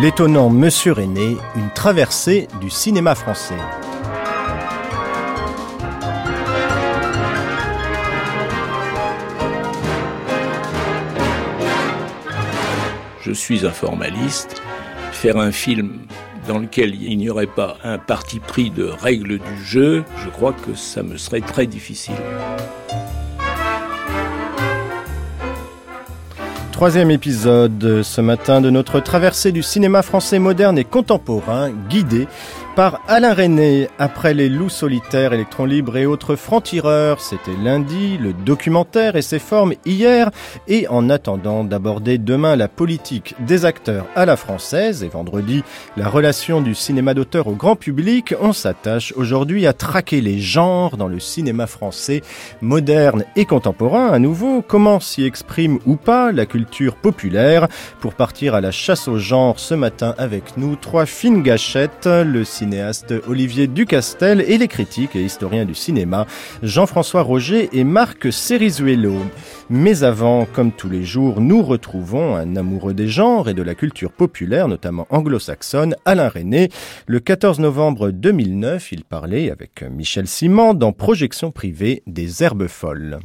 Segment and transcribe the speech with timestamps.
[0.00, 3.54] L'étonnant Monsieur René, une traversée du cinéma français.
[13.20, 14.62] Je suis un formaliste.
[15.12, 16.06] Faire un film
[16.48, 20.54] dans lequel il n'y aurait pas un parti pris de règles du jeu, je crois
[20.54, 22.14] que ça me serait très difficile.
[26.80, 32.26] Troisième épisode ce matin de notre traversée du cinéma français moderne et contemporain, guidé
[32.80, 33.88] par Alain René.
[33.98, 39.38] Après les loups solitaires, électrons libres et autres francs-tireurs, c'était lundi, le documentaire et ses
[39.38, 40.30] formes hier,
[40.66, 45.62] et en attendant d'aborder demain la politique des acteurs à la française et vendredi
[45.98, 50.96] la relation du cinéma d'auteur au grand public, on s'attache aujourd'hui à traquer les genres
[50.96, 52.22] dans le cinéma français
[52.62, 54.08] moderne et contemporain.
[54.08, 57.68] À nouveau, comment s'y exprime ou pas la culture populaire?
[58.00, 62.42] Pour partir à la chasse aux genres ce matin avec nous, trois fines gâchettes, le
[63.26, 66.26] Olivier Ducastel et les critiques et historiens du cinéma
[66.62, 69.14] Jean-François Roger et Marc Cerizuelo.
[69.68, 73.74] Mais avant, comme tous les jours, nous retrouvons un amoureux des genres et de la
[73.74, 76.70] culture populaire, notamment anglo-saxonne, Alain René.
[77.06, 83.18] Le 14 novembre 2009, il parlait avec Michel Simon dans Projection privée des herbes folles.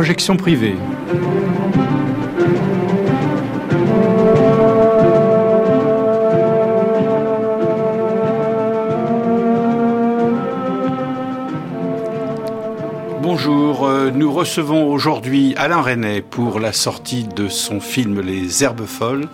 [0.00, 0.76] Projection privée.
[13.20, 18.86] Bonjour, euh, nous recevons aujourd'hui Alain René pour la sortie de son film Les Herbes
[18.86, 19.28] Folles.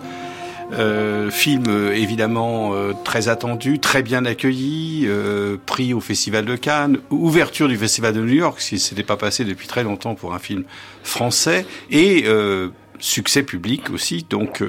[0.73, 6.57] Euh, film euh, évidemment euh, très attendu, très bien accueilli, euh, prix au Festival de
[6.57, 10.15] Cannes, ouverture du Festival de New York, ce qui s'était pas passé depuis très longtemps
[10.15, 10.65] pour un film
[11.03, 12.25] français, et
[12.99, 14.25] succès public aussi.
[14.29, 14.61] Donc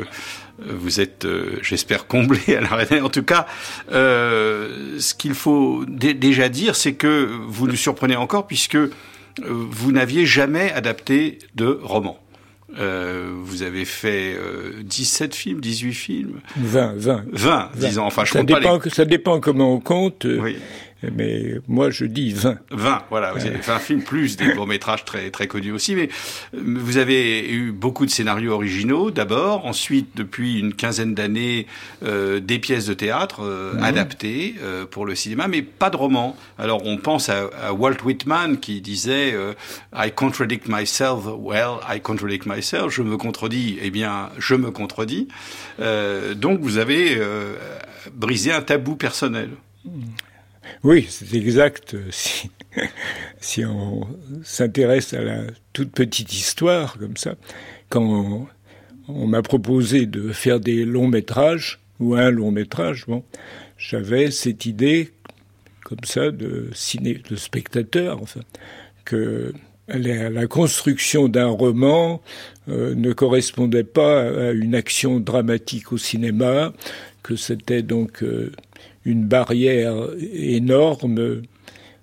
[0.59, 1.27] vous êtes,
[1.63, 3.05] j'espère, comblé à.
[3.05, 3.47] En tout cas,
[3.91, 8.79] ce qu'il faut déjà dire, c'est que vous nous surprenez encore puisque
[9.45, 12.19] vous n'aviez jamais adapté de roman.
[12.77, 16.41] Euh, vous avez fait euh, 17 films, 18 films?
[16.57, 17.25] 20, 20.
[17.33, 17.71] 20, 20.
[17.75, 18.05] disons.
[18.05, 18.91] Enfin, je ça, compte dépend, pas les...
[18.91, 20.27] ça dépend comment on compte.
[20.27, 20.59] Oui.
[21.03, 22.59] Mais moi, je dis 20.
[22.71, 23.33] 20, voilà.
[23.33, 25.95] Vous avez fait un film plus des courts-métrages très, très connus aussi.
[25.95, 26.09] Mais
[26.53, 29.67] vous avez eu beaucoup de scénarios originaux, d'abord.
[29.67, 31.67] Ensuite, depuis une quinzaine d'années,
[32.03, 33.85] euh, des pièces de théâtre euh, mmh.
[33.85, 36.37] adaptées euh, pour le cinéma, mais pas de romans.
[36.59, 39.55] Alors, on pense à, à Walt Whitman qui disait euh,
[39.95, 41.25] I contradict myself.
[41.27, 42.91] Well, I contradict myself.
[42.91, 43.79] Je me contredis.
[43.83, 45.29] Eh bien, je me contredis.
[45.81, 47.55] Euh, donc, vous avez euh,
[48.13, 49.51] brisé un tabou personnel.
[50.85, 51.97] Oui, c'est exact.
[52.11, 52.51] Si,
[53.41, 54.07] si on
[54.43, 55.43] s'intéresse à la
[55.73, 57.35] toute petite histoire comme ça,
[57.89, 58.49] quand
[59.09, 63.25] on, m'a proposé de faire des longs métrages ou un long métrage, bon,
[63.77, 65.13] j'avais cette idée
[65.85, 68.41] comme ça de ciné, de spectateur, enfin,
[69.07, 69.55] que
[69.89, 72.21] la, la construction d'un roman
[72.69, 76.75] euh, ne correspondait pas à une action dramatique au cinéma,
[77.23, 78.53] que c'était donc euh,
[79.09, 79.97] une barrière
[80.33, 81.43] énorme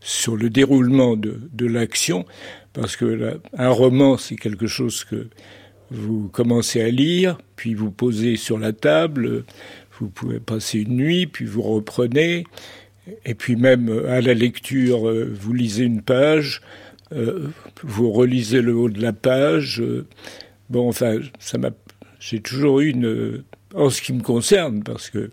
[0.01, 2.25] sur le déroulement de, de l'action,
[2.73, 5.27] parce que un roman, c'est quelque chose que
[5.91, 9.45] vous commencez à lire, puis vous posez sur la table,
[9.99, 12.45] vous pouvez passer une nuit, puis vous reprenez,
[13.25, 16.61] et puis même à la lecture, vous lisez une page,
[17.13, 17.49] euh,
[17.83, 19.79] vous relisez le haut de la page.
[19.79, 20.07] Euh,
[20.69, 21.69] bon, enfin, ça m'a,
[22.19, 23.43] j'ai toujours eu une,
[23.75, 25.29] en ce qui me concerne, parce que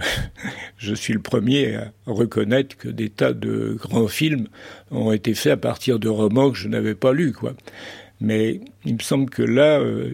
[0.78, 4.46] je suis le premier à reconnaître que des tas de grands films
[4.90, 7.54] ont été faits à partir de romans que je n'avais pas lus, quoi.
[8.20, 10.12] Mais il me semble que là, euh,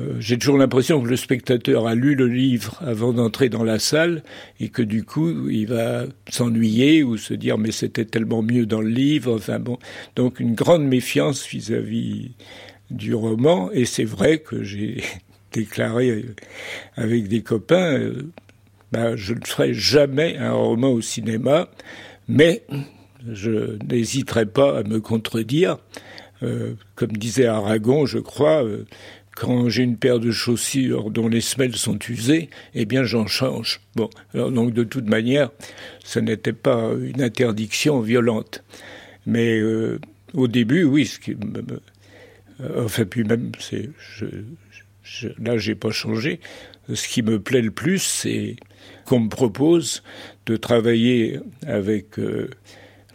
[0.00, 3.78] euh, j'ai toujours l'impression que le spectateur a lu le livre avant d'entrer dans la
[3.78, 4.22] salle
[4.60, 8.80] et que du coup, il va s'ennuyer ou se dire mais c'était tellement mieux dans
[8.80, 9.36] le livre.
[9.36, 9.78] Enfin bon,
[10.16, 12.30] donc une grande méfiance vis-à-vis -vis
[12.90, 13.70] du roman.
[13.72, 15.02] Et c'est vrai que j'ai
[15.52, 16.24] déclaré
[16.96, 17.98] avec des copains.
[17.98, 18.32] Euh,
[18.92, 21.68] ben, je ne ferai jamais un roman au cinéma,
[22.28, 22.64] mais
[23.30, 25.78] je n'hésiterai pas à me contredire.
[26.42, 28.84] Euh, comme disait Aragon, je crois, euh,
[29.34, 33.80] quand j'ai une paire de chaussures dont les semelles sont usées, eh bien j'en change.
[33.96, 35.50] Bon, alors donc de toute manière,
[36.04, 38.62] ce n'était pas une interdiction violente.
[39.26, 39.98] Mais euh,
[40.34, 41.64] au début, oui, ce qui me,
[42.76, 44.26] enfin puis même, c'est, je,
[45.02, 46.40] je, là j'ai pas changé.
[46.92, 48.56] Ce qui me plaît le plus, c'est
[49.04, 50.02] qu'on me propose
[50.46, 52.50] de travailler avec euh,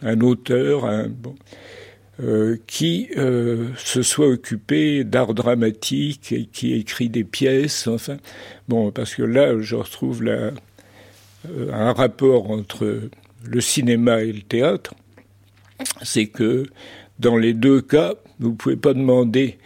[0.02, 0.88] un auteur,
[2.66, 7.86] qui se soit occupé d'art dramatique et qui écrit des pièces.
[7.86, 8.18] Enfin,
[8.68, 13.08] bon, parce que là, je retrouve un rapport entre
[13.44, 14.94] le cinéma et le théâtre.
[16.02, 16.66] C'est que
[17.18, 19.58] dans les deux cas, vous ne pouvez pas demander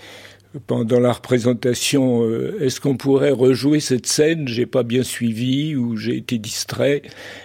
[0.67, 4.47] pendant la représentation, euh, est-ce qu'on pourrait rejouer cette scène?
[4.49, 7.03] J'ai pas bien suivi ou j'ai été distrait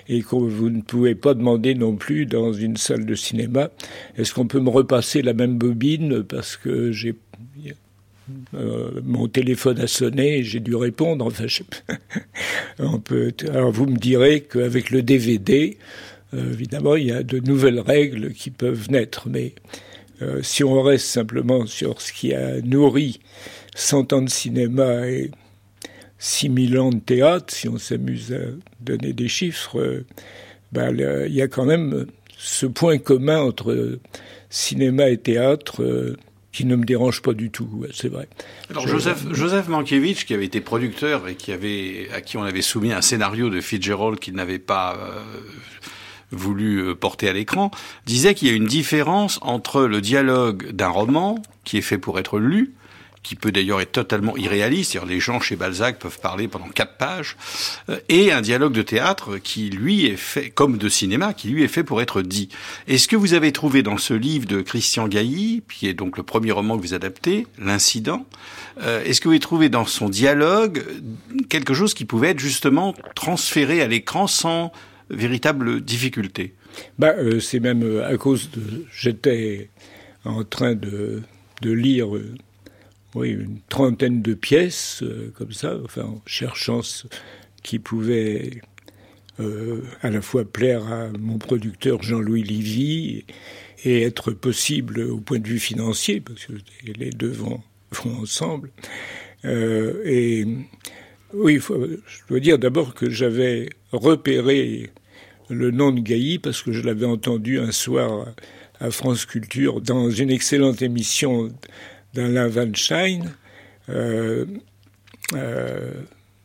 [0.07, 3.69] et que vous ne pouvez pas demander non plus dans une salle de cinéma,
[4.17, 7.15] est-ce qu'on peut me repasser la même bobine parce que j'ai
[8.53, 11.25] euh, mon téléphone a sonné j'ai dû répondre?
[11.25, 11.45] Enfin,
[12.79, 13.33] on peut.
[13.51, 15.77] Alors vous me direz qu'avec le DVD,
[16.33, 19.53] euh, évidemment, il y a de nouvelles règles qui peuvent naître, mais
[20.21, 23.19] euh, si on reste simplement sur ce qui a nourri
[23.75, 25.31] 100 ans de cinéma et
[26.17, 28.51] 6000 ans de théâtre, si on s'amuse à
[28.81, 30.05] donner des chiffres, euh,
[30.71, 30.95] ben,
[31.27, 32.05] il y a quand même
[32.37, 33.99] ce point commun entre
[34.49, 36.17] cinéma et théâtre euh,
[36.51, 38.27] qui ne me dérange pas du tout, c'est vrai.
[38.69, 42.63] Alors Joseph, Joseph Mankiewicz, qui avait été producteur et qui avait, à qui on avait
[42.63, 44.97] soumis un scénario de Fitzgerald qu'il n'avait pas
[46.31, 47.71] voulu euh, porter à l'écran,
[48.05, 52.19] disait qu'il y a une différence entre le dialogue d'un roman, qui est fait pour
[52.19, 52.73] être lu,
[53.23, 56.97] qui peut d'ailleurs être totalement irréaliste, c'est-à-dire les gens chez Balzac peuvent parler pendant quatre
[56.97, 57.35] pages,
[57.89, 61.63] euh, et un dialogue de théâtre qui lui est fait, comme de cinéma, qui lui
[61.63, 62.49] est fait pour être dit.
[62.87, 66.23] Est-ce que vous avez trouvé dans ce livre de Christian Gailly, qui est donc le
[66.23, 68.25] premier roman que vous adaptez, L'incident,
[68.81, 70.83] euh, est-ce que vous avez trouvé dans son dialogue
[71.49, 74.71] quelque chose qui pouvait être justement transféré à l'écran sans
[75.09, 76.53] véritable difficulté
[76.97, 78.85] bah, euh, C'est même euh, à cause de...
[78.91, 79.69] J'étais
[80.25, 81.21] en train de,
[81.61, 82.35] de lire euh,
[83.15, 85.03] oui, une trentaine de pièces,
[85.33, 87.07] comme ça, enfin, en cherchant ce
[87.63, 88.61] qui pouvait
[90.03, 93.25] à la fois plaire à mon producteur Jean-Louis Livy
[93.83, 96.53] et être possible au point de vue financier, parce que
[96.85, 97.61] les deux vont,
[97.93, 98.69] vont ensemble.
[99.43, 100.45] et
[101.33, 104.91] oui, je dois dire d'abord que j'avais repéré
[105.49, 108.27] le nom de Gailly parce que je l'avais entendu un soir
[108.79, 111.51] à France Culture dans une excellente émission
[112.13, 113.31] d'Alain Weinstein
[113.89, 114.45] euh,
[115.33, 115.91] euh,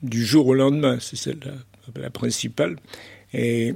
[0.03, 1.53] du jour au lendemain, c'est celle-là,
[1.97, 2.77] la principale.
[3.33, 3.75] Et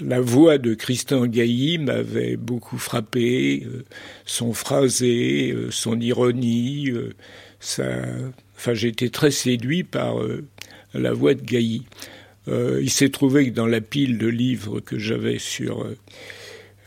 [0.00, 3.84] la voix de Christian Gailly m'avait beaucoup frappé, euh,
[4.24, 6.90] son phrasé, son ironie,
[8.66, 10.16] été très séduit par
[10.94, 11.84] la voix de Gailly.
[12.48, 15.96] Euh, il s'est trouvé que dans la pile de livres que j'avais sur euh,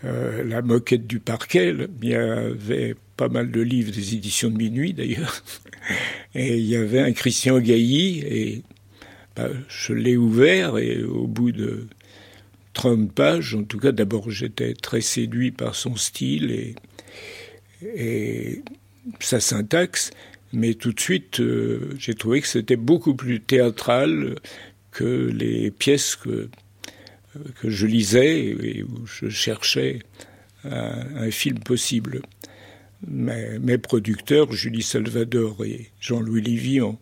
[0.06, 4.58] euh, la moquette du parquet, il y avait pas mal de livres des éditions de
[4.58, 5.44] minuit d'ailleurs,
[6.36, 8.63] et il y avait un Christian Gailly, et
[9.36, 11.86] bah, je l'ai ouvert, et au bout de
[12.74, 16.75] 30 pages, en tout cas d'abord j'étais très séduit par son style et,
[17.84, 18.63] et
[19.19, 20.10] sa syntaxe,
[20.54, 21.42] mais tout de suite
[22.00, 24.36] j'ai trouvé que c'était beaucoup plus théâtral,
[24.91, 26.50] que les pièces que,
[27.60, 30.00] que je lisais et où je cherchais
[30.63, 32.21] un, film possible.
[33.07, 36.98] Mes, producteurs, Julie Salvador et Jean-Louis Livy, ont,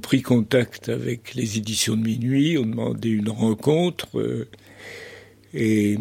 [0.00, 4.48] pris contact avec les éditions de minuit, ont demandé une rencontre euh,
[5.54, 5.98] et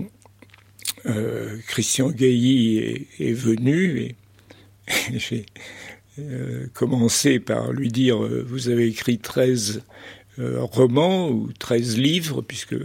[1.08, 4.16] euh, Christian Gailly est, est venu et,
[5.16, 5.46] j'ai
[6.20, 9.82] euh, commencé par lui dire Vous avez écrit 13
[10.42, 12.76] euh, romans ou 13 livres, puisque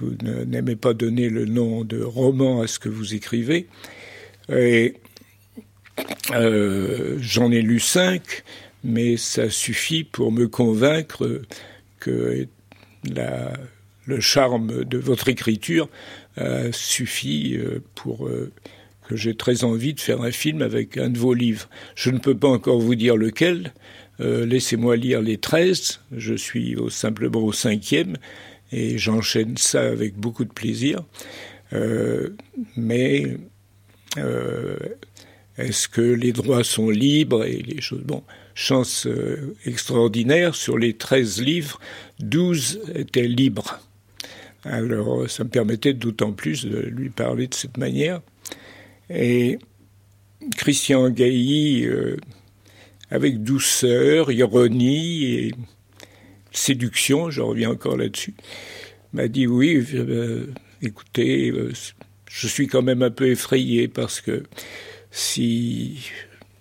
[0.00, 3.66] vous, n'aimez pas donner le nom de roman à ce que vous écrivez.
[4.48, 4.94] Et
[6.32, 8.44] euh, j'en ai lu cinq,
[8.82, 11.42] mais ça suffit pour me convaincre
[12.00, 12.46] que
[13.04, 15.88] le charme de votre écriture
[16.72, 18.30] suffit euh, pour
[19.08, 21.68] que j'ai très envie de faire un film avec un de vos livres.
[21.94, 23.72] Je ne peux pas encore vous dire lequel,
[24.20, 28.16] euh, laissez-moi lire les 13, je suis simplement au cinquième,
[28.72, 31.04] et j'enchaîne ça avec beaucoup de plaisir.
[31.72, 32.30] Euh,
[32.76, 33.36] mais
[34.16, 34.76] euh,
[35.56, 38.02] est-ce que les droits sont libres et les choses?
[38.02, 39.06] Bon, chance
[39.64, 41.78] extraordinaire, sur les 13 livres,
[42.20, 43.80] 12 étaient libres.
[44.64, 48.20] Alors ça me permettait d'autant plus de lui parler de cette manière.
[49.08, 49.58] Et
[50.56, 51.86] Christian Gailly
[53.10, 55.54] avec douceur, ironie et
[56.52, 58.34] séduction, je reviens encore là-dessus,
[59.12, 60.46] m'a dit oui, euh,
[60.82, 61.72] écoutez, euh,
[62.30, 64.42] je suis quand même un peu effrayé parce que
[65.10, 66.10] si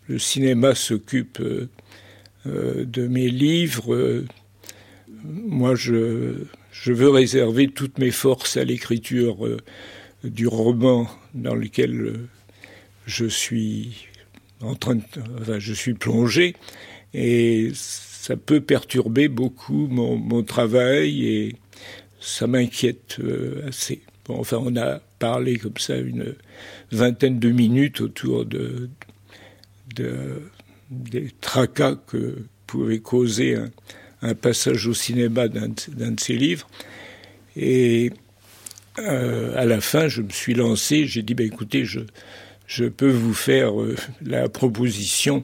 [0.07, 1.69] le cinéma s'occupe euh,
[2.45, 4.23] de mes livres,
[5.23, 9.57] moi je, je veux réserver toutes mes forces à l'écriture
[10.23, 12.13] du roman dans lequel
[13.05, 14.07] je suis
[14.61, 14.97] en train
[15.39, 16.55] enfin, je suis plongé
[17.13, 21.55] et ça peut perturber beaucoup mon, mon travail et
[22.19, 23.17] ça m'inquiète
[23.67, 24.01] assez.
[24.25, 26.35] Bon, enfin, on a parlé comme ça une
[26.91, 28.89] vingtaine de minutes autour de,
[29.95, 30.41] de
[30.89, 33.69] des tracas que pouvait causer un,
[34.21, 36.67] un passage au cinéma d'un de ses livres.
[37.55, 38.11] Et
[38.99, 41.99] euh, à la fin, je me suis lancé, j'ai dit, bah, écoutez, je,
[42.67, 45.43] je peux vous faire euh, la proposition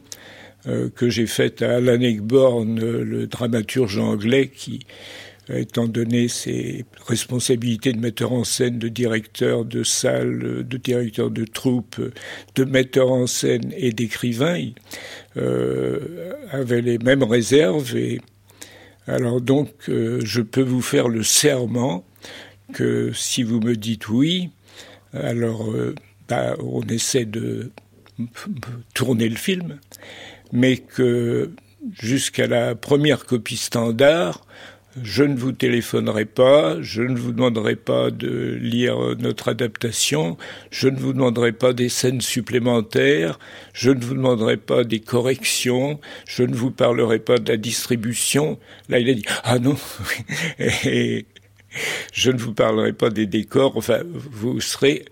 [0.67, 4.85] euh, que j'ai faite à Alan Ayckbourn, le dramaturge anglais, qui
[5.49, 11.45] étant donné ses responsabilités de metteur en scène, de directeur de salle, de directeur de
[11.45, 12.01] troupe,
[12.55, 14.69] de metteur en scène et d'écrivain,
[15.37, 17.95] euh, avait les mêmes réserves.
[17.97, 18.21] Et
[19.07, 22.05] alors donc, euh, je peux vous faire le serment
[22.73, 24.49] que si vous me dites oui,
[25.13, 25.93] alors euh,
[26.27, 27.71] bah, on essaie de
[28.93, 29.79] tourner le film,
[30.51, 31.51] mais que
[31.99, 34.45] jusqu'à la première copie standard,
[35.01, 40.37] je ne vous téléphonerai pas, je ne vous demanderai pas de lire notre adaptation,
[40.69, 43.39] je ne vous demanderai pas des scènes supplémentaires,
[43.73, 48.59] je ne vous demanderai pas des corrections, je ne vous parlerai pas de la distribution.
[48.87, 49.77] Là, il a dit ah non,
[52.13, 53.75] je ne vous parlerai pas des décors.
[53.75, 55.05] Enfin, vous serez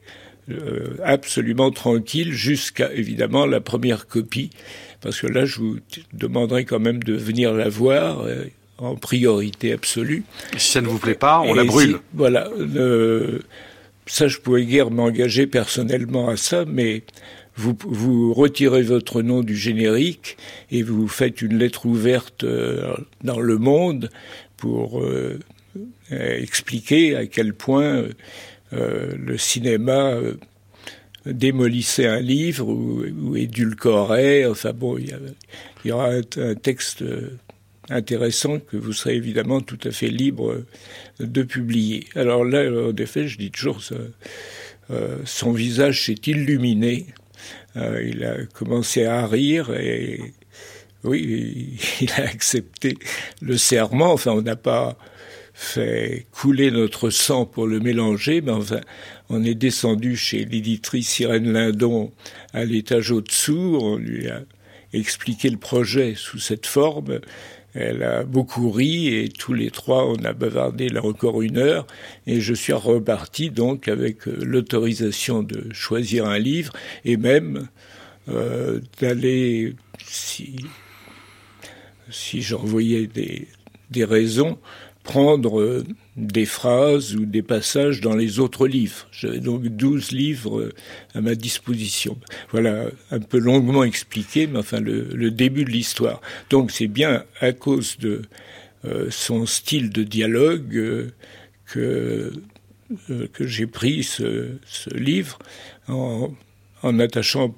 [0.51, 4.49] euh, absolument tranquille jusqu'à évidemment la première copie,
[5.01, 5.77] parce que là, je vous
[6.13, 8.21] demanderai quand même de venir la voir.
[8.21, 8.45] Euh,
[8.77, 10.23] en priorité absolue.
[10.57, 11.99] Si ça ne vous plaît pas, on la brûle.
[12.15, 12.49] voilà.
[14.07, 17.03] ça, je pourrais guère m'engager personnellement à ça, mais
[17.55, 20.37] vous, vous retirez votre nom du générique
[20.71, 24.09] et vous faites une lettre ouverte euh, dans le monde
[24.57, 25.39] pour euh,
[26.09, 28.09] expliquer à quel point euh,
[28.71, 30.15] le cinéma
[31.25, 34.45] démolissait un livre ou, édulcorait.
[34.45, 35.13] Enfin bon, il
[35.85, 37.03] y, aura un texte
[37.89, 40.63] intéressant que vous serez évidemment tout à fait libre
[41.19, 42.05] de publier.
[42.15, 43.95] Alors là, en effet, je dis toujours, ça,
[44.91, 47.07] euh, son visage s'est illuminé.
[47.77, 50.33] Euh, il a commencé à rire et
[51.03, 52.97] oui, il a accepté
[53.41, 54.11] le serment.
[54.11, 54.97] Enfin, on n'a pas
[55.61, 58.81] fait couler notre sang pour le mélanger, mais enfin,
[59.29, 62.11] on est descendu chez l'éditrice Irène Lindon
[62.51, 64.41] à l'étage au-dessous, on lui a
[64.91, 67.19] expliqué le projet sous cette forme,
[67.75, 71.85] elle a beaucoup ri et tous les trois, on a bavardé là encore une heure.
[72.25, 76.73] Et je suis reparti donc avec euh, l'autorisation de choisir un livre
[77.05, 77.69] et même
[78.29, 80.55] euh, d'aller, si,
[82.09, 83.47] si j'en voyais des,
[83.91, 84.57] des raisons,
[85.03, 85.83] prendre euh,
[86.15, 89.07] des phrases ou des passages dans les autres livres.
[89.11, 90.73] J'avais donc 12 livres euh,
[91.15, 92.17] à ma disposition.
[92.51, 96.21] Voilà, un peu longuement expliqué, mais enfin le, début de l'histoire.
[96.49, 98.21] Donc c'est bien à cause de
[98.85, 101.11] euh, son style de dialogue
[101.65, 102.33] que,
[103.33, 105.39] que j'ai pris ce, ce livre
[105.87, 106.31] en,
[106.83, 107.55] en attachant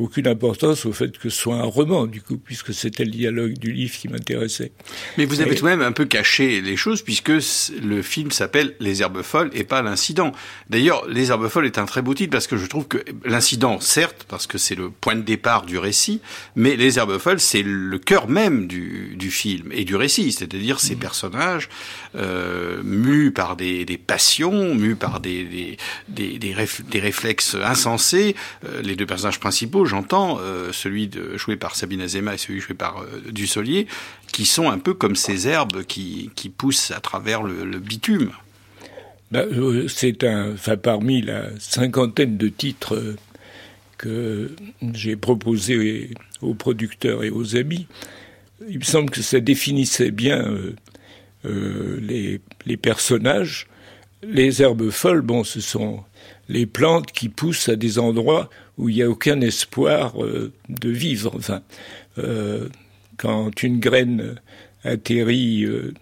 [0.00, 3.58] aucune importance au fait que ce soit un roman, du coup, puisque c'était le dialogue
[3.58, 4.72] du livre qui m'intéressait.
[5.18, 7.32] Mais vous avez tout de même un peu caché les choses, puisque
[7.82, 10.32] le film s'appelle Les Herbes Folles et pas L'Incident.
[10.68, 13.80] D'ailleurs, Les Herbes Folles est un très beau titre, parce que je trouve que l'incident,
[13.80, 16.20] certes, parce que c'est le point de départ du récit,
[16.56, 20.80] mais Les Herbes Folles, c'est le cœur même du, du film et du récit, c'est-à-dire
[20.80, 20.98] ces mmh.
[20.98, 21.68] personnages
[22.16, 25.76] euh, mus par des, des, passions, mus par des,
[26.08, 28.34] des, des, réflexes insensés.
[28.64, 32.74] Euh, les deux personnages principaux, j'entends, euh, celui joué par Sabine Azema et celui joué
[32.74, 33.86] par euh, Dussolier,
[34.32, 38.30] qui sont un peu comme ces herbes qui, poussent à travers le, bitume.
[39.30, 40.16] Bah, euh, c'est
[40.82, 43.16] parmi la cinquantaine de titres
[43.98, 44.50] que
[44.94, 47.86] j'ai proposés aux producteurs et aux amis,
[48.68, 50.44] il me semble que ça définissait bien
[51.44, 53.66] les, les, personnages.
[54.22, 56.04] Les herbes folles, bon, ce sont
[56.50, 60.90] les plantes qui poussent à des endroits où il n'y a aucun espoir euh, de
[60.90, 61.38] vivre.
[62.18, 62.68] Euh,
[63.16, 64.34] quand une graine
[64.82, 65.94] atterrit euh,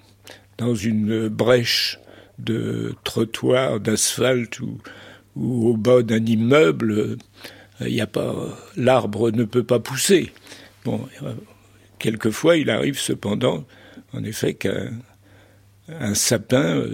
[0.57, 1.99] dans une brèche
[2.38, 4.78] de trottoir, d'asphalte ou,
[5.37, 7.19] au bas d'un immeuble,
[8.76, 10.33] l'arbre ne peut pas pousser.
[10.85, 11.07] Bon,
[11.99, 13.64] quelquefois, il arrive cependant,
[14.12, 14.90] en effet, qu'un
[16.00, 16.85] un sapin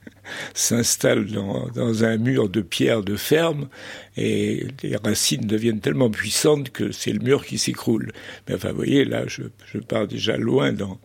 [0.54, 3.68] s'installe dans, un mur de pierre de ferme
[4.16, 8.12] et les racines deviennent tellement puissantes que c'est le mur qui s'écroule.
[8.48, 9.42] Mais enfin, vous voyez, là, je,
[9.78, 10.98] pars déjà loin dans,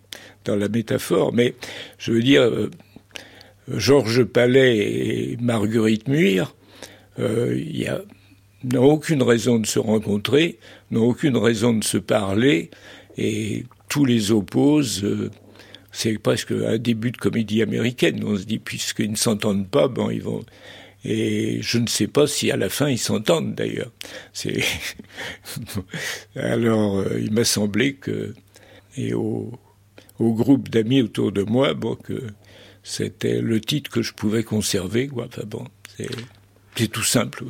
[0.45, 1.55] la métaphore, mais
[1.97, 2.69] je veux dire, euh,
[3.69, 6.53] Georges Palais et Marguerite Muir
[7.19, 7.57] euh,
[8.63, 10.59] n'ont aucune raison de se rencontrer,
[10.91, 12.71] n'ont aucune raison de se parler,
[13.17, 15.05] et tous les opposent.
[15.93, 18.23] C'est presque un début de comédie américaine.
[18.25, 20.43] On se dit, puisqu'ils ne s'entendent pas, bon, ils vont.
[21.05, 23.91] Et je ne sais pas si à la fin ils s'entendent d'ailleurs.
[24.31, 24.63] C'est
[26.35, 28.33] alors euh, il m'a semblé que
[28.95, 29.51] et au,
[30.19, 32.23] au groupe d'amis autour de moi, bon que
[32.83, 35.07] c'était le titre que je pouvais conserver.
[35.07, 35.25] Quoi.
[35.27, 35.65] Enfin bon,
[36.75, 37.43] c'est tout simple.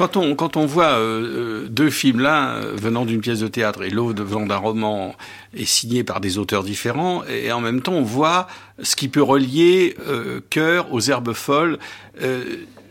[0.00, 3.48] Quand on, quand on voit euh, euh, deux films, l'un euh, venant d'une pièce de
[3.48, 5.14] théâtre et l'autre venant d'un roman,
[5.52, 8.46] et signé par des auteurs différents, et en même temps on voit
[8.82, 11.78] ce qui peut relier euh, Cœur aux Herbes Folles.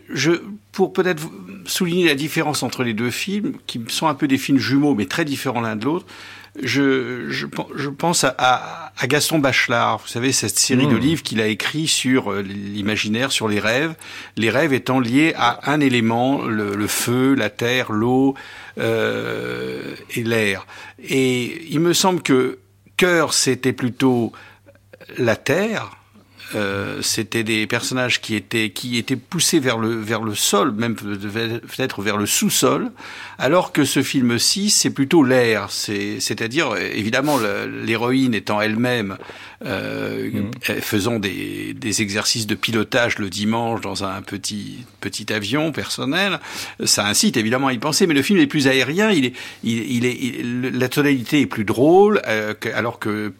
[0.08, 0.30] je,
[0.70, 1.24] pour peut-être
[1.64, 5.06] souligner la différence entre les deux films, qui sont un peu des films jumeaux, mais
[5.06, 6.06] très différents l'un de l'autre,
[6.62, 9.98] je, je, je pense à, à, Gaston Bachelard.
[9.98, 11.00] Vous savez, cette série de hmm.
[11.00, 13.94] livres qu'il a écrit sur euh, l'imaginaire, sur les rêves.
[14.36, 18.34] Les rêves étant liés à un élément, le, le feu, la terre, l'eau
[18.78, 20.66] euh, et l'air.
[21.02, 22.58] Et il me semble que
[22.96, 24.32] cœur, c'était plutôt
[25.16, 25.96] la terre,
[26.54, 30.96] euh, c'était des personnages qui étaient qui étaient poussés vers le vers le sol, même
[30.96, 32.90] peut-être vers le sous-sol,
[33.38, 35.70] alors que ce film-ci c'est plutôt l'air.
[35.70, 37.38] C'est c'est-à-dire évidemment
[37.84, 39.16] l'héroïne étant elle-même
[39.64, 40.72] euh, mmh.
[40.80, 46.40] faisant des, des exercices de pilotage le dimanche dans un petit petit avion personnel,
[46.84, 48.06] ça incite évidemment à y penser.
[48.06, 50.42] Mais le film est plus aérien, il est il, il est
[50.76, 53.32] la tonalité est plus drôle, euh, alors que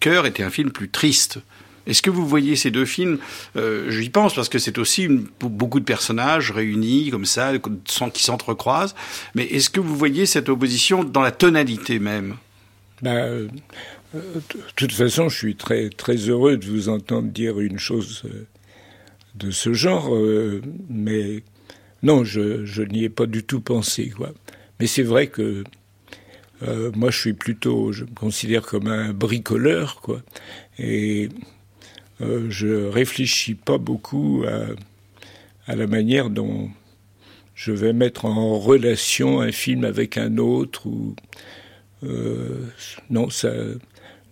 [0.00, 1.40] Cœur était un film plus triste.
[1.86, 3.18] Est-ce que vous voyez ces deux films
[3.56, 5.08] euh, J'y pense parce que c'est aussi
[5.40, 7.52] beaucoup de personnages réunis comme ça,
[8.12, 8.94] qui s'entrecroisent.
[9.34, 12.36] Mais est-ce que vous voyez cette opposition dans la tonalité même?
[13.02, 13.48] Ben, euh,
[14.14, 14.40] De
[14.76, 18.46] toute façon, je suis très, très heureux de vous entendre dire une chose euh,
[19.34, 20.10] de ce genre.
[20.88, 21.42] Mais
[22.02, 24.08] non, je, je n'y ai pas du tout pensé.
[24.08, 24.30] Quoi.
[24.80, 25.64] Mais c'est vrai que
[26.96, 30.22] moi, je suis plutôt, je me considère comme un bricoleur, quoi.
[30.78, 31.28] Et
[32.20, 34.44] euh, je réfléchis pas beaucoup
[35.66, 36.70] à, la manière dont
[37.54, 40.88] je vais mettre en relation un film avec un autre
[42.02, 42.66] euh,
[43.10, 43.28] non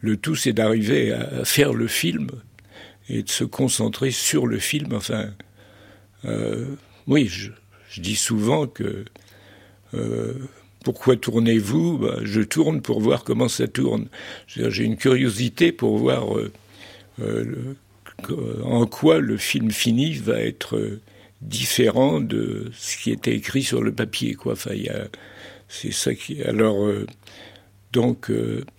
[0.01, 2.29] le tout c'est d'arriver à, faire le film
[3.09, 5.31] et de se concentrer sur le film enfin
[6.25, 6.67] euh,
[7.07, 7.51] oui je,
[8.01, 9.05] dis souvent que
[10.83, 11.99] pourquoi tournez-vous?
[11.99, 14.09] Bah, Je tourne pour voir comment ça tourne.
[14.47, 16.53] J'ai une curiosité pour voir euh,
[18.65, 21.01] en quoi le film fini va être euh,
[21.41, 24.35] différent de ce qui était écrit sur le papier.
[24.35, 24.55] Quoi.
[25.69, 26.43] C'est ça qui.
[26.43, 27.07] Alors, euh,
[27.93, 28.31] donc,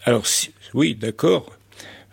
[0.06, 0.26] alors
[0.74, 1.58] oui, d'accord.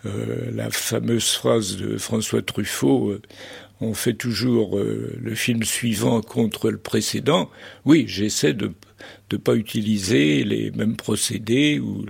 [0.03, 3.19] la fameuse phrase de François Truffaut
[3.83, 7.49] on fait toujours le film suivant contre le précédent.
[7.85, 8.71] Oui, j'essaie de
[9.31, 12.05] ne pas utiliser les mêmes procédés ou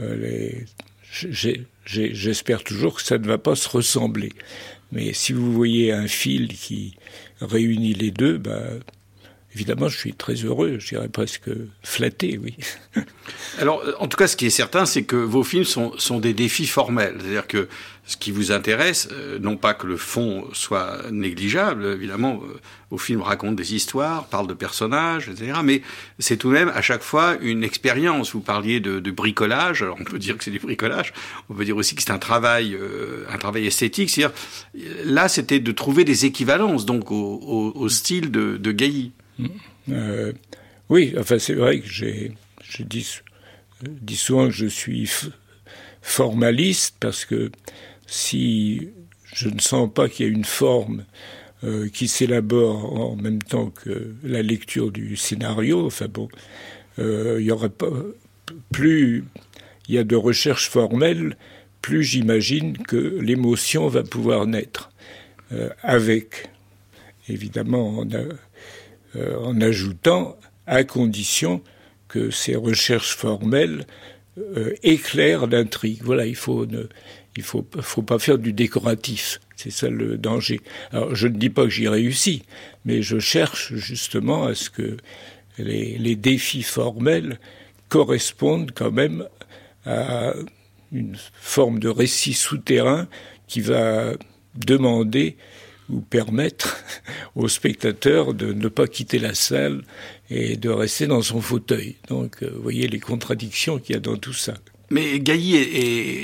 [0.00, 0.64] les.
[1.10, 4.32] J'ai j'espère toujours que ça ne va pas se ressembler.
[4.92, 6.96] Mais si vous voyez un fil qui
[7.40, 8.70] réunit les deux, bah,
[9.58, 11.50] évidemment, je suis très heureux, je dirais presque
[11.82, 12.54] flatté, oui.
[13.58, 16.68] Alors, en tout cas, ce qui est certain, c'est que vos films sont, des défis
[16.68, 17.16] formels.
[17.18, 17.68] C'est-à-dire que
[18.06, 22.98] ce qui vous intéresse, euh, non pas que le fond soit négligeable, évidemment, euh, vos
[22.98, 25.54] films racontent des histoires, parlent de personnages, etc.
[25.64, 25.82] Mais
[26.20, 28.32] c'est tout de même à chaque fois une expérience.
[28.32, 31.12] Vous parliez de, bricolage, alors on peut dire que c'est du bricolage,
[31.50, 34.08] on peut dire aussi que c'est un travail, euh, un travail esthétique.
[34.08, 34.36] C'est-à-dire,
[35.04, 39.12] là, c'était de trouver des équivalences, donc au style de, de Gailly.
[39.90, 40.32] Euh,
[40.88, 43.20] oui, enfin c'est vrai que j'ai, je dis,
[43.82, 45.10] dis souvent que je suis
[46.02, 47.50] formaliste parce que
[48.06, 48.88] si
[49.34, 51.04] je ne sens pas qu'il y a une forme
[51.64, 56.28] euh, qui s'élabore en même temps que la lecture du scénario, enfin bon,
[56.98, 57.90] euh, il y aurait pas
[58.72, 59.24] plus
[59.88, 61.36] il y a de recherches formelles,
[61.82, 64.90] plus j'imagine que l'émotion va pouvoir naître
[65.52, 66.50] euh, avec
[67.28, 68.06] évidemment en,
[69.16, 71.62] euh, en ajoutant à condition
[72.08, 73.86] que ces recherches formelles
[74.38, 76.00] euh, éclairent l'intrigue.
[76.02, 77.62] Voilà, il ne, faut,
[78.02, 79.40] pas faire du décoratif.
[79.56, 80.60] C'est ça le danger.
[80.92, 82.42] Alors, je ne dis pas que j'y réussis,
[82.84, 84.96] mais je cherche justement à ce que
[85.58, 87.40] les défis formels
[87.88, 89.26] correspondent quand même
[89.84, 90.34] à
[90.92, 93.08] une forme de récit souterrain
[93.46, 94.12] qui va
[94.54, 95.36] demander
[95.90, 96.82] ou permettre
[97.36, 99.82] au spectateur de ne pas quitter la salle
[100.30, 101.96] et de rester dans son fauteuil.
[102.08, 104.54] Donc, euh, vous voyez les contradictions qu'il y a dans tout ça.
[104.90, 105.56] Mais Gailly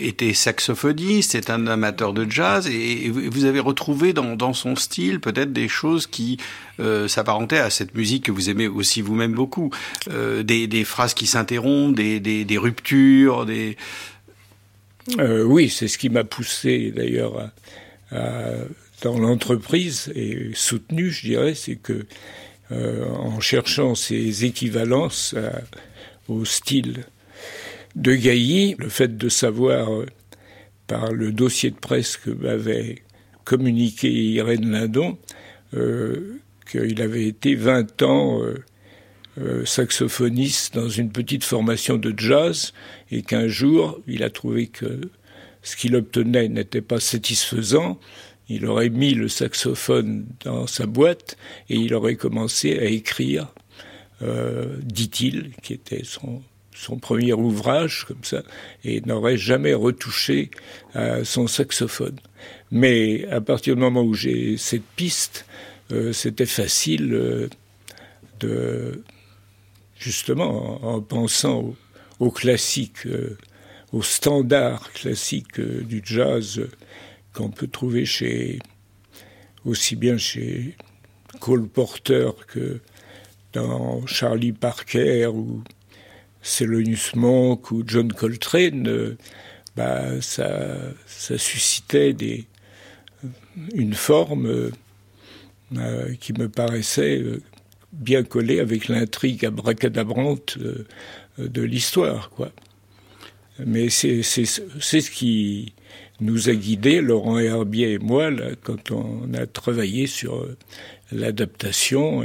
[0.06, 5.52] était saxophoniste, c'est un amateur de jazz, et vous avez retrouvé dans, son style peut-être
[5.52, 6.38] des choses qui
[6.80, 9.70] euh, s'apparentaient à cette musique que vous aimez aussi vous-même beaucoup.
[10.08, 13.76] Euh, des, phrases qui s'interrompent, des, ruptures, des...
[15.18, 17.50] Euh, oui, c'est ce qui m'a poussé d'ailleurs
[19.04, 22.06] dans l'entreprise et soutenu, je dirais, c'est que
[22.70, 25.36] en cherchant ces équivalences
[26.28, 27.04] au style
[27.94, 30.06] de Gailly, le fait de savoir euh,
[30.86, 33.02] par le dossier de presse que m'avait
[33.44, 35.18] communiqué Irène Lindon
[35.74, 36.40] euh,
[36.70, 38.40] qu'il avait été 20 ans
[39.38, 42.72] euh, saxophoniste dans une petite formation de jazz
[43.10, 45.00] et qu'un jour il a trouvé que
[45.62, 47.98] ce qu'il obtenait n'était pas satisfaisant.
[48.48, 51.36] Il aurait mis le saxophone dans sa boîte
[51.70, 53.48] et il aurait commencé à écrire,
[54.82, 58.42] dit-il, qui était son premier ouvrage comme ça
[58.84, 60.50] et n'aurait jamais retouché
[60.94, 62.18] à son saxophone.
[62.70, 65.46] Mais à partir du moment où j'ai cette piste,
[65.92, 67.48] euh, c'était facile euh,
[68.40, 69.02] de
[69.98, 71.76] justement en, pensant aux
[72.20, 73.36] au classiques, euh,
[73.92, 76.66] aux standards classiques du jazz
[77.34, 78.58] qu'on peut trouver chez
[79.64, 80.76] aussi bien chez
[81.40, 82.80] Cole Porter que
[83.52, 85.62] dans Charlie Parker ou
[86.42, 89.16] Thelonious Monk ou John Coltrane, euh,
[89.76, 92.14] bah, ça, suscitait
[93.74, 94.70] une forme
[95.76, 97.42] euh, qui me paraissait euh,
[97.92, 100.58] bien collée avec l'intrigue abracadabrante
[101.38, 102.30] de l'histoire.
[103.64, 105.73] Mais c'est ce qui
[106.20, 110.46] nous a guidés, Laurent Herbier et moi, là, quand on a travaillé sur
[111.12, 112.24] l'adaptation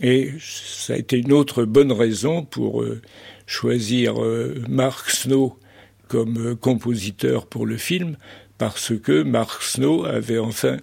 [0.00, 3.00] et ça a été une autre bonne raison pour euh,
[3.46, 5.58] choisir euh, Mark Snow
[6.06, 8.16] comme euh, compositeur pour le film,
[8.58, 10.76] parce que Mark Snow avait enfin,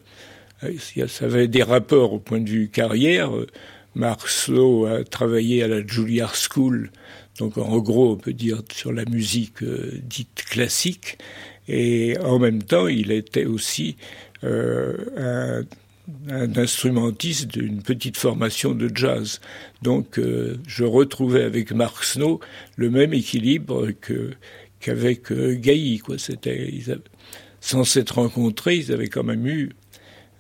[1.08, 3.32] ça avait des rapports au point de vue carrière.
[3.96, 6.92] Mark Snow a travaillé à la Juilliard School,
[7.40, 11.18] donc en gros on peut dire sur la musique dite classique,
[11.68, 13.98] et en même temps il était aussi
[14.44, 15.64] un
[16.30, 19.42] un instrumentiste d'une petite formation de jazz.
[19.82, 22.40] Donc euh, je retrouvais avec Mark Snow
[22.76, 24.32] le même équilibre que
[24.80, 26.00] qu'avec euh, Gailly.
[26.00, 26.18] Quoi.
[26.18, 26.72] C'était,
[27.60, 29.72] sans s'être rencontrés, ils avaient quand même eu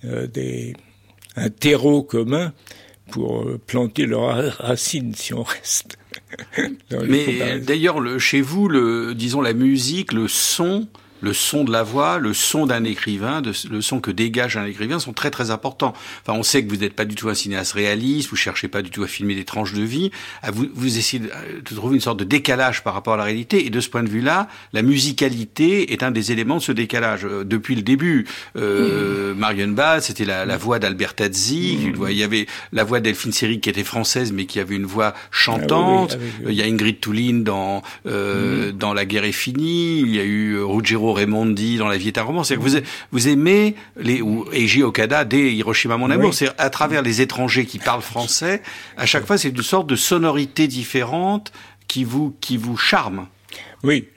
[0.03, 0.75] euh, des,
[1.35, 2.53] un terreau commun
[3.11, 5.97] pour planter leurs racines, si on reste.
[7.07, 10.87] Mais d'ailleurs, chez vous, le, disons la musique, le son,
[11.25, 14.99] le son de la voix, le son d'un écrivain, le son que dégage un écrivain
[14.99, 15.93] sont très très importants.
[16.21, 18.83] Enfin, on sait que vous n'êtes pas du tout un cinéaste réaliste, vous cherchez pas
[18.83, 20.11] du tout à filmer des tranches de vie,
[20.53, 23.65] vous, vous essayez de, trouver une sorte de décalage par rapport à la réalité.
[23.65, 27.25] Et de ce point de vue-là, la musicalité est un des éléments de ce décalage.
[27.25, 29.37] Euh, depuis le début, euh, mmh.
[29.39, 32.05] Marion Ball, c'était la, la, voix d'Albert Tazzi, mmh.
[32.11, 35.15] il y avait la voix d'Elphine Seyrig qui était française mais qui avait une voix
[35.31, 36.19] chantante.
[36.19, 38.71] Ah il y a Ingrid Touline dans euh, mmh.
[38.73, 40.01] dans La guerre est finie.
[40.01, 42.43] Il y a eu Ruggiero Raimondi dans La vie est un roman.
[42.43, 42.77] C'est que vous,
[43.11, 46.33] vous aimez les, ou Eiji Okada dès Hiroshima mon amour.
[46.33, 48.61] C'est à travers les étrangers qui parlent français,
[48.97, 51.51] à chaque fois c'est une sorte de sonorité différente
[51.87, 53.27] qui vous, qui vous charme.
[53.83, 54.07] Oui.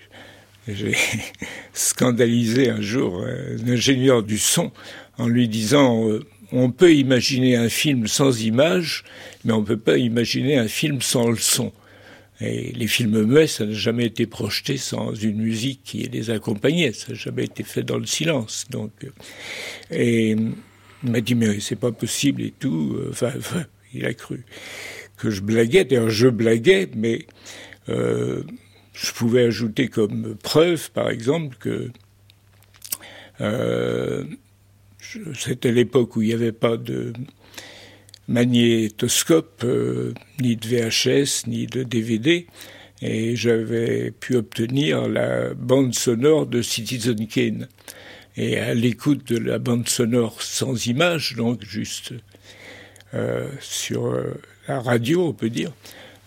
[0.67, 0.95] J'ai
[1.73, 4.71] scandalisé un jour un ingénieur du son
[5.17, 9.05] en lui disant euh, on peut imaginer un film sans image,
[9.45, 11.73] mais on ne peut pas imaginer un film sans le son.
[12.41, 16.93] Et les films muets, ça n'a jamais été projeté sans une musique qui les accompagnait.
[16.93, 18.67] Ça n'a jamais été fait dans le silence.
[18.71, 19.11] Donc, euh,
[19.91, 22.97] et il m'a dit mais c'est pas possible et tout.
[23.11, 23.33] Enfin,
[23.93, 24.45] il a cru
[25.17, 25.85] que je blaguais.
[25.85, 27.27] D'ailleurs, je blaguais, mais
[27.89, 28.43] euh,
[28.93, 31.91] je pouvais ajouter comme preuve, par exemple, que
[33.41, 34.25] euh,
[35.35, 37.13] c'était l'époque où il n'y avait pas de
[38.29, 42.47] magnétoscope, euh, ni de VHS, ni de DVD,
[43.01, 47.69] et j'avais pu obtenir la bande sonore de Citizen Kane.
[48.37, 52.13] Et à l'écoute de la bande sonore sans image, donc juste
[53.15, 55.73] euh, sur euh, la radio, on peut dire,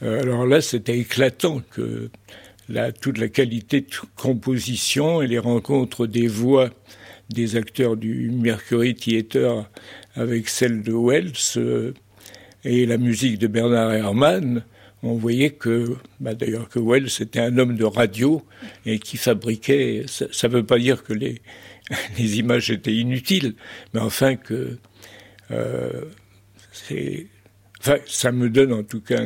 [0.01, 2.09] alors là, c'était éclatant que
[3.01, 6.71] toute la qualité de composition et les rencontres des voix
[7.31, 9.69] des acteurs du Mercury Theatre
[10.15, 11.93] avec celle de Wells euh,
[12.63, 14.63] et la musique de Bernard Herrmann,
[15.03, 18.43] on voyait que, bah d'ailleurs que Wells était un homme de radio
[18.85, 21.41] et qui fabriquait, ça ne veut pas dire que les,
[22.17, 23.55] images étaient inutiles,
[23.93, 24.77] mais enfin que
[25.49, 26.03] euh,
[27.79, 29.23] enfin, ça me donne en tout cas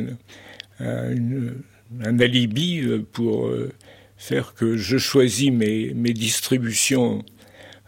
[0.80, 3.70] un, alibi pour euh,
[4.16, 7.22] faire que je choisis mes distributions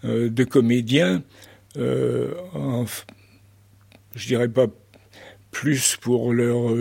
[0.04, 1.24] de comédiens,
[1.78, 2.84] en,
[4.14, 4.66] je dirais pas
[5.50, 6.72] plus pour leur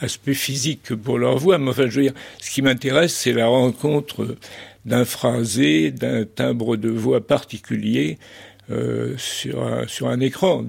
[0.00, 3.32] aspect physique que pour leur voix, mais enfin, je veux dire, ce qui m'intéresse, c'est
[3.32, 4.36] la rencontre
[4.84, 8.18] d'un phrasé, d'un timbre de voix particulier
[8.70, 10.64] euh, sur, un, écran.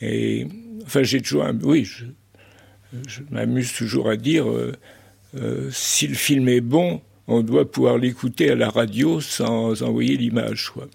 [0.00, 0.46] Et
[0.84, 4.72] enfin, j'ai toujours, un, oui, je, m'amuse toujours à dire, euh,
[5.36, 10.16] euh, si le film est bon, on doit pouvoir l'écouter à la radio sans envoyer
[10.16, 10.70] l'image.
[10.70, 10.88] Quoi.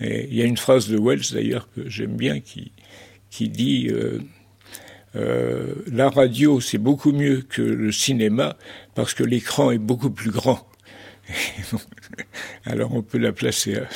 [0.00, 2.72] Il y a une phrase de Wells d'ailleurs que j'aime bien qui,
[3.30, 4.20] qui dit euh,
[5.16, 8.56] euh, la radio c'est beaucoup mieux que le cinéma
[8.94, 10.66] parce que l'écran est beaucoup plus grand.
[12.64, 13.76] Alors on peut la placer.
[13.76, 13.88] À...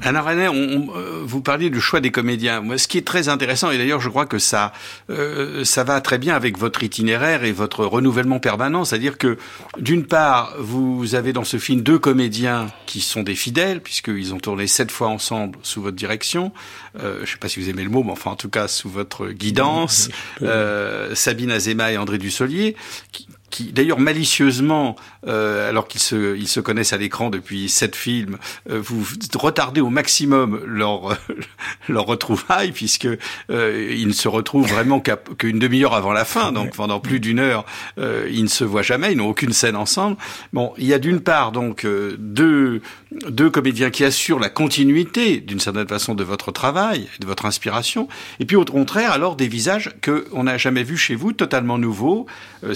[0.00, 2.60] Anna René, on, euh, vous parliez du choix des comédiens.
[2.60, 4.72] Moi, ce qui est très intéressant, et d'ailleurs, je crois que ça,
[5.10, 8.84] euh, ça va très bien avec votre itinéraire et votre renouvellement permanent.
[8.84, 9.36] C'est-à-dire que,
[9.78, 14.38] d'une part, vous avez dans ce film deux comédiens qui sont des fidèles, puisqu'ils ont
[14.38, 16.52] tourné sept fois ensemble sous votre direction.
[16.98, 18.68] Euh, je ne sais pas si vous aimez le mot, mais enfin, en tout cas,
[18.68, 20.08] sous votre guidance.
[20.42, 22.76] Euh, Sabine Azema et André Dussolier,
[23.12, 24.96] qui, qui d'ailleurs malicieusement,
[25.28, 28.36] euh, alors qu'ils se, connaissent à l'écran depuis sept films,
[28.68, 31.16] euh, vous retardez au maximum leur
[31.88, 33.06] leur retrouvaille puisque
[33.50, 37.38] euh, ils ne se retrouvent vraiment qu'une demi-heure avant la fin, donc pendant plus d'une
[37.38, 37.64] heure,
[37.96, 40.16] ils ne se voient jamais, ils n'ont aucune scène ensemble.
[40.52, 41.86] Bon, il y a d'une part donc
[42.18, 42.82] deux
[43.28, 48.08] deux comédiens qui assurent la continuité d'une certaine façon de votre travail, de votre inspiration,
[48.40, 51.78] et puis au contraire alors des visages que on n'a jamais vus chez vous, totalement
[51.78, 52.26] nouveaux,
[52.64, 52.74] euh,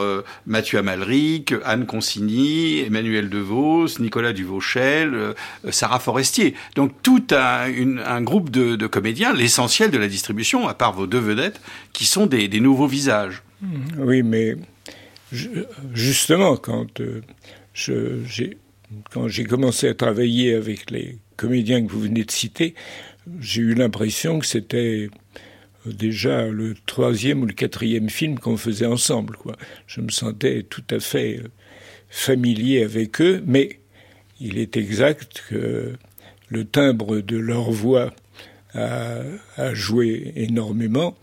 [0.00, 5.34] euh, Mathieu Amalric, Anne Consigny, Emmanuel DeVos, Nicolas Duvauchel, euh,
[5.70, 6.54] Sarah Forestier.
[6.76, 11.60] Donc tout un, groupe de, comédiens, l'essentiel de la distribution, à part vos deux vedettes,
[11.92, 13.42] qui sont des, nouveaux visages.
[13.60, 13.76] Mmh.
[13.98, 14.56] Oui, mais
[15.92, 16.58] justement,
[17.00, 17.20] euh,
[19.12, 22.74] quand j'ai commencé à travailler avec les comédiens que vous venez de citer,
[23.40, 25.10] j'ai eu l'impression que c'était
[25.86, 29.36] déjà le troisième ou le quatrième film qu'on faisait ensemble.
[29.36, 29.56] Quoi.
[29.86, 31.48] Je me sentais tout à fait euh,
[32.08, 33.80] familier avec eux, mais
[34.40, 35.92] il est exact que
[36.48, 38.12] le timbre de leur voix
[38.74, 41.14] a, joué énormément,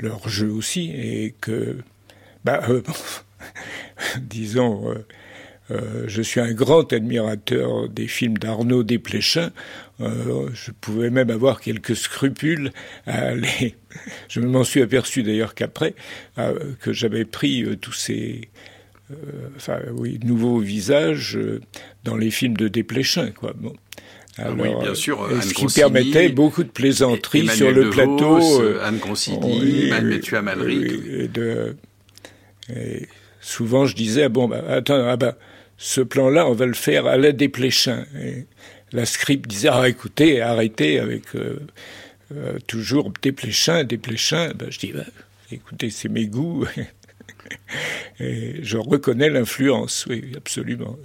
[0.00, 1.78] leur jeu aussi, et que,
[2.44, 2.82] bah, euh,
[4.20, 4.94] disons,
[5.70, 9.50] euh, je suis un grand admirateur des films d'Arnaud Desplechin.
[10.00, 12.72] Je pouvais même avoir quelques scrupules
[13.06, 13.76] à les.
[14.28, 15.94] Je m'en suis aperçu d'ailleurs qu'après
[16.38, 18.48] euh, que j'avais pris euh, tous ces
[19.10, 19.14] euh,
[19.56, 21.38] enfin, oui, nouveaux visages
[22.04, 23.54] dans les films de Desplechin, quoi.
[23.56, 23.74] Bon.
[24.36, 28.62] Alors, oui, bien sûr, Anne ce qui permettait beaucoup de plaisanteries sur le plateau.
[28.82, 31.74] Anne Consigny, oui, Mathieu de,
[32.74, 33.08] et
[33.40, 35.36] souvent, je disais, ah bon, bah, attends, ah bah,
[35.76, 38.04] ce plan-là, on va le faire à la dépléchin.
[38.20, 38.46] Et
[38.92, 41.58] la script disait, ah, écoutez, arrêtez avec euh,
[42.34, 44.52] euh, toujours dépléchin, dépléchin.
[44.54, 45.06] Ben, je dis, ben,
[45.50, 46.66] écoutez, c'est mes goûts.
[48.20, 50.98] et je reconnais l'influence, oui, absolument.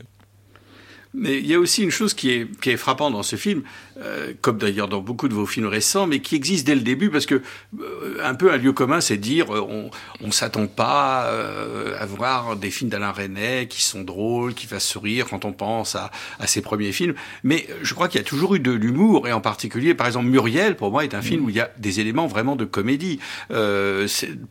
[1.14, 3.64] Mais il y a aussi une chose qui est, qui est frappante dans ce film,
[4.02, 7.10] euh, comme d'ailleurs dans beaucoup de vos films récents, mais qui existe dès le début,
[7.10, 7.36] parce que
[7.80, 9.90] euh, un peu un lieu commun, c'est dire euh, on
[10.22, 14.88] on s'attend pas euh, à voir des films d'Alain Resnais qui sont drôles, qui fassent
[14.88, 17.16] sourire quand on pense à, à ses premiers films.
[17.44, 20.28] Mais je crois qu'il y a toujours eu de l'humour, et en particulier, par exemple,
[20.28, 23.20] Muriel, pour moi, est un film où il y a des éléments vraiment de comédie.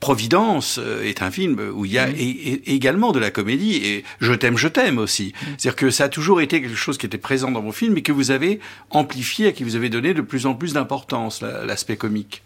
[0.00, 4.56] Providence est un film où il y a également de la comédie, et Je t'aime,
[4.56, 5.32] je t'aime aussi.
[5.58, 8.02] C'est-à-dire que ça a toujours été quelque chose qui était présent dans vos films et
[8.02, 11.96] que vous avez amplifié, à qui vous avez donné de plus en plus d'importance, l'aspect
[11.96, 12.42] comique.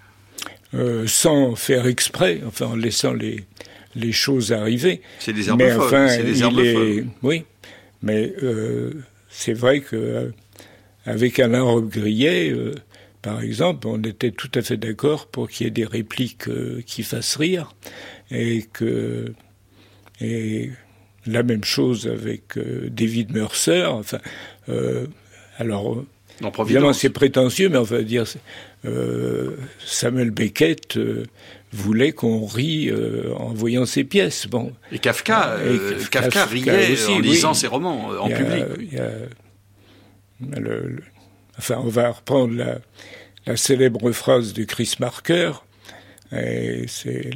[0.74, 3.44] Euh, sans faire exprès, enfin en laissant les,
[3.94, 5.00] les choses arriver.
[5.20, 5.62] C'est des herbes.
[5.62, 7.06] Enfin, c'est des herbes folles.
[7.22, 7.44] Oui,
[8.02, 8.92] mais euh,
[9.30, 10.30] c'est vrai que euh,
[11.04, 12.74] avec Alain Robbe-Grillet, euh,
[13.22, 16.82] par exemple, on était tout à fait d'accord pour qu'il y ait des répliques euh,
[16.84, 17.74] qui fassent rire
[18.30, 19.32] et que
[20.20, 20.70] et
[21.26, 23.84] la même chose avec David Mercer.
[23.86, 24.18] Enfin,
[24.68, 25.06] euh,
[26.40, 28.24] alors, évidemment, c'est prétentieux, mais on va dire
[28.84, 31.24] euh, Samuel Beckett euh,
[31.72, 34.46] voulait qu'on rie euh, en voyant ses pièces.
[34.46, 34.72] Bon.
[34.92, 35.78] Et Kafka, et
[36.10, 37.56] Kafka, Kafka riait aussi, en lisant oui.
[37.56, 38.64] ses romans en a, public.
[38.98, 41.02] A, le, le,
[41.58, 42.78] enfin, on va reprendre la,
[43.46, 45.52] la célèbre phrase de Chris Marker
[46.32, 47.30] et c'est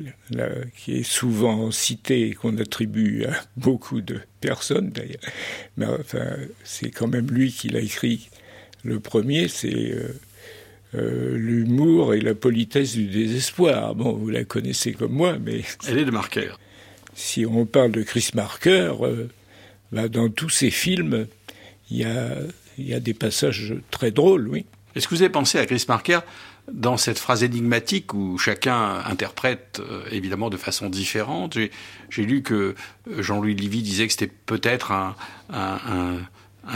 [0.76, 5.20] qui est souvent cité et qu'on attribue à beaucoup de personnes d'ailleurs.
[5.76, 8.30] Mais enfin, c'est quand même lui qui l'a écrit.
[8.85, 10.09] Le premier, c'est euh,
[10.95, 13.95] euh, l'humour et la politesse du désespoir.
[13.95, 16.53] Bon, vous la connaissez comme moi, mais elle est de Marker.
[17.14, 18.93] si on parle de Chris Marker,
[19.93, 21.27] bah, dans tous ces films,
[21.90, 22.37] il y a,
[22.79, 24.64] y a des passages très drôles, oui.
[24.95, 26.21] Est-ce que vous avez pensé à Chris Marker
[26.73, 31.57] dans cette phrase énigmatique où chacun interprète euh, évidemment de façon différente?
[32.09, 32.75] J'ai lu que
[33.19, 35.14] Jean-Louis Livy disait que c'était peut-être un,
[35.51, 36.16] un, un,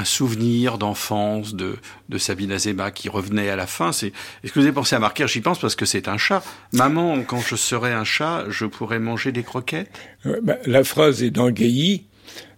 [0.04, 1.76] souvenir d'enfance de,
[2.09, 3.90] de Sabine Azema qui revenait à la fin.
[3.90, 4.11] Est-ce
[4.52, 6.42] que vous avez pensé à Marker J'y pense parce que c'est un chat.
[6.72, 9.90] Maman, quand je serai un chat, je pourrais manger des croquettes?
[10.42, 11.50] Bah, La phrase est dans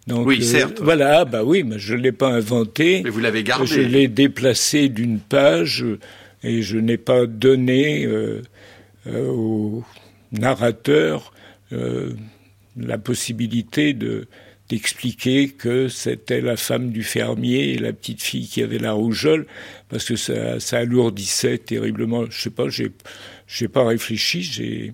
[0.07, 0.81] donc, oui, euh, certes.
[0.81, 3.03] voilà, bah oui, mais je l'ai pas inventé.
[3.03, 3.67] Mais vous l'avez gardé.
[3.67, 5.85] Je l'ai déplacé d'une page
[6.45, 8.43] et je n'ai pas donné euh,
[9.09, 9.85] euh, au
[10.33, 11.33] narrateur
[12.77, 14.29] la possibilité de
[14.69, 19.47] d'expliquer que c'était la femme du fermier et la petite fille qui avait la rougeole
[19.89, 22.25] parce que ça, ça alourdissait terriblement.
[22.31, 22.91] Je sais pas, j'ai
[23.47, 24.93] j'ai pas réfléchi, j'ai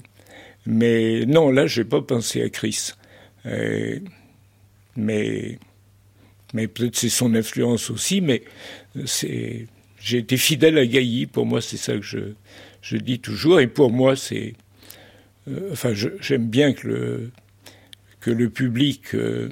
[0.67, 2.93] mais non là j'ai pas pensé à Chris.
[4.97, 5.59] mais
[6.55, 8.43] mais peut-être c'est son influence aussi, mais
[9.07, 9.67] c'est
[10.03, 11.27] j'ai été fidèle à Gailly.
[11.27, 12.35] Pour moi, c'est ça que je,
[12.83, 13.61] je dis toujours.
[13.61, 14.55] Et pour moi, c'est.
[15.49, 17.31] Euh, enfin, j'aime bien que le,
[18.21, 19.49] que le public euh,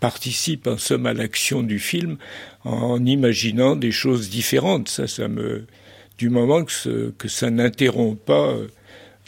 [0.00, 2.16] participe en somme à l'action du film
[2.64, 4.88] en, imaginant des choses différentes.
[4.88, 5.66] Ça, ça me.
[6.18, 8.54] Du moment que, que ça n'interrompt pas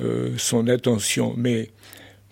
[0.02, 1.34] euh, son attention.
[1.38, 1.70] Mais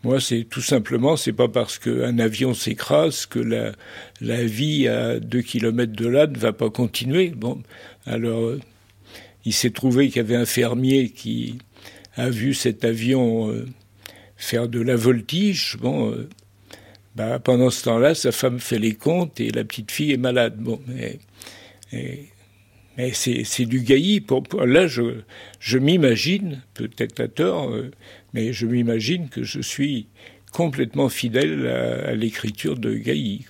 [0.02, 3.72] moi, c'est tout simplement, c'est pas parce qu'un avion s'écrase que la,
[4.20, 7.28] la vie à deux kilomètres de là ne va pas continuer.
[7.28, 7.62] Bon,
[8.06, 8.52] alors,
[9.44, 11.58] il s'est trouvé qu'il y avait un fermier qui
[12.16, 13.66] a vu cet avion euh,
[14.36, 15.76] faire de la voltige.
[15.80, 16.28] Bon, euh,
[17.20, 20.56] bah, pendant ce temps-là, sa femme fait les comptes et la petite fille est malade.
[20.56, 21.18] Bon, mais,
[23.12, 24.24] c'est du gaillis.
[24.64, 27.90] Là, je, m'imagine, peut-être à tort, euh,
[28.32, 30.06] mais je m'imagine que je suis
[30.50, 33.44] complètement fidèle à, l'écriture de Gailly.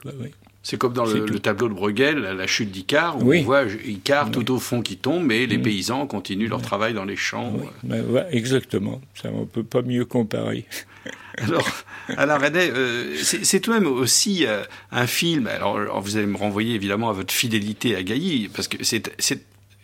[0.62, 4.50] C'est comme dans le, tableau de Bruegel, la chute d'Icare, où on voit Icare tout
[4.50, 7.52] au fond qui tombe, et les paysans continuent leur travail dans les champs.
[7.82, 10.66] Ben, exactement, ça on peut pas mieux comparer.
[11.38, 11.66] Alors,
[12.16, 15.46] Alain René, euh, c'est tout de même aussi euh, un film.
[15.46, 19.10] Alors, vous allez me renvoyer évidemment à votre fidélité à Gailly, parce que c'est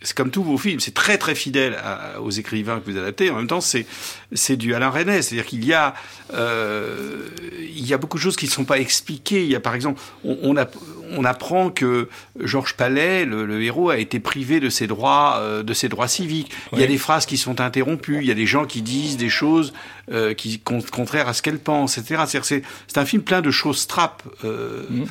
[0.07, 1.75] c'est comme tous vos films, c'est très très fidèle
[2.21, 3.29] aux écrivains que vous adaptez.
[3.29, 3.85] En même temps, c'est
[4.31, 5.95] c'est du Alain Resnais, c'est-à-dire qu'il y a
[6.33, 7.27] euh,
[7.59, 9.43] il y a beaucoup de choses qui ne sont pas expliquées.
[9.43, 10.65] Il y a par exemple, on, on, a,
[11.11, 12.07] on apprend que
[12.39, 16.53] Georges Palais, le, héros, a été privé de ses droits euh, de ses droits civiques.
[16.71, 18.19] Il y a des phrases qui sont interrompues.
[18.21, 19.73] Il y a des gens qui disent des choses
[20.13, 22.23] euh, qui contraires à ce qu'elles pensent, etc.
[22.43, 24.23] C'est c'est un film plein de choses trappes.
[24.45, 25.03] Euh, mmh.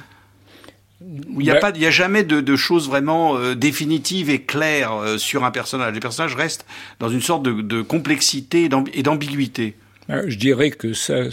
[1.01, 4.41] Il n'y a, pas, il y a jamais de, de choses vraiment euh, définitives et
[4.43, 5.93] claires euh, sur un personnage.
[5.93, 6.65] Les personnages restent
[7.01, 9.75] dans une sorte de, de complexité et d'ambiguïté.
[10.09, 11.25] Ah, je dirais que ça,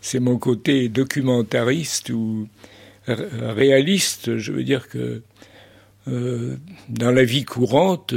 [0.00, 2.48] c'est mon côté documentariste ou
[3.06, 4.36] réaliste.
[4.36, 5.22] Je veux dire que
[6.06, 6.56] euh,
[6.88, 8.14] dans la vie courante,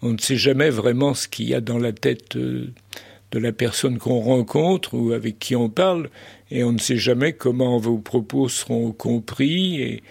[0.00, 3.98] on ne sait jamais vraiment ce qu'il y a dans la tête de la personne
[3.98, 6.08] qu'on rencontre ou avec qui on parle
[6.52, 9.80] et on ne sait jamais comment vos propos seront compris.
[9.80, 10.02] Et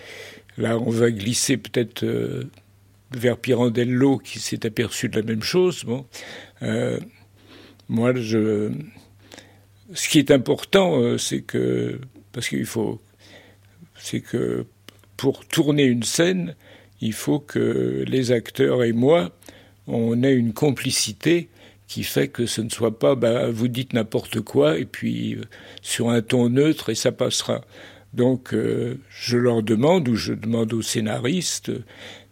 [0.57, 2.45] là, on va glisser peut-être euh,
[3.11, 5.85] vers Pirandello qui s'est aperçu de la même chose.
[6.63, 6.99] Euh,
[7.89, 8.71] moi, ce
[10.09, 11.99] qui est important, euh, c'est que
[12.31, 12.99] parce qu'il faut,
[13.95, 14.65] c'est que
[15.17, 16.55] pour tourner une scène,
[17.01, 19.31] il faut que les acteurs et moi,
[19.85, 21.49] on ait une complicité
[21.91, 25.41] qui fait que ce ne soit pas bah, vous dites n'importe quoi et puis euh,
[25.81, 27.65] sur un ton neutre et ça passera.
[28.13, 31.69] Donc euh, je leur demande ou je demande aux scénaristes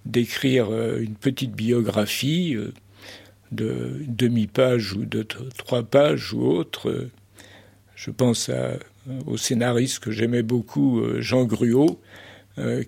[0.05, 2.55] d'écrire euh, une petite biographie
[3.51, 5.23] de demi-page ou de
[5.57, 7.09] trois pages ou autre.
[7.95, 8.79] Je pense à,
[9.25, 11.99] au scénariste que j'aimais beaucoup, Jean Gruot,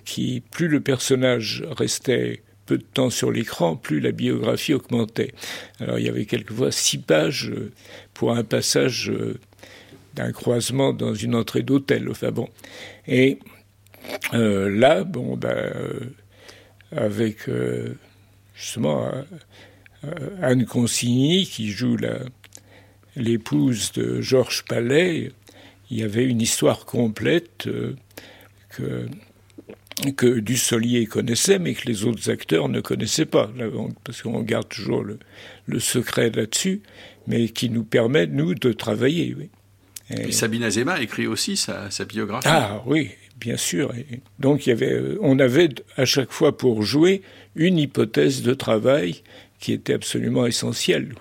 [0.05, 5.33] qui, plus le personnage restait peu de temps sur l'écran, plus la biographie augmentait.
[5.79, 7.71] Alors il y avait quelquefois six pages euh,
[8.13, 9.39] pour un passage euh,
[10.15, 12.09] d'un croisement dans une entrée d'hôtel.
[12.09, 12.49] Enfin bon.
[13.07, 13.39] Et
[14.33, 15.73] euh, là, ben,
[16.91, 17.49] avec
[18.53, 19.09] justement
[20.41, 21.95] Anne Consigny qui joue
[23.15, 25.31] l'épouse de Georges Palais,
[25.89, 27.69] il y avait une histoire complète
[28.69, 29.07] que
[30.15, 33.51] que Dussolier connaissait, mais que les autres acteurs ne connaissaient pas,
[34.03, 36.81] parce qu'on garde toujours le, secret là-dessus,
[37.27, 39.35] mais qui nous permet, nous, de travailler.
[39.37, 39.49] Oui.
[40.09, 42.47] Et, Sabine Azema écrit aussi sa, biographie.
[42.49, 43.93] Ah oui, bien sûr.
[44.39, 47.21] donc il y avait, euh, on avait à chaque fois pour jouer
[47.55, 49.21] une hypothèse de travail
[49.59, 51.13] qui était absolument essentielle.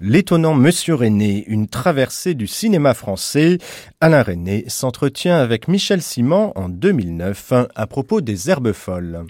[0.00, 3.56] L'étonnant Monsieur René, une traversée du cinéma français.
[4.02, 9.24] Alain René s'entretient avec Michel Simon en 2009 à propos des herbes folles.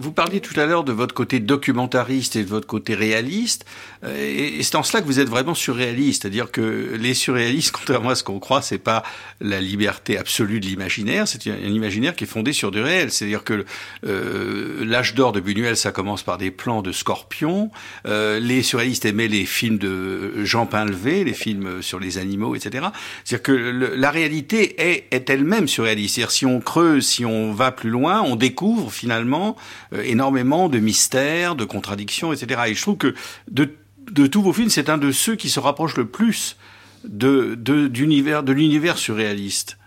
[0.00, 3.64] Vous parliez tout à l'heure de votre côté documentariste et de votre côté réaliste,
[4.04, 8.10] euh, et c'est en cela que vous êtes vraiment surréaliste, c'est-à-dire que les surréalistes, contrairement
[8.10, 9.02] à ce qu'on croit, c'est pas
[9.40, 13.42] la liberté absolue de l'imaginaire, c'est un imaginaire qui est fondé sur du réel, c'est-à-dire
[13.42, 13.64] que
[14.06, 17.70] euh, l'âge d'or de Buñuel, ça commence par des plans de scorpions,
[18.06, 22.86] euh, les surréalistes aimaient les films de Jean Pinlevé, les films sur les animaux, etc.
[23.24, 27.72] C'est-à-dire que la réalité est, est elle-même surréaliste, c'est-à-dire si on creuse, si on va
[27.72, 29.56] plus loin, on découvre finalement
[30.04, 32.62] énormément de mystères, de contradictions, etc.
[32.68, 33.14] Et je trouve que
[33.50, 33.74] de,
[34.10, 36.56] de tous vos films, c'est un de ceux qui se rapproche le plus
[37.04, 39.78] de, de, l'univers surréaliste.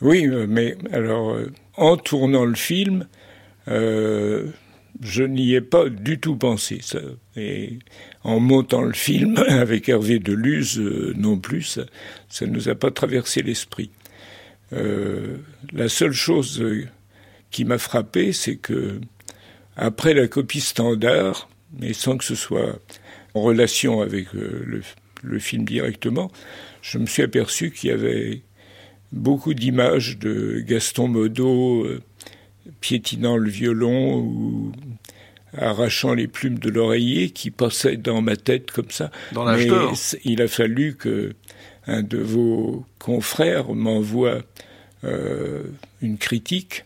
[0.00, 3.06] Oui, euh, mais alors, euh, en tournant le film,
[3.68, 4.46] euh,
[5.00, 6.80] je n'y ai pas du tout pensé.
[6.82, 6.98] Ça.
[7.36, 7.78] Et
[8.24, 11.78] en montant le film avec Hervé euh, non plus,
[12.28, 13.90] ça ne nous a pas traversé l'esprit.
[14.72, 15.36] Euh,
[15.72, 16.62] la seule chose
[17.50, 19.00] qui m'a frappé, c'est que
[19.78, 21.48] après la copie standard,
[21.78, 22.78] mais sans que ce soit
[23.34, 24.82] en relation avec euh, le,
[25.22, 26.30] le, film directement,
[26.82, 28.42] je me suis aperçu qu'il y avait
[29.12, 32.02] beaucoup d'images de Gaston Modo euh,
[32.80, 34.72] piétinant le violon ou
[35.56, 39.10] arrachant les plumes de l'oreiller qui passaient dans ma tête comme ça.
[39.32, 39.68] Dans mais
[40.24, 41.32] il a fallu que
[41.86, 44.42] un de vos confrères m'envoie
[45.04, 45.62] euh,
[46.02, 46.84] une critique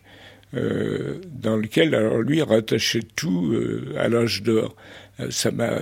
[0.55, 4.75] euh, dans lequel, alors lui, rattachait tout euh, à l'âge d'or.
[5.19, 5.79] Euh, ça m'a,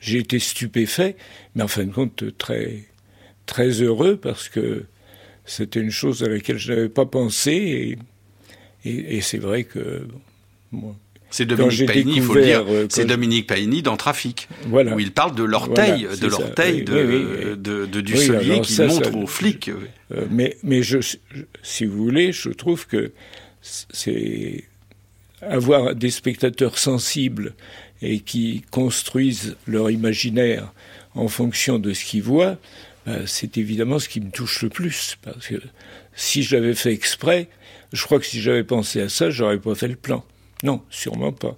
[0.00, 1.16] j'ai été stupéfait,
[1.54, 2.84] mais en fin de compte très,
[3.46, 4.84] très heureux parce que
[5.44, 7.52] c'était une chose à laquelle je n'avais pas pensé
[8.84, 10.06] et, et, et c'est vrai que
[10.70, 10.94] moi,
[11.30, 12.64] c'est Dominique Paini, il faut le dire.
[12.88, 14.94] C'est Dominique Paini dans Trafic, voilà.
[14.94, 18.60] où il parle de l'orteil, voilà, de l'orteil de, oui, oui, de, de, du oui,
[18.62, 19.70] qui ça, montre ça, aux flics.
[20.10, 20.98] Euh, mais, mais je,
[21.62, 23.12] si vous voulez, je trouve que
[23.62, 24.64] c'est
[25.42, 27.54] avoir des spectateurs sensibles
[28.02, 30.72] et qui construisent leur imaginaire
[31.14, 32.56] en fonction de ce qu'ils voient,
[33.06, 35.16] ben, c'est évidemment ce qui me touche le plus.
[35.22, 35.56] Parce que
[36.14, 37.48] si je l'avais fait exprès,
[37.92, 40.24] je crois que si j'avais pensé à ça, j'aurais pas fait le plan.
[40.62, 41.56] Non, sûrement pas.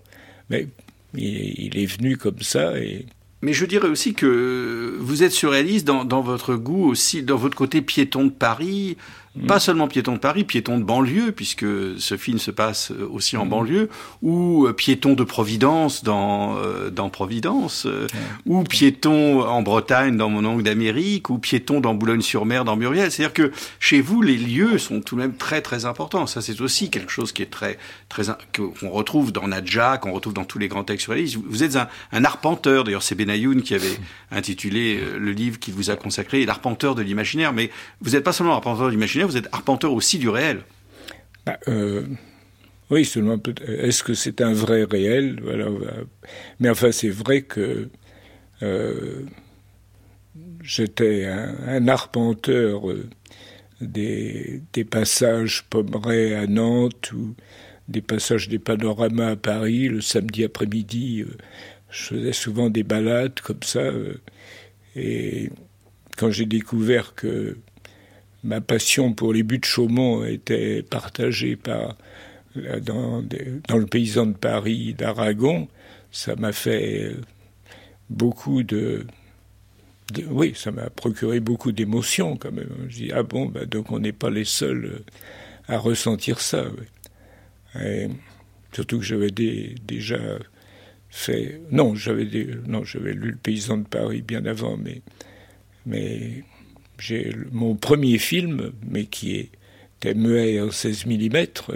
[0.49, 0.67] Mais
[1.15, 3.07] il est venu comme ça et.
[3.43, 7.81] Mais je dirais aussi que vous êtes surréaliste dans, votre goût aussi, dans votre côté
[7.81, 8.99] piéton de Paris.
[9.47, 11.65] Pas seulement piéton de Paris, piéton de banlieue, puisque
[11.99, 13.49] ce film se passe aussi en mmh.
[13.49, 13.89] banlieue,
[14.23, 18.51] ou euh, piéton de Providence dans, euh, dans Providence, euh, mmh.
[18.51, 23.13] ou piéton en Bretagne dans Mon oncle d'Amérique, ou piéton dans Boulogne-sur-Mer dans Muriel.
[23.13, 26.27] C'est-à-dire que chez vous, les lieux sont tout de même très très importants.
[26.27, 27.79] Ça, c'est aussi quelque chose qui est très
[28.09, 28.25] très
[28.57, 31.39] qu'on retrouve dans Nadja, qu'on retrouve dans tous les grands textes surréalistes.
[31.47, 32.83] Vous êtes un, un arpenteur.
[32.83, 33.97] D'ailleurs, c'est Benayoun qui avait
[34.33, 37.53] intitulé le livre qu'il vous a consacré, l'arpenteur de l'imaginaire.
[37.53, 37.71] Mais
[38.01, 40.63] vous n'êtes pas seulement arpenteur de l'imaginaire vous êtes arpenteur aussi du réel.
[41.47, 42.05] Bah, euh,
[42.91, 45.41] oui, seulement est-ce que c'est un vrai réel?
[45.43, 45.67] Voilà.
[46.59, 47.89] Mais enfin, c'est vrai que
[48.63, 49.23] euh,
[50.63, 53.09] j'étais un, arpenteur euh,
[53.81, 57.35] des, passages Pommeret à Nantes ou
[57.89, 61.23] des passages des panoramas à Paris le samedi après-midi.
[61.23, 61.37] Euh,
[61.91, 63.91] je faisais souvent des balades comme ça.
[64.97, 65.51] Et
[66.17, 67.57] quand j'ai découvert que
[68.45, 71.97] ma passion pour les buts de Chaumont était partagée par
[72.83, 75.69] dans, le paysan de Paris d'Aragon,
[76.11, 77.15] ça m'a fait
[78.09, 79.07] beaucoup de,
[80.29, 82.87] oui, ça m'a procuré beaucoup d'émotions quand même.
[82.89, 85.03] Je dis ah bon, bah, donc on n'est pas les seuls
[85.69, 86.65] à ressentir ça.
[87.81, 88.09] Et,
[88.73, 90.19] surtout que j'avais déjà
[91.09, 92.27] fait, non, j'avais
[92.67, 95.03] non, j'avais lu le paysan de Paris bien avant, mais
[95.87, 96.45] mais
[97.01, 99.51] j'ai mon premier film, mais qui est
[100.01, 101.29] était muet en 16 mm.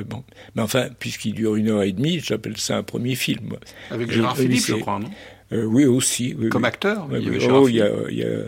[0.06, 0.24] Bon.
[0.54, 3.56] Mais enfin, puisqu'il dure une heure et demie, j'appelle ça un premier film.
[3.90, 5.10] Avec Gérard Philippe, je crois, non
[5.52, 6.34] euh, Oui, aussi.
[6.38, 6.68] Oui, Comme oui.
[6.68, 8.38] acteur il y, avait oh, il, y a, il y a.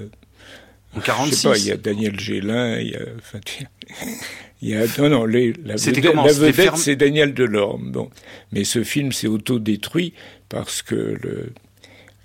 [0.96, 3.02] En 46 Je sais pas, il y a Daniel Gélin, il y a.
[3.18, 3.38] Enfin,
[4.62, 6.76] il y a non, non, les, la vedette, comment, la vedette ferme...
[6.76, 7.92] c'est Daniel Delorme.
[7.92, 8.10] Bon.
[8.52, 10.14] Mais ce film s'est autodétruit
[10.48, 11.52] parce que le,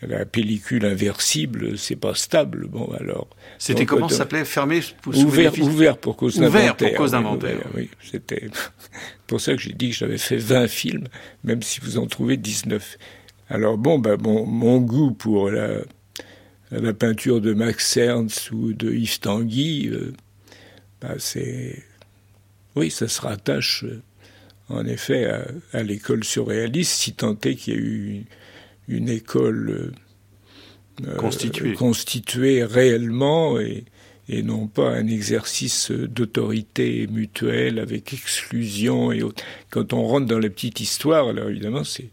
[0.01, 2.67] la pellicule inversible, c'est pas stable.
[2.67, 3.27] Bon, alors.
[3.59, 6.75] C'était comment ça s'appelait Fermé ouvert, ouvert pour cause d'inventaire.
[6.75, 7.57] Ouvert pour cause d'inventaire.
[7.75, 8.49] Oui, oui c'était
[9.27, 11.07] pour ça que j'ai dit que j'avais fait 20 films,
[11.43, 12.97] même si vous en trouvez 19.
[13.49, 15.69] Alors bon, bah, mon, mon goût pour la,
[16.71, 20.13] la peinture de Max Ernst ou de Yves Tanguy, euh,
[21.01, 21.83] bah, c'est.
[22.75, 24.01] Oui, ça se rattache, euh,
[24.69, 28.25] en effet, à, à l'école surréaliste, si tant est qu'il y a eu
[28.91, 29.93] une école
[31.17, 31.73] constitué.
[31.73, 33.85] constitué réellement et,
[34.29, 39.43] et non pas un exercice d'autorité mutuelle avec exclusion et autres.
[39.69, 42.09] Quand on rentre dans la petite histoire, alors évidemment, c'est,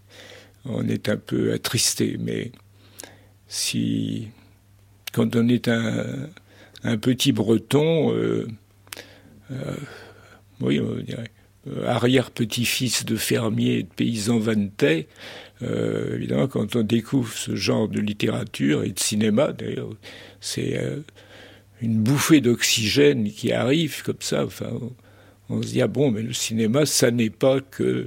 [0.65, 2.51] on est un peu attristé, mais
[3.47, 4.29] si,
[5.13, 6.29] quand on est un,
[6.83, 8.47] un petit breton, euh,
[9.51, 9.77] euh,
[10.61, 11.31] oui, on dirait,
[11.69, 15.09] euh, arrière-petit-fils de fermier et de paysan vannetais,
[15.63, 19.91] euh, évidemment, quand on découvre ce genre de littérature et de cinéma, d'ailleurs,
[20.41, 21.01] c'est euh,
[21.83, 24.45] une bouffée d'oxygène qui arrive comme ça.
[24.45, 24.93] Enfin, on,
[25.57, 28.07] on, se dit ah bon, mais le cinéma, ça n'est pas que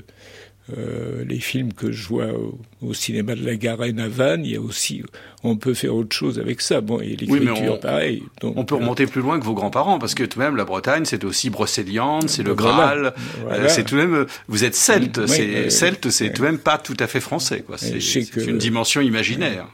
[0.77, 4.51] euh, les films que je vois au, au, cinéma de la Garenne à Vannes, il
[4.51, 5.03] y a aussi,
[5.43, 6.81] on peut faire autre chose avec ça.
[6.81, 8.23] Bon, et l'écriture, oui, pareil.
[8.41, 10.65] Donc, on peut remonter plus loin que vos grands-parents, parce que tout de même, la
[10.65, 13.63] Bretagne, c'est aussi Brocéliande, c'est le Graal, voilà.
[13.63, 16.59] euh, c'est tout de même, vous êtes celte, oui, c'est, celte, c'est tout de même
[16.59, 17.77] pas tout à fait français, quoi.
[17.77, 17.97] C'est,
[18.35, 19.67] une dimension imaginaire.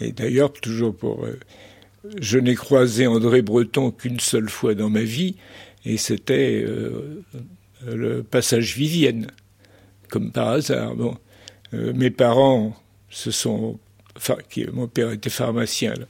[0.00, 1.38] Et d'ailleurs, toujours pour, euh,
[2.20, 5.36] je n'ai croisé André Breton qu'une seule fois dans ma vie,
[5.84, 7.22] et c'était euh,
[7.86, 9.28] le passage Vivienne
[10.14, 10.94] comme par hasard.
[10.94, 11.16] Bon,
[11.74, 12.76] euh, mes parents
[13.10, 13.80] se sont,
[14.16, 16.06] enfin, qui, mon père était pharmacien, là,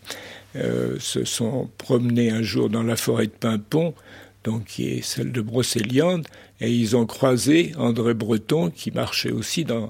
[0.56, 3.94] euh, se sont promenés un jour dans la forêt de Pimpon,
[4.44, 6.28] donc qui est celle de Brocéliande,
[6.60, 9.88] et ils ont croisé André Breton qui marchait aussi dans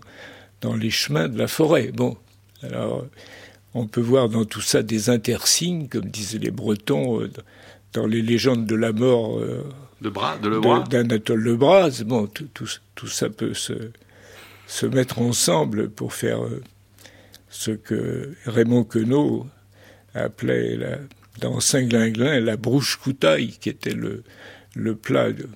[0.60, 1.90] dans les chemins de la forêt.
[1.92, 2.16] Bon,
[2.62, 3.04] alors
[3.74, 7.30] on peut voir dans tout ça des intersignes, comme disaient les Bretons, euh,
[7.92, 9.40] dans les légendes de la mort.
[9.40, 9.64] Euh,
[10.00, 12.02] de bras, de Lebras D'Anatole Lebras.
[12.06, 13.72] Bon, tout, tout, tout, ça peut se,
[14.66, 16.62] se mettre ensemble pour faire euh,
[17.48, 19.46] ce que Raymond Queneau
[20.14, 20.98] appelait la,
[21.40, 24.22] dans Saint-Glinglin la brouche coutaille, qui était le,
[24.74, 25.48] le plat de,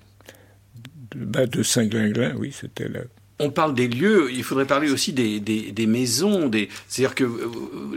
[1.14, 3.00] de, de Saint-Glinglin, oui, c'était la,
[3.40, 6.48] on parle des lieux, il faudrait parler aussi des, des, des maisons.
[6.48, 6.68] Des...
[6.88, 7.46] C'est-à-dire que euh,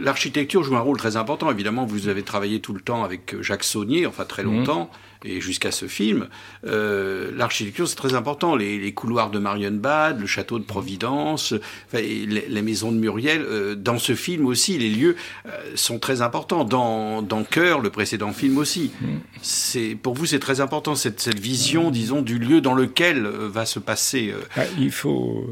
[0.00, 1.50] l'architecture joue un rôle très important.
[1.50, 4.88] Évidemment, vous avez travaillé tout le temps avec Jacques Saunier, enfin très longtemps, mmh.
[5.24, 6.28] Et jusqu'à ce film.
[6.66, 8.56] Euh, l'architecture, c'est très important.
[8.56, 11.54] Les, couloirs de Marienbad, le château de Providence,
[11.86, 13.42] enfin, les, maisons de Muriel.
[13.42, 15.16] Euh, dans ce film aussi, les lieux
[15.46, 16.64] euh, sont très importants.
[16.64, 18.92] Dans, dans Cœur, le précédent film aussi.
[19.40, 23.66] C'est Pour vous, c'est très important, cette, cette vision, disons, du lieu dans lequel va
[23.66, 24.32] se passer.
[24.56, 25.46] Ah, il faut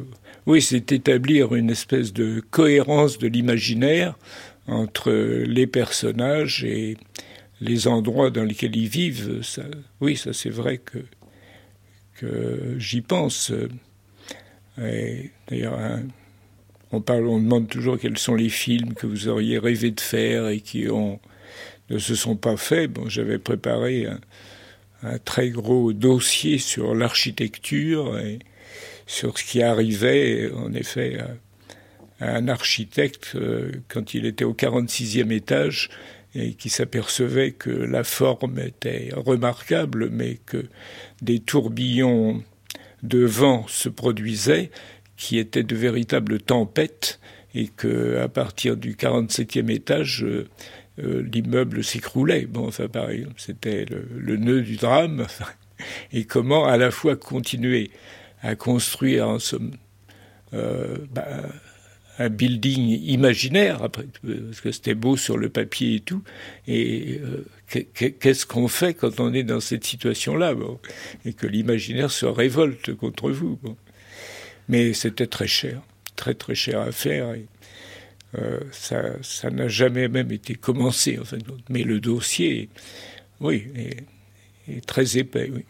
[0.47, 4.17] oui, c'est établir une espèce de cohérence de l'imaginaire
[4.67, 6.97] entre les personnages et
[7.61, 9.43] les endroits dans lesquels ils vivent.
[9.43, 9.63] Ça,
[10.01, 10.99] oui, ça c'est vrai que,
[12.15, 13.53] que j'y pense.
[14.77, 16.03] D'ailleurs, hein,
[16.93, 20.49] on, parle, on demande toujours quels sont les films que vous auriez rêvé de faire
[20.49, 21.21] et qui ont,
[21.91, 22.91] ne se sont pas faits.
[22.93, 24.07] Bon, j'avais préparé
[25.03, 28.39] un, très gros dossier sur l'architecture et
[29.07, 31.31] sur ce qui arrivait, en effet, à,
[32.21, 35.89] à un architecte euh, quand il était au 46e étage
[36.35, 40.67] et qui s'apercevait que la forme était remarquable, mais que
[41.23, 42.43] des tourbillons
[43.03, 44.71] de vent se produisaient,
[45.17, 47.21] qui étaient de véritables tempêtes,
[47.55, 50.49] et que partir du 47e étage, euh,
[51.01, 52.47] euh, l'immeuble s'écroulait.
[52.47, 55.27] Bon, enfin, pareil, c'était le, le, nœud du drame.
[56.13, 57.91] et comment à la fois continuer
[58.43, 59.73] à construire en somme
[60.53, 61.49] euh, bah,
[62.21, 66.23] un building imaginaire parce que c'était beau sur le papier et tout.
[66.69, 67.47] Et euh,
[67.95, 70.79] qu'est-ce qu'on fait quand on est dans cette situation là bon,
[71.25, 73.59] et que l'imaginaire se révolte contre vous
[74.69, 75.81] mais c'était très cher
[76.17, 77.35] très très cher à faire
[78.39, 82.69] euh, ça ça n'a jamais même été commencé en compte mais le dossier
[83.41, 84.05] oui est,
[84.69, 85.65] est très épais oui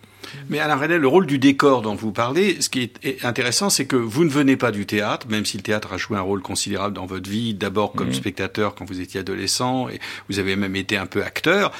[0.49, 3.87] mais Alain René, le rôle du décor dont vous parlez, ce qui est intéressant, c'est
[3.87, 6.43] que vous ne venez pas du théâtre, même si le théâtre a joué un rôle
[6.43, 8.14] considérable dans votre vie, d'abord comme mmh.
[8.14, 11.72] spectateur quand vous étiez adolescent, et vous avez même été un peu acteur.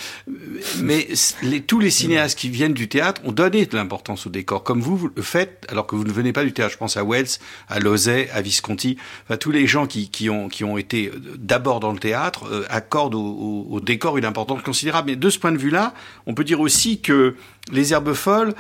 [0.81, 1.09] Mais
[1.43, 4.81] les, tous les cinéastes qui viennent du théâtre ont donné de l'importance au décor, comme
[4.81, 6.73] vous, vous le faites, alors que vous ne venez pas du théâtre.
[6.73, 7.39] Je pense à Wells,
[7.69, 11.81] à Lozay, à Visconti, enfin tous les gens qui, qui, ont, qui ont été d'abord
[11.81, 15.11] dans le théâtre euh, accordent au, au, au décor une importance considérable.
[15.11, 15.95] Mais de ce point de vue-là,
[16.27, 17.37] on peut dire aussi que
[17.73, 18.55] les herbes folles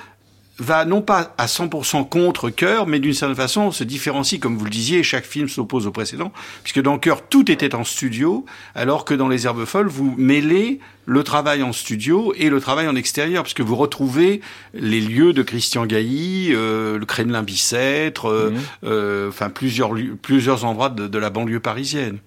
[0.60, 4.64] va non pas à 100% contre Cœur, mais d'une certaine façon se différencie, comme vous
[4.64, 6.32] le disiez, chaque film s'oppose au précédent,
[6.62, 8.44] puisque dans Cœur, tout était en studio,
[8.74, 12.88] alors que dans Les Herbes Folles, vous mêlez le travail en studio et le travail
[12.88, 14.42] en extérieur, puisque vous retrouvez
[14.74, 18.58] les lieux de Christian Gailly, euh, le Kremlin Bicêtre, euh, mmh.
[18.84, 22.18] euh, enfin plusieurs, plusieurs endroits de, de, la banlieue parisienne.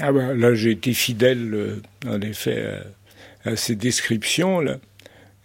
[0.00, 2.82] Ah ben, là, j'ai été fidèle, en effet,
[3.44, 4.76] à, à ces descriptions-là.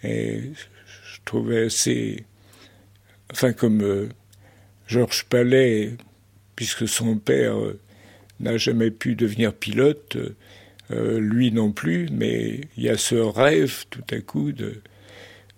[0.03, 0.74] Et je
[1.25, 2.25] trouvais assez
[3.31, 4.09] enfin comme euh,
[4.87, 5.93] Georges Palais,
[6.55, 7.79] puisque son père euh,
[8.39, 10.17] n'a jamais pu devenir pilote,
[10.91, 14.81] euh, lui non plus, mais il y a ce rêve tout à coup de,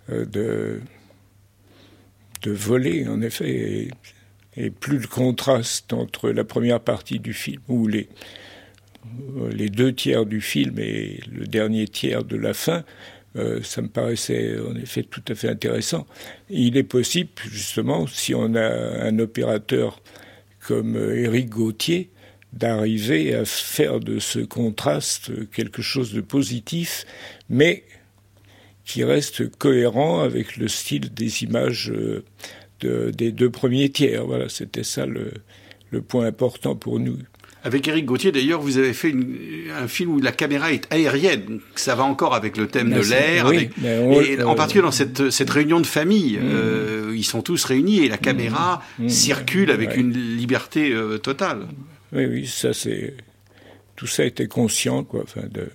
[0.09, 0.81] de,
[2.45, 3.89] voler, en effet.
[4.55, 8.09] Et, plus le contraste entre la première partie du film, ou les
[9.69, 12.83] deux tiers du film et le dernier tiers de la fin,
[13.37, 16.07] euh, ça me paraissait en effet tout à fait intéressant.
[16.49, 20.01] Il est possible, justement, si on a un opérateur
[20.59, 22.09] comme euh, Éric Gauthier,
[22.53, 27.05] d'arriver à faire de ce contraste quelque chose de positif,
[27.49, 27.83] mais
[28.85, 32.23] qui reste cohérent avec le style des images euh,
[33.11, 34.25] des deux premiers tiers.
[34.25, 35.33] Voilà, c'était ça le,
[35.91, 37.17] le point important pour nous.
[37.67, 39.13] Avec Eric Gauthier, d'ailleurs, vous avez fait
[39.77, 41.59] un film où la caméra est aérienne.
[41.75, 43.51] Ça va encore avec le thème de l'air.
[43.51, 46.49] et en particulier dans cette, cette réunion de famille, mm.
[46.49, 49.05] euh, ils sont tous réunis et la caméra mm.
[49.05, 49.09] Mm.
[49.09, 51.67] circule avec une liberté euh, totale.
[52.13, 53.15] Oui, oui, ça c'est
[53.97, 55.23] tout ça était conscient, quoi.
[55.23, 55.67] Enfin, de,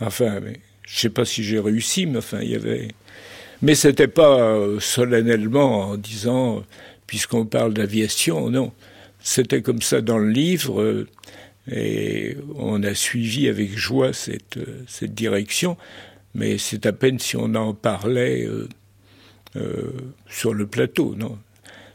[0.00, 2.88] enfin, mais je sais pas si j'ai réussi, mais enfin, il y avait.
[3.60, 6.64] Mais c'était pas euh, solennellement en disant,
[7.06, 8.72] puisqu'on parle d'aviation, non.
[9.26, 11.08] C'était comme ça dans le livre, euh,
[11.66, 15.78] et on a suivi avec joie cette, euh, cette direction,
[16.34, 18.46] mais c'est à peine si on en parlait
[19.56, 19.92] euh,
[20.28, 21.38] sur le plateau, non?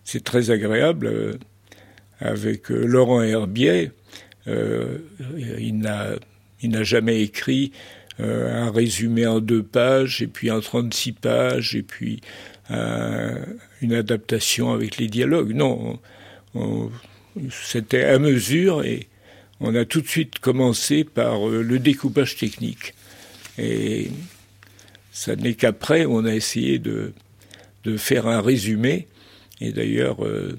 [0.04, 1.38] C'est très agréable.
[2.20, 3.92] avec Laurent Herbier,
[4.48, 7.72] il n'a jamais écrit
[8.18, 12.22] un résumé en deux pages, et puis en 36 pages, et puis
[12.70, 15.54] une adaptation avec les dialogues.
[15.54, 16.00] Non,
[16.56, 16.90] on,
[17.52, 19.08] c'était à mesure et
[19.60, 22.94] on a tout de suite commencé par euh, le découpage technique.
[23.58, 24.12] Et
[25.12, 27.14] ça n'est qu'après on a essayé de,
[27.84, 29.08] de faire un résumé.
[29.60, 30.58] Et d'ailleurs, euh,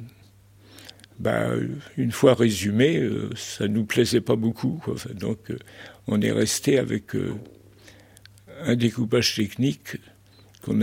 [1.18, 1.49] bah,
[1.97, 4.83] une fois résumé, euh, ça nous plaisait pas beaucoup.
[5.14, 5.39] donc
[6.07, 7.12] on est resté avec
[8.62, 9.97] un découpage technique
[10.62, 10.81] qu'on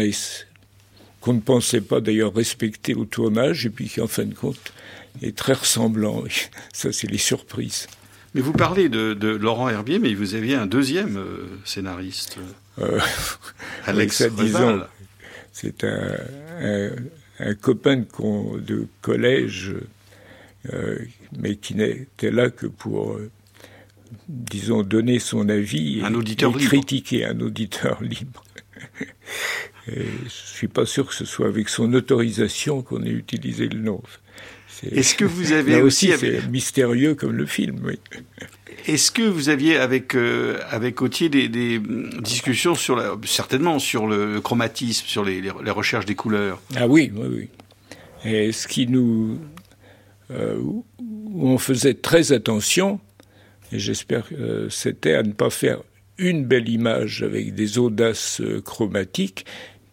[1.21, 4.73] qu'on ne pensait pas d'ailleurs respecter au tournage et puis qui en fin de compte
[5.21, 6.23] est très ressemblant.
[6.73, 7.87] Ça, c'est les surprises.
[8.33, 12.37] Mais vous parlez de, Laurent Herbier, mais vous aviez un deuxième euh, scénariste,
[12.79, 12.99] euh,
[13.85, 14.83] Alex disons,
[15.51, 16.91] C'est un,
[17.39, 19.73] un, copain de, collège,
[20.71, 20.99] euh,
[21.39, 23.17] mais qui n'était là que pour,
[24.27, 28.43] disons, donner son avis un auditeur et critiquer un auditeur libre.
[29.87, 33.79] je ne suis pas sûr que ce soit avec son autorisation qu'on ait utilisé le
[33.79, 34.03] nom.
[34.83, 37.99] Est-ce que vous avez aussi, c'est mystérieux comme le film, oui.
[38.85, 41.79] Est-ce que vous aviez avec euh, avec Autier des,
[42.21, 46.61] discussions sur la, certainement sur le chromatisme, sur les, les, recherches des couleurs?
[46.75, 47.49] Ah oui, oui, oui.
[48.23, 49.39] Et ce qui nous
[50.31, 50.85] euh, où
[51.35, 52.99] on faisait très attention,
[53.71, 55.81] et j'espère que c'était à ne pas faire
[56.17, 59.45] une belle image avec des audaces chromatiques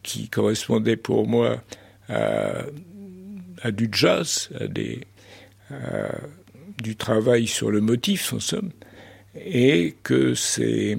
[0.03, 1.62] qui correspondaient pour moi
[2.09, 2.62] à
[3.65, 5.01] à du jazz, à, des,
[6.83, 8.71] du travail sur le motif, en somme,
[9.35, 10.97] et que ces,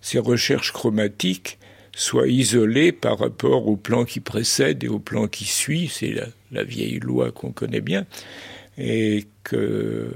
[0.00, 1.58] ces recherches chromatiques
[1.96, 6.14] soient isolées par rapport au plan qui précède et au plan qui suit, c'est
[6.52, 8.06] la, vieille loi qu'on connaît bien,
[8.78, 10.12] et qu'il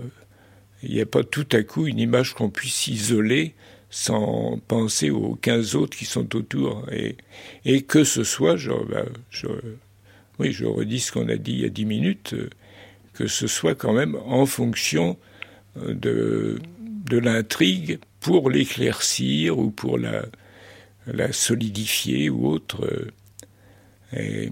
[0.83, 3.55] n'y a pas tout à coup une image qu'on puisse isoler
[3.89, 6.87] sans penser aux 15 autres qui sont autour.
[6.93, 7.17] Et,
[7.65, 9.49] et que ce soit, genre, bah, je,
[10.41, 12.49] oui, je redis ce qu'on a dit il y a dix minutes, euh,
[13.13, 15.19] que ce soit quand même en fonction
[15.77, 20.25] euh, de, de l'intrigue pour l'éclaircir ou pour la,
[21.07, 22.87] la solidifier ou autre.
[22.87, 23.11] Euh,
[24.19, 24.51] et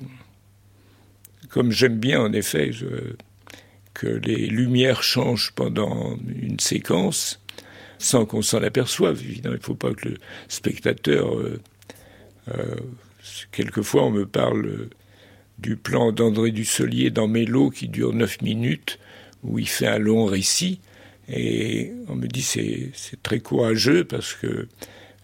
[1.49, 2.71] comme j'aime bien en effet
[3.95, 7.41] que les lumières changent pendant une séquence,
[7.99, 10.17] sans qu'on s'en aperçoive, évidemment, il ne faut pas que le
[10.49, 11.35] spectateur...
[13.51, 14.89] quelquefois on me parle
[15.59, 18.99] du plan d'André Dusselier dans Mélo qui dure neuf minutes,
[19.43, 20.81] où il fait un long récit.
[21.29, 24.69] Et on me dit c'est c'est très courageux parce que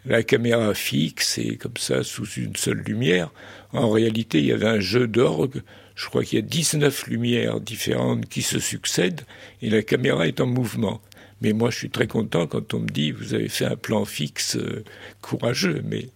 [0.07, 3.33] la caméra fixe et comme ça sous une seule lumière.
[3.73, 5.63] En réalité, il y avait un jeu d'orgue.
[5.95, 9.23] Je crois qu'il y a 19 lumières différentes qui se succèdent
[9.63, 11.01] et la caméra est en mouvement.
[11.41, 14.05] Mais moi, je suis très content quand on me dit vous avez fait un plan
[14.05, 14.85] fixe euh,
[15.23, 15.83] courageux.
[15.85, 16.09] Mais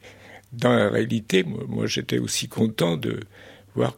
[0.53, 3.21] dans la réalité, moi j'étais aussi content de,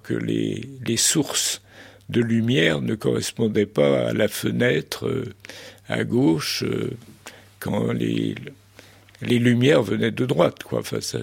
[0.02, 1.62] que les, les sources
[2.08, 5.34] de lumière ne correspondaient pas à la fenêtre euh,
[5.88, 6.90] à gauche euh,
[7.60, 8.34] quand les,
[9.22, 10.62] les lumières venaient de droite.
[10.64, 10.80] Quoi.
[10.80, 11.18] Enfin, ça,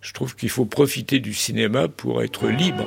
[0.00, 2.86] je trouve qu'il faut profiter du cinéma pour être libre.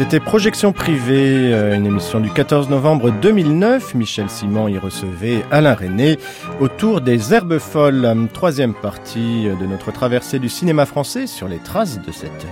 [0.00, 3.94] C'était Projection privée, euh, une émission du 14 novembre 2009.
[3.94, 6.18] Michel Simon y recevait Alain René
[6.58, 8.10] autour des herbes folles.
[8.32, 12.46] Troisième partie de notre traversée du cinéma français sur les traces de cette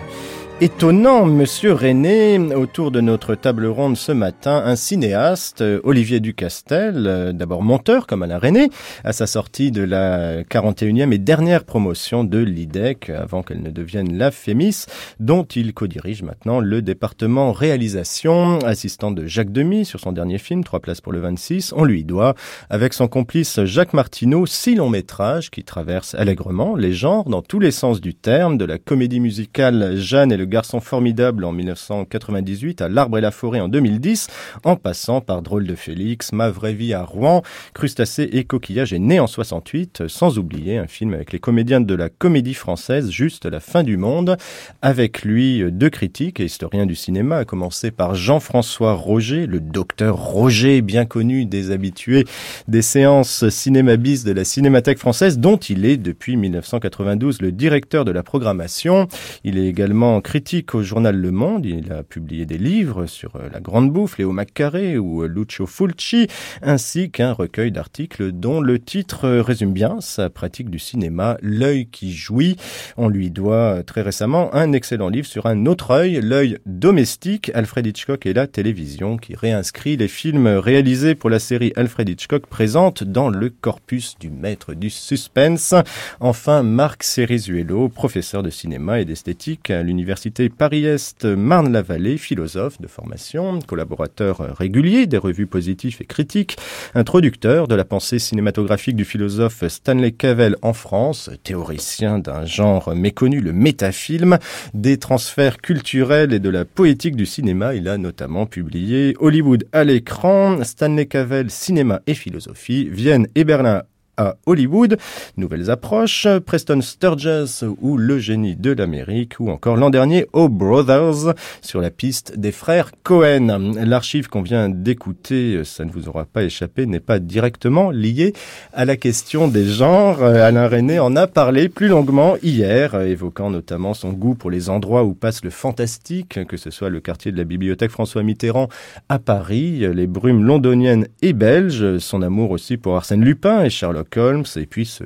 [0.61, 7.33] étonnant, monsieur René, autour de notre table ronde ce matin, un cinéaste, Olivier Ducastel, euh,
[7.33, 8.69] d'abord monteur comme Alain René,
[9.05, 14.19] à sa sortie de la 41e et dernière promotion de l'IDEC, avant qu'elle ne devienne
[14.19, 14.87] la FEMIS,
[15.21, 20.65] dont il co-dirige maintenant le département réalisation, assistant de Jacques Demy sur son dernier film,
[20.65, 21.73] Trois places pour le 26.
[21.77, 22.35] On lui doit,
[22.69, 27.61] avec son complice Jacques Martineau, six longs métrages qui traversent allègrement les genres dans tous
[27.61, 32.81] les sens du terme, de la comédie musicale Jeanne et le garçon formidable en 1998
[32.81, 34.29] à L'Arbre et la Forêt en 2010,
[34.65, 37.43] en passant par Drôle de Félix, Ma vraie vie à Rouen,
[37.75, 41.95] Crustacés et coquillages est né en 68, sans oublier un film avec les comédiens de
[41.95, 44.37] la comédie française, Juste la fin du monde.
[44.83, 50.17] Avec lui, deux critiques et historiens du cinéma, à commencer par Jean-François Roger, le docteur
[50.17, 52.25] Roger, bien connu des habitués
[52.67, 58.11] des séances cinéma de la Cinémathèque française, dont il est depuis 1992 le directeur de
[58.11, 59.09] la programmation.
[59.45, 60.38] Il est également critique
[60.73, 61.67] au journal Le Monde.
[61.67, 65.67] Il a publié des livres sur euh, la Grande Bouffe, Léo Maccaré ou euh, Lucio
[65.67, 66.29] Fulci,
[66.63, 71.89] ainsi qu'un recueil d'articles dont le titre euh, résume bien sa pratique du cinéma, L'œil
[71.89, 72.57] qui jouit.
[72.97, 77.87] On lui doit très récemment un excellent livre sur un autre œil, l'œil domestique, Alfred
[77.87, 83.03] Hitchcock et la télévision, qui réinscrit les films réalisés pour la série Alfred Hitchcock présente
[83.03, 85.75] dans le corpus du maître du suspense.
[86.21, 93.59] Enfin, Marc Cerizuelo, professeur de cinéma et d'esthétique à l'université Paris-Est Marne-la-Vallée, philosophe de formation,
[93.61, 96.57] collaborateur régulier des revues positives et critiques,
[96.95, 103.41] introducteur de la pensée cinématographique du philosophe Stanley Cavell en France, théoricien d'un genre méconnu,
[103.41, 104.39] le métafilm,
[104.75, 107.75] des transferts culturels et de la poétique du cinéma.
[107.75, 113.83] Il a notamment publié Hollywood à l'écran, Stanley Cavell, cinéma et philosophie, Vienne et Berlin
[114.19, 114.99] à Hollywood,
[115.37, 121.35] nouvelles approches, Preston Sturges ou Le génie de l'Amérique, ou encore l'an dernier O Brothers
[121.63, 123.75] sur la piste des frères Cohen.
[123.77, 128.33] L'archive qu'on vient d'écouter, ça ne vous aura pas échappé, n'est pas directement liée
[128.73, 130.23] à la question des genres.
[130.23, 135.05] Alain René en a parlé plus longuement hier, évoquant notamment son goût pour les endroits
[135.05, 138.69] où passe le fantastique, que ce soit le quartier de la bibliothèque François Mitterrand
[139.09, 144.08] à Paris, les brumes londoniennes et belges, son amour aussi pour Arsène Lupin et Sherlock
[144.17, 145.05] Holmes, et puis ce,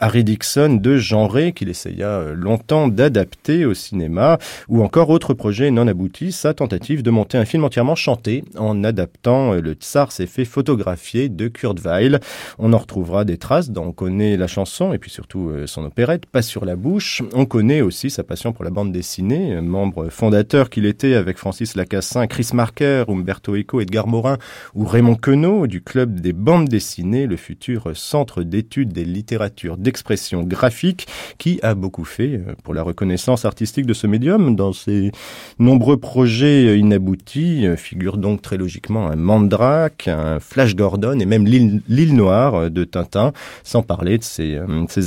[0.00, 4.38] Harry Dixon de genré qu'il essaya euh, longtemps d'adapter au cinéma,
[4.68, 8.84] ou encore autre projet non abouti, sa tentative de monter un film entièrement chanté en
[8.84, 12.20] adaptant euh, le Tsar s'est fait photographier de Kurt Weill.
[12.58, 15.84] On en retrouvera des traces dont on connaît la chanson et puis surtout euh, son
[15.84, 17.22] opérette, Pas sur la bouche.
[17.34, 21.74] On connaît aussi sa passion pour la bande dessinée, membre fondateur qu'il était avec Francis
[21.74, 24.38] Lacassin, Chris Marker, Umberto Eco, Edgar Morin
[24.74, 30.42] ou Raymond Queneau du club des bandes dessinées, le futur centre d'études des littératures d'expression
[30.42, 31.06] graphique
[31.38, 34.56] qui a beaucoup fait euh, pour la reconnaissance artistique de ce médium.
[34.56, 35.12] Dans ses
[35.58, 41.26] nombreux projets euh, inaboutis euh, figure donc très logiquement un Mandrake, un Flash Gordon et
[41.26, 43.32] même l'île Noire de Tintin,
[43.64, 44.58] sans parler de ses,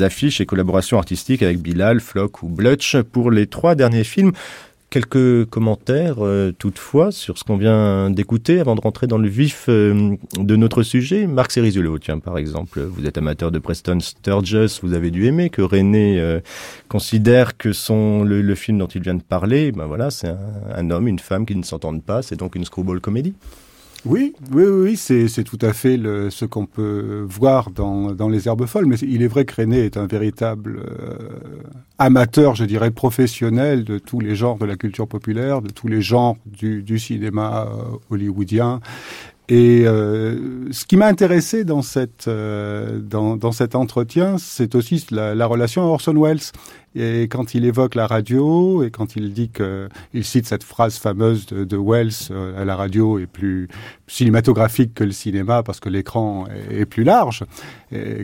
[0.02, 4.32] affiches et collaborations artistiques avec Bilal, Flock ou Blutch pour les trois derniers films
[4.94, 9.66] Quelques commentaires euh, toutefois sur ce qu'on vient d'écouter avant de rentrer dans le vif
[9.68, 11.26] euh, de notre sujet.
[11.26, 15.50] Marc Cerizulo, tiens par exemple, vous êtes amateur de Preston Sturges, vous avez dû aimer
[15.50, 16.42] que René euh,
[16.90, 20.38] considère que son le, film dont il vient de parler, ben voilà, c'est un,
[20.76, 23.34] un, homme, une femme qui ne s'entendent pas, c'est donc une screwball comédie.
[24.06, 25.98] Oui, oui, oui, c'est tout à fait
[26.30, 28.86] ce qu'on peut voir dans, les herbes folles.
[28.86, 31.30] Mais il est vrai que René est un véritable euh,
[32.00, 36.02] amateur, je dirais, professionnel de tous les genres de la culture populaire, de tous les
[36.02, 38.82] genres du, cinéma euh, hollywoodien.
[39.48, 45.34] Et euh, ce qui m'a intéressé dans, cette, dans, dans, cet entretien, c'est aussi la,
[45.34, 46.40] la, relation à Orson Welles.
[46.96, 50.98] Et quand il évoque la radio et quand il dit que il cite cette phrase
[50.98, 53.68] fameuse de, Wells euh, la radio est plus
[54.08, 57.44] cinématographique que le cinéma parce que l'écran est, plus large.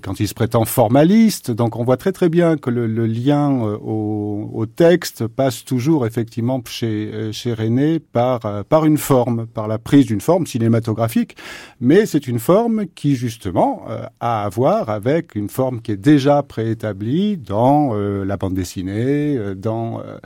[0.01, 3.51] Quand il se prétend formaliste, donc on voit très très bien que le, le lien
[3.51, 9.47] euh, au, au, texte passe toujours effectivement chez euh, chez René par par une forme,
[9.47, 11.36] par la prise d'une forme cinématographique,
[11.80, 13.86] mais c'est une forme qui justement
[14.20, 19.55] a à voir avec une forme qui est déjà préétablie dans la bande dessinée, euh,
[19.55, 20.17] dans euh,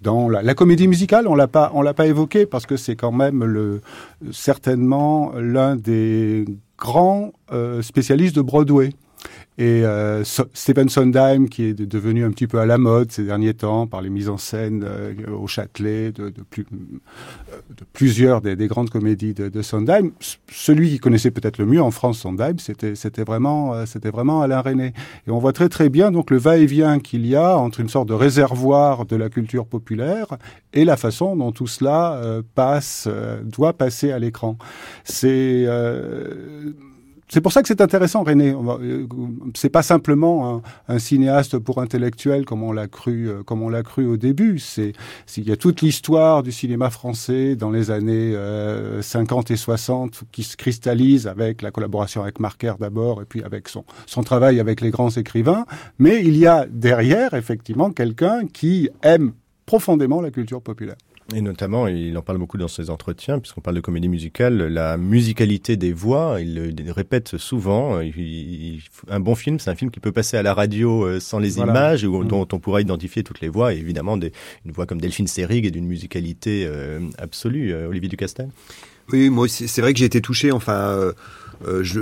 [0.00, 1.26] dans la, comédie musicale.
[1.28, 3.80] On l'a pas on l'a pas évoqué parce que c'est quand même le
[4.32, 6.44] certainement l'un des
[6.78, 8.90] grands euh, spécialistes de Broadway.
[9.58, 13.54] Et euh, Stephen Sondheim, qui est devenu un petit peu à la mode ces derniers
[13.54, 18.66] temps par les mises en scène euh, au Châtelet de, plus, de plusieurs des, des,
[18.66, 20.10] grandes comédies de, de, Sondheim.
[20.50, 24.60] Celui qui connaissait peut-être le mieux en France Sondheim, c'était vraiment euh, c'était vraiment Alain
[24.60, 24.92] René.
[25.26, 28.08] Et on voit très très bien donc le va-et-vient qu'il y a entre une sorte
[28.08, 30.36] de réservoir de la culture populaire
[30.74, 34.58] et la façon dont tout cela euh, passe euh, doit passer à l'écran.
[35.04, 35.66] C'est
[37.28, 38.54] c'est pour ça que c'est intéressant, René.
[38.54, 39.06] Euh,
[39.54, 43.82] c'est pas simplement un, cinéaste pour intellectuels comme on l'a cru, euh, comme on l'a
[43.82, 44.60] cru au début.
[44.60, 44.92] C'est
[45.36, 50.22] il y a toute l'histoire du cinéma français dans les années euh, 50 et 60
[50.30, 54.60] qui se cristallise avec la collaboration avec Marker d'abord et puis avec son son travail
[54.60, 55.66] avec les grands écrivains.
[55.98, 59.32] Mais il y a derrière effectivement quelqu'un qui aime
[59.66, 60.96] profondément la culture populaire.
[61.34, 64.96] Et notamment, il en parle beaucoup dans ses entretiens, puisqu'on parle de comédie musicale, la
[64.96, 68.00] musicalité des voix, il le répète souvent.
[68.00, 71.40] Il, un bon film, c'est un film qui peut passer à la radio euh, sans
[71.40, 71.72] les voilà.
[71.72, 72.28] images, ou, mmh.
[72.28, 74.30] dont on pourra identifier toutes les voix, et évidemment des,
[74.64, 77.72] une voix comme Delphine Seyrig est d'une musicalité euh, absolue.
[77.72, 78.48] Euh, Olivier Ducastel
[79.12, 80.90] Oui, moi c'est vrai que j'ai été touché, enfin...
[80.90, 81.12] Euh
[81.66, 82.00] euh, je,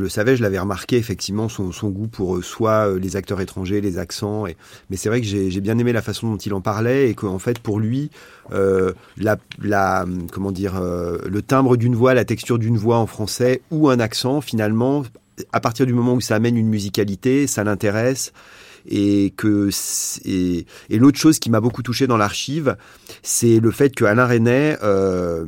[0.00, 3.80] le savais, je l'avais remarqué effectivement son, goût pour euh, soit euh, les acteurs étrangers,
[3.80, 4.44] les accents.
[4.90, 7.38] Mais c'est vrai que j'ai bien aimé la façon dont il en parlait et qu'en
[7.38, 8.10] fait pour lui,
[8.52, 8.92] euh,
[10.32, 14.40] comment dire, le timbre d'une voix, la texture d'une voix en français ou un accent,
[14.40, 15.04] finalement,
[15.52, 18.32] à partir du moment où ça amène une musicalité, ça l'intéresse
[18.88, 19.34] et
[20.90, 22.76] l'autre chose qui m'a beaucoup touché dans l'archive,
[23.22, 24.28] c'est le fait que Alain
[24.82, 25.44] euh,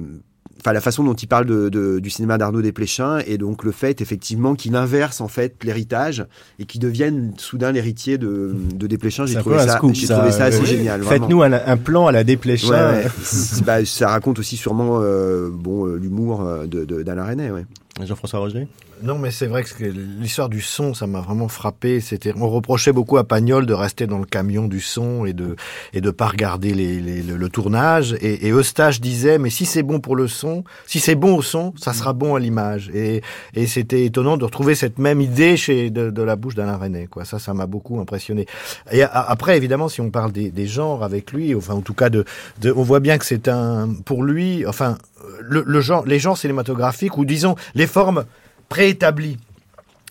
[0.60, 3.72] enfin la façon dont il parle de, de, du cinéma d'Arnaud Desplechin et donc le
[3.72, 6.26] fait effectivement qu'il inverse en fait l'héritage
[6.58, 9.26] et qu'il devienne soudain l'héritier de, de Desplechin.
[9.26, 10.66] J'ai trouvé, ça, scoop, ça, trouvé ça assez oui.
[10.66, 11.02] génial.
[11.02, 12.68] Faites-nous un, un, plan à la Desplechin.
[12.70, 13.10] Ouais, ouais.
[13.64, 17.50] bah, ça raconte aussi sûrement euh, bon euh, l'humour euh, d'Alain René.
[17.50, 17.64] Ouais.
[18.04, 18.68] Jean-François Roger
[19.02, 22.00] non, mais c'est vrai que l'histoire du son, ça m'a vraiment frappé.
[22.00, 25.56] C'était, on reprochait beaucoup à Pagnol de rester dans le camion du son et de
[25.92, 28.14] et de pas regarder les, les, le, tournage.
[28.20, 31.42] Et, et Eustache disait, mais si c'est bon pour le son, si c'est bon au
[31.42, 32.90] son, ça sera bon à l'image.
[32.94, 33.22] Et,
[33.54, 37.06] et c'était étonnant de retrouver cette même idée chez de, de la bouche d'Alain René.
[37.06, 38.46] Quoi, ça, ça m'a beaucoup impressionné.
[38.92, 42.10] Et après, évidemment, si on parle des, des genres avec lui, enfin, en tout cas,
[42.10, 42.24] de,
[42.60, 44.98] de on voit bien que c'est un, pour lui, enfin,
[45.40, 48.24] le, le genre, les genres cinématographiques ou disons les formes
[48.68, 49.38] préétabli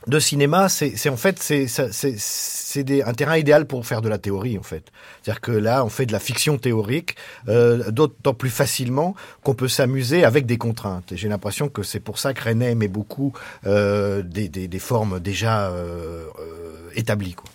[0.07, 4.63] de cinéma, c'est en fait c'est un terrain idéal pour faire de la théorie en
[4.63, 4.85] fait.
[5.21, 7.15] C'est-à-dire que là, on fait de la fiction théorique
[7.49, 11.11] euh, d'autant plus facilement qu'on peut s'amuser avec des contraintes.
[11.11, 13.33] Et j'ai l'impression que c'est pour ça que René aimait beaucoup
[13.65, 16.27] euh, des, des, des, formes déjà euh,
[16.95, 17.33] établies.
[17.33, 17.49] Quoi.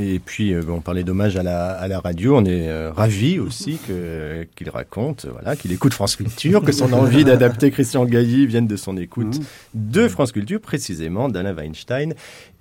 [0.00, 2.36] Et puis, euh, on parlait d'hommage à la, à la radio.
[2.36, 6.92] On est euh, ravis aussi que, qu'il raconte, voilà, qu'il écoute France Culture, que son
[6.92, 9.44] envie d'adapter Christian Gailly vienne de son écoute mmh.
[9.74, 12.14] de France Culture, précisément d'Alain Weinstein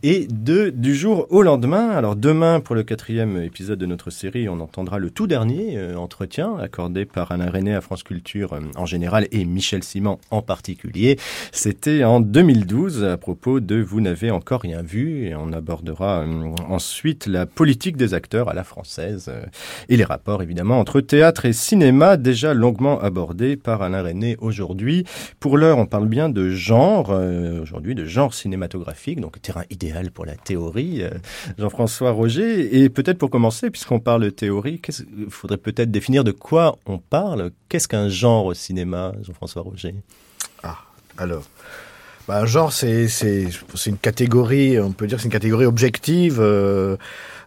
[0.04, 1.90] et de du jour au lendemain.
[1.90, 5.96] Alors demain, pour le quatrième épisode de notre série, on entendra le tout dernier euh,
[5.96, 10.42] entretien accordé par Alain René à France Culture euh, en général et Michel Simon en
[10.42, 11.18] particulier.
[11.52, 16.56] C'était en 2012 à propos de Vous n'avez encore rien vu et on abordera euh,
[16.68, 19.46] ensuite la politique des acteurs à la française euh,
[19.90, 25.06] et les rapports évidemment entre théâtre et cinéma déjà longuement abordés par Alain René aujourd'hui.
[25.40, 29.91] Pour l'heure, on parle bien de genre euh, aujourd'hui, de genre cinématographique, donc terrain idéal
[30.14, 31.10] pour la théorie, euh,
[31.58, 32.82] Jean-François Roger.
[32.82, 34.82] Et peut-être pour commencer, puisqu'on parle de théorie,
[35.18, 37.52] il faudrait peut-être définir de quoi on parle.
[37.70, 39.96] Qu'est-ce qu'un genre au cinéma, Jean-François Roger?
[40.64, 40.78] Ah,
[41.18, 41.44] alors.
[42.28, 43.08] Bah, un genre, c'est
[43.86, 46.38] une catégorie, on peut dire c'est une catégorie objective.
[46.40, 46.96] Euh,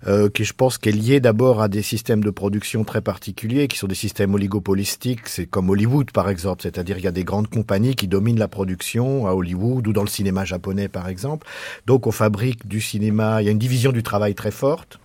[0.06, 3.78] euh, qui je pense qu'est liée d'abord à des systèmes de production très particuliers, qui
[3.78, 7.48] sont des systèmes oligopolistiques, c'est comme Hollywood par exemple, c'est-à-dire il y a des grandes
[7.48, 11.46] compagnies qui dominent la production à Hollywood ou dans le cinéma japonais par exemple.
[11.86, 14.98] Donc on fabrique du cinéma, il y a une division du travail très forte.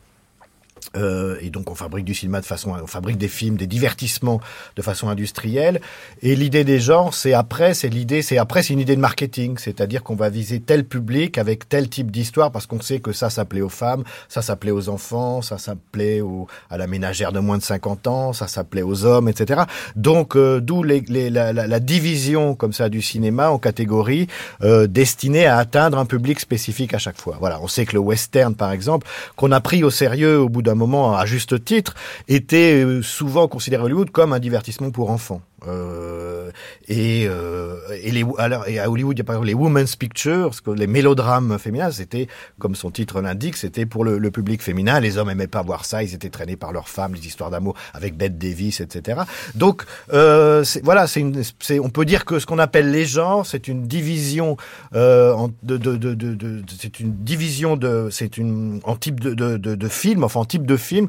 [0.96, 4.42] Euh, et donc on fabrique du cinéma de façon, on fabrique des films, des divertissements
[4.76, 5.82] de façon industrielle.
[6.22, 9.58] Et l'idée des genres, c'est après, c'est l'idée, c'est après, c'est une idée de marketing,
[9.58, 13.30] c'est-à-dire qu'on va viser tel public avec tel type d'histoire parce qu'on sait que ça,
[13.30, 16.88] ça plaît aux femmes, ça, ça plaît aux enfants, ça, ça plaît aux, à la
[16.88, 19.62] ménagère de moins de 50 ans, ça, ça plaît aux hommes, etc.
[19.96, 24.28] Donc euh, d'où les, les, la, la, division comme ça du cinéma en catégories
[24.64, 27.38] euh, destinées à atteindre un public spécifique à chaque fois.
[27.40, 30.62] Voilà, on sait que le western, par exemple, qu'on a pris au sérieux au bout
[30.70, 31.96] d'un moment, à juste titre,
[32.28, 35.42] était euh, souvent considéré Hollywood comme un divertissement pour enfants.
[35.68, 36.52] Euh,
[36.88, 41.58] et, euh, et, à Hollywood, il y a par exemple les women's pictures, les mélodrames
[41.60, 42.28] féminins, c'était,
[42.60, 45.00] comme son titre l'indique, c'était pour le, public féminin.
[45.00, 47.76] Les hommes aimaient pas voir ça, ils étaient traînés par leurs femmes, les histoires d'amour
[47.94, 49.22] avec Bette Davis, etc.
[49.56, 49.84] Donc
[50.14, 54.58] euh, voilà, c'est on peut dire que ce qu'on appelle les genres, c'est une division
[54.94, 61.08] c'est une division de, c'est une en type de, de, en type de film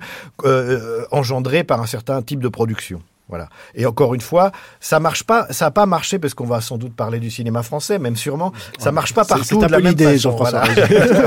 [1.11, 3.03] engendré par un certain type de production.
[3.30, 3.48] Voilà.
[3.74, 6.76] Et encore une fois, ça marche pas, ça a pas marché parce qu'on va sans
[6.76, 8.52] doute parler du cinéma français, même sûrement.
[8.78, 10.62] Ça marche pas partout de la même idée, Jean-François.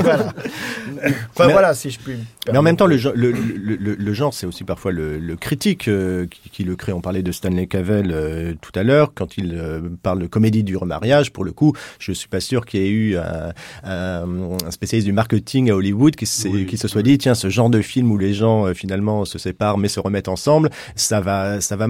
[0.02, 0.32] Voilà.
[1.30, 2.18] enfin, voilà, si je puis.
[2.50, 6.26] Mais en même temps, le, le, le, le genre, c'est aussi parfois le, critique euh,
[6.26, 6.92] qui, qui, le crée.
[6.92, 10.62] On parlait de Stanley Cavell euh, tout à l'heure quand il euh, parle de comédie
[10.62, 11.32] du remariage.
[11.32, 13.52] Pour le coup, je suis pas sûr qu'il y ait eu un,
[13.84, 16.26] un, spécialiste du marketing à Hollywood qui,
[16.66, 19.78] qui se soit dit tiens, ce genre de film où les gens finalement se séparent
[19.78, 21.88] mais se remettent ensemble, ça va, ça va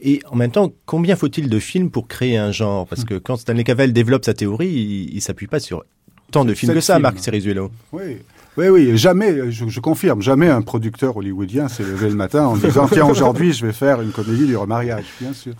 [0.00, 2.86] Et en même temps, combien faut-il de films pour créer un genre?
[2.86, 5.84] Parce que quand Stanley Cavell développe sa théorie, il, il s'appuie pas sur
[6.30, 7.70] tant de films que ça, Marc Cerizuelo.
[7.92, 8.18] Oui.
[8.56, 12.56] Oui, oui, jamais, je, je, confirme, jamais un producteur hollywoodien s'est levé le matin en
[12.56, 15.54] disant tiens aujourd'hui je vais faire une comédie du remariage, bien sûr.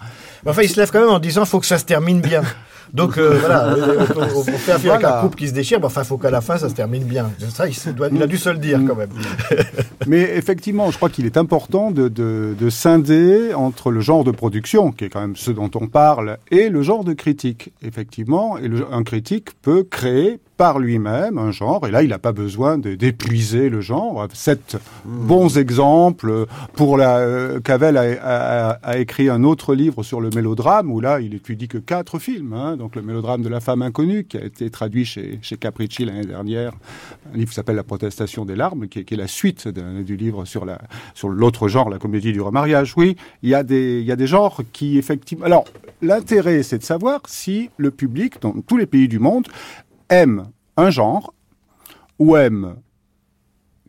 [0.47, 2.43] Enfin, il se lève quand même en disant faut que ça se termine bien.
[2.93, 3.74] Donc euh, voilà,
[4.34, 6.59] on, fait affaire un couple qui se déchire, mais enfin, il faut qu'à la fin,
[6.59, 7.30] ça se termine bien.
[7.51, 9.11] Ça, il, doit, il a dû se le dire quand même.
[10.07, 14.32] mais effectivement, je crois qu'il est important de, de, de, scinder entre le genre de
[14.32, 17.72] production, qui est quand même ce dont on parle, et le genre de critique.
[17.82, 22.18] Effectivement, et le, un critique peut créer par lui-même un genre, et là, il n'a
[22.18, 24.26] pas besoin d'épuiser le genre.
[24.34, 25.26] Sept mmh.
[25.26, 26.47] bons exemples.
[26.74, 31.01] Pour la, euh, Cavell a, a, a, écrit un autre livre sur le mélodrame, où
[31.01, 32.53] là, il étudie que quatre films.
[32.53, 36.05] Hein, donc le mélodrame de la femme inconnue, qui a été traduit chez, chez Capricci
[36.05, 36.72] l'année dernière.
[37.33, 40.64] Un livre qui s'appelle La protestation des larmes, qui est, la suite du livre sur
[40.64, 40.81] la
[41.14, 42.95] sur l'autre genre, la comédie du remariage.
[42.97, 45.45] Oui, il y il y a des genres qui effectivement.
[45.45, 45.64] Alors
[46.03, 49.49] l'intérêt, c'est de savoir si le public dans tous les pays du monde
[50.09, 51.35] aime un genre
[52.18, 52.76] ou aime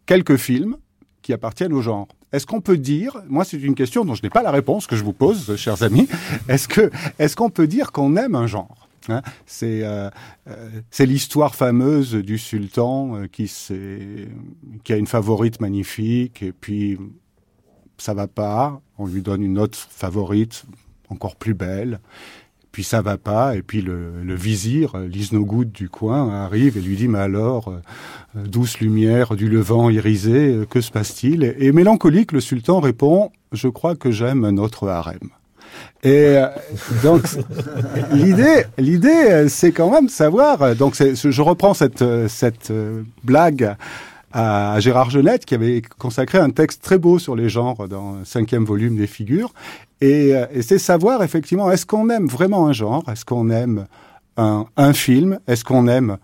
[0.06, 0.78] quelques films
[1.22, 2.08] qui appartiennent au genre.
[2.32, 4.96] Est-ce qu'on peut dire, moi c'est une question dont je n'ai pas la réponse que
[4.96, 6.08] je vous pose, chers amis,
[6.48, 9.22] est-ce qu'on peut dire qu'on aime un genre hein?
[9.46, 10.10] C'est euh,
[10.48, 13.52] euh, c'est l'histoire fameuse du sultan euh, qui
[14.84, 16.98] qui a une favorite magnifique et puis
[17.98, 20.66] ça va pas, on lui donne une autre favorite
[21.10, 22.00] encore plus belle
[22.72, 26.82] puis ça va pas, et puis le, le vizir, euh, l'isnogoud du coin, arrive et
[26.82, 27.82] lui dit, mais alors, euh,
[28.38, 31.56] euh, douce lumière du levant irisé, que se passe-t-il?
[31.60, 35.30] Et, mélancolique, le sultan répond, je crois que j'aime notre harem.
[36.04, 36.38] Et
[37.04, 37.24] donc
[38.12, 40.76] l'idée, l'idée, c'est quand même de savoir.
[40.76, 42.74] Donc je reprends cette cette
[43.24, 43.76] blague
[44.34, 48.26] à Gérard Genette, qui avait consacré un texte très beau sur les genres dans le
[48.26, 49.54] cinquième volume des figures.
[50.02, 53.04] Et, euh, et c'est savoir effectivement, est-ce qu'on aime vraiment un genre?
[53.10, 53.86] Est-ce qu'on aime
[54.38, 55.40] un, un film?
[55.48, 56.18] Est-ce qu'on aime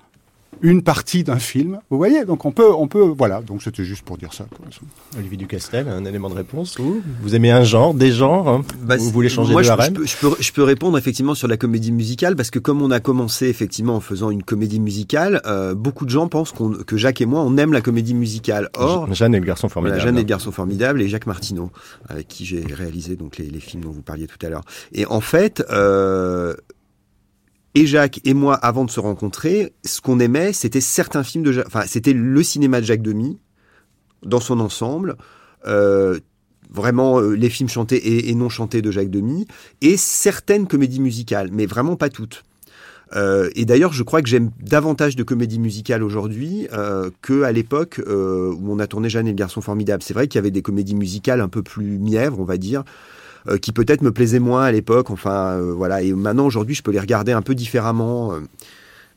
[0.62, 1.80] une partie d'un film.
[1.90, 3.42] Vous voyez, donc on peut, on peut, voilà.
[3.42, 4.46] Donc c'était juste pour dire ça.
[5.18, 6.78] Olivier Ducastel, un élément de réponse.
[6.80, 9.72] Vous, vous aimez un genre, des genres hein bah, Vous voulez changer moi, de je,
[9.72, 12.82] je, peux, je, peux, je peux répondre effectivement sur la comédie musicale parce que comme
[12.82, 16.72] on a commencé effectivement en faisant une comédie musicale, euh, beaucoup de gens pensent qu'on,
[16.72, 18.70] que Jacques et moi on aime la comédie musicale.
[18.78, 20.02] Or, Jeanne et le garçon formidable.
[20.02, 21.72] Jeanne et le garçon formidable et Jacques Martineau
[22.10, 24.64] avec qui j'ai réalisé donc les, les, films dont vous parliez tout à l'heure.
[24.94, 25.64] Et en fait.
[25.70, 26.56] Euh,
[27.78, 31.64] et Jacques et moi, avant de se rencontrer, ce qu'on aimait, c'était certains films de
[31.68, 33.38] enfin, c'était le cinéma de Jacques Demy,
[34.24, 35.16] dans son ensemble,
[35.68, 36.20] euh,
[36.72, 39.46] vraiment euh, les films chantés et, non chantés de Jacques Demy,
[39.82, 42.46] et certaines comédies musicales, mais vraiment pas toutes.
[43.16, 47.52] Euh, et d'ailleurs, je crois que j'aime davantage de comédies musicales aujourd'hui euh, que à
[47.52, 50.02] l'époque où on a tourné Jeanne et le garçon formidable.
[50.02, 52.84] C'est vrai qu'il y avait des comédies musicales un peu plus mièvres, on va dire,
[53.48, 55.10] euh, qui peut-être me plaisaient moins à l'époque.
[55.10, 56.02] Enfin, euh, voilà.
[56.02, 58.34] Et maintenant, aujourd'hui, je peux les regarder un peu différemment.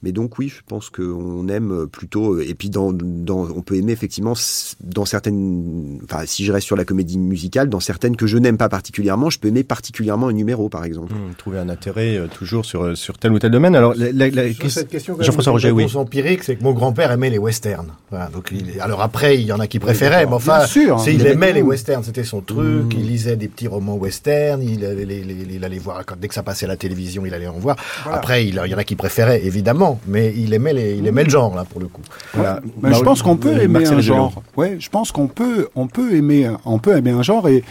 [0.00, 0.02] Euh.
[0.02, 2.40] Mais donc oui, je pense qu'on aime plutôt.
[2.40, 4.34] Et puis dans, dans, on peut aimer effectivement
[4.82, 5.98] dans certaines.
[6.04, 9.30] Enfin, si je reste sur la comédie musicale, dans certaines que je n'aime pas particulièrement,
[9.30, 11.12] je peux aimer particulièrement un numéro, par exemple.
[11.12, 13.76] Mmh, trouver un intérêt euh, toujours sur sur tel ou tel domaine.
[13.76, 15.86] Alors la, la, la sur cette question, Jean-François Roger, oui.
[15.94, 17.92] empirique, c'est que mon grand-père aimait les westerns.
[18.10, 21.04] Voilà, donc il, alors après, il y en a qui préféraient, mais enfin, sûr, hein,
[21.06, 22.94] il aimait les westerns, c'était son truc.
[22.94, 22.98] Mmh.
[22.98, 24.62] Il lisait des petits romans westerns.
[24.62, 27.58] Il, il, il allait voir dès que ça passait à la télévision, il allait en
[27.58, 27.76] voir.
[28.04, 28.18] Voilà.
[28.18, 31.24] Après, il, il y en a qui préféraient, évidemment mais il aimait, les, il aimait
[31.24, 32.02] le genre là pour le coup.
[32.34, 32.60] Voilà.
[32.82, 34.42] Mais je pense qu'on peut aimer un genre.
[34.56, 37.62] Ouais, je pense qu'on peut, on peut aimer, on peut aimer un genre et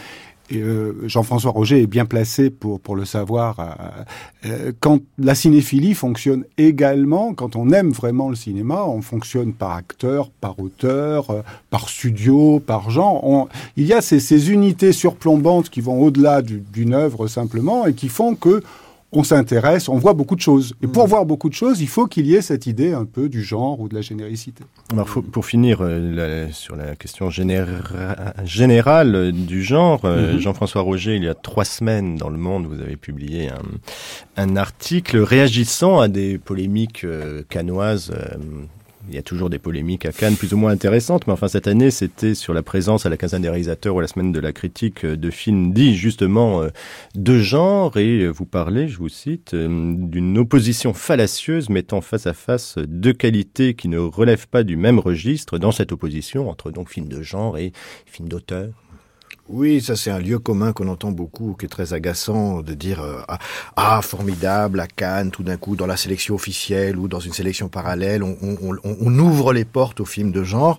[0.56, 3.60] euh, Jean-François Roger est bien placé pour, pour le savoir.
[3.60, 3.66] Euh,
[4.46, 9.72] euh, quand la cinéphilie fonctionne également, quand on aime vraiment le cinéma, on fonctionne par
[9.72, 11.28] acteur, par auteur,
[11.70, 13.48] par studio, par genre.
[13.78, 18.10] il y a ces, ces unités surplombantes qui vont au-delà d'une œuvre simplement et qui
[18.10, 18.64] font que
[19.12, 20.76] on s'intéresse, on voit beaucoup de choses.
[20.84, 21.10] Et pour mm.
[21.10, 23.80] voir beaucoup de choses, il faut qu'il y ait cette idée un peu du genre
[23.80, 24.64] ou de la généricité.
[24.92, 30.40] Alors, pour finir euh, sur la question générale du genre, euh, mm-hmm.
[30.40, 33.62] Jean-François Roger, il y a trois semaines dans Le Monde, vous avez publié un,
[34.38, 38.14] un article réagissant à des polémiques euh, canoises
[39.08, 41.68] il y a toujours des polémiques à Cannes plus ou moins intéressantes, mais enfin cette
[41.68, 44.52] année c'était sur la présence à la quinzaine des réalisateurs ou la semaine de la
[44.52, 46.70] critique euh, de films dits justement euh,
[47.16, 52.34] de genre et euh, vous parlez, je vous cite, d'une opposition fallacieuse mettant face à
[52.34, 56.90] face deux qualités qui ne relèvent pas du même registre dans cette opposition entre donc
[56.90, 57.72] films de genre et
[58.06, 58.70] films d'auteur.
[59.52, 63.02] Oui, ça c'est un lieu commun qu'on entend beaucoup, qui est très agaçant de dire
[63.02, 63.40] euh, ah,
[63.76, 67.68] ah, formidable à Cannes, tout d'un coup dans la sélection officielle ou dans une sélection
[67.68, 70.78] parallèle, on, ouvre les portes aux films de genre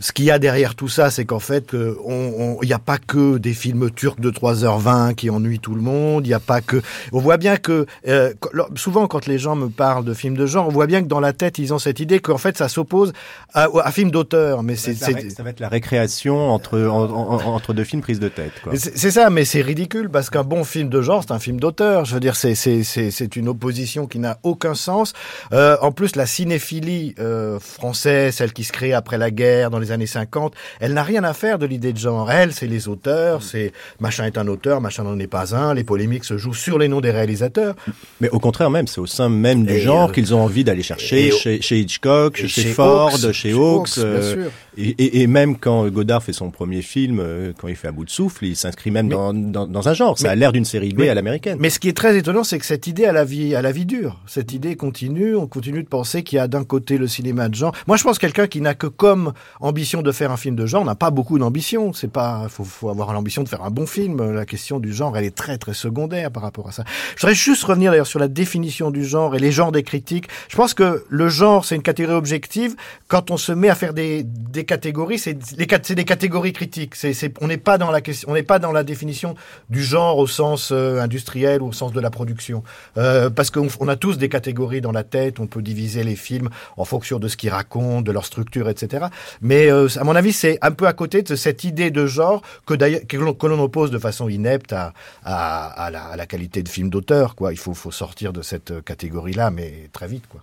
[0.00, 2.98] ce qu'il y a derrière tout ça, c'est qu'en fait, il on, n'y a pas
[2.98, 6.26] que des films turcs de 3h20 qui ennuient tout le monde.
[6.26, 6.80] Il n'y a pas que.
[7.12, 8.32] On voit bien que euh,
[8.76, 11.20] souvent, quand les gens me parlent de films de genre, on voit bien que dans
[11.20, 13.12] la tête, ils ont cette idée qu'en fait, ça s'oppose
[13.54, 14.62] à, à films d'auteur.
[14.62, 18.52] Mais c'est ça, ça, va être la récréation entre entre deux films prises de tête.
[18.74, 22.04] C'est ça, mais c'est ridicule parce qu'un bon film de genre, c'est un film d'auteur.
[22.04, 25.12] Je veux dire, c'est c'est c'est une opposition qui n'a aucun sens.
[25.52, 29.78] Euh, en plus, la cinéphilie euh, française, celle qui se crée après la guerre dans
[29.78, 32.30] les années 50, elle n'a rien à faire de l'idée de genre.
[32.30, 35.74] Elle, c'est les auteurs, c'est machin est un auteur, machin n'en est pas un.
[35.74, 37.74] Les polémiques se jouent sur les noms des réalisateurs.
[38.20, 40.82] Mais au contraire même, c'est au sein même du genre euh, qu'ils ont envie d'aller
[40.82, 43.98] chercher chez, chez, Hitchcock, chez, Ford, chez Hawks.
[43.98, 44.48] Euh,
[44.80, 48.04] et, et, même quand Godard fait son premier film, euh, quand il fait à bout
[48.04, 50.16] de souffle, il s'inscrit même dans, dans, dans, un genre.
[50.16, 51.58] Ça a l'air d'une série B à l'américaine.
[51.60, 53.72] Mais ce qui est très étonnant, c'est que cette idée à la vie, à la
[53.72, 55.34] vie dure, cette idée continue.
[55.34, 57.74] On continue de penser qu'il y a d'un côté le cinéma de genre.
[57.88, 60.84] Moi, je pense quelqu'un qui n'a que comme ambition de faire un film de genre
[60.84, 61.92] n'a pas beaucoup d'ambition.
[61.92, 64.32] C'est pas, faut, faut avoir l'ambition de faire un bon film.
[64.32, 66.84] La question du genre, elle est très très secondaire par rapport à ça.
[67.16, 70.28] Je voudrais juste revenir d'ailleurs sur la définition du genre et les genres des critiques.
[70.48, 72.76] Je pense que le genre, c'est une catégorie objective.
[73.08, 76.94] Quand on se met à faire des, des catégories, c'est des catégories critiques.
[77.40, 79.34] On n'est pas dans la définition
[79.70, 82.62] du genre au sens euh, industriel ou au sens de la production,
[82.98, 85.40] euh, parce qu'on on a tous des catégories dans la tête.
[85.40, 89.06] On peut diviser les films en fonction de ce qu'ils racontent, de leur structure, etc.
[89.40, 92.42] Mais euh, à mon avis, c'est un peu à côté de cette idée de genre
[92.66, 94.92] que d'ailleurs que l'on oppose de façon inepte à,
[95.24, 97.34] la, qualité de film d'auteur.
[97.50, 100.42] Il faut, sortir de cette catégorie-là, mais très vite, quoi.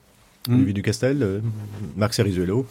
[0.49, 1.41] Olivier Ducastel,
[1.95, 2.65] Marc Cerizuelo.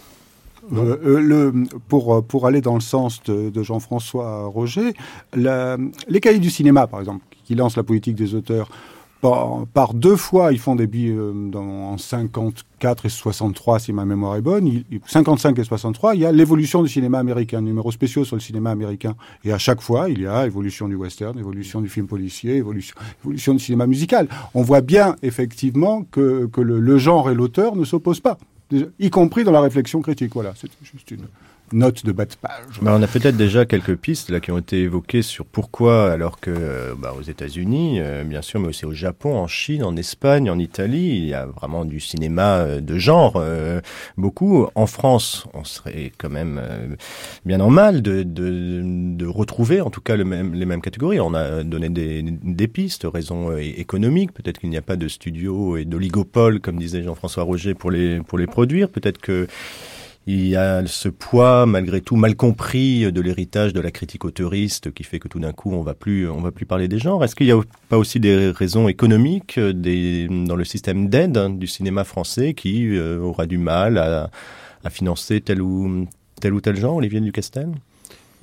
[0.72, 1.52] Euh, euh, le,
[1.88, 4.94] pour, pour aller dans le sens de, de Jean-François Roger,
[5.34, 5.76] la,
[6.08, 8.68] les cahiers du cinéma, par exemple, qui lancent la politique des auteurs,
[9.24, 14.04] par, par deux fois, ils font des euh, dans, en 54 et 63, si ma
[14.04, 14.66] mémoire est bonne.
[14.66, 18.42] Il, 55 et 63, il y a l'évolution du cinéma américain, numéro spéciaux sur le
[18.42, 19.14] cinéma américain.
[19.42, 22.94] Et à chaque fois, il y a évolution du western, évolution du film policier, évolution,
[23.24, 24.28] évolution du cinéma musical.
[24.52, 28.36] On voit bien, effectivement, que, que le, le genre et l'auteur ne s'opposent pas
[28.70, 30.32] y compris dans la réflexion critique.
[30.34, 31.26] Voilà, c'est juste une
[31.72, 32.80] note de bas de page.
[32.82, 36.38] Bah, on a peut-être déjà quelques pistes là qui ont été évoquées sur pourquoi, alors
[36.40, 40.50] que bah, aux États-Unis, euh, bien sûr, mais aussi au Japon, en Chine, en Espagne,
[40.50, 43.80] en Italie, il y a vraiment du cinéma euh, de genre euh,
[44.16, 44.66] beaucoup.
[44.74, 46.60] En France, on serait quand même
[47.44, 51.20] bien en mal de, de, de, retrouver, en tout cas, le même, les mêmes catégories.
[51.20, 54.32] On a donné des, des pistes, raisons économiques.
[54.32, 58.20] Peut-être qu'il n'y a pas de studio et d'oligopole, comme disait Jean-François Roger, pour les
[58.20, 58.88] pour les produire.
[58.88, 59.46] Peut-être que
[60.26, 64.92] il y a ce poids, malgré tout, mal compris de l'héritage de la critique autoriste
[64.92, 67.22] qui fait que tout d'un coup, on va plus, on va plus parler des genres.
[67.22, 67.60] Est-ce qu'il n'y a
[67.90, 73.18] pas aussi des raisons économiques dans le système d'aide hein, du cinéma français qui euh,
[73.18, 74.30] aura du mal à,
[74.82, 76.06] à financer tel ou
[76.40, 77.68] tel ou tel genre, Olivier Ducastel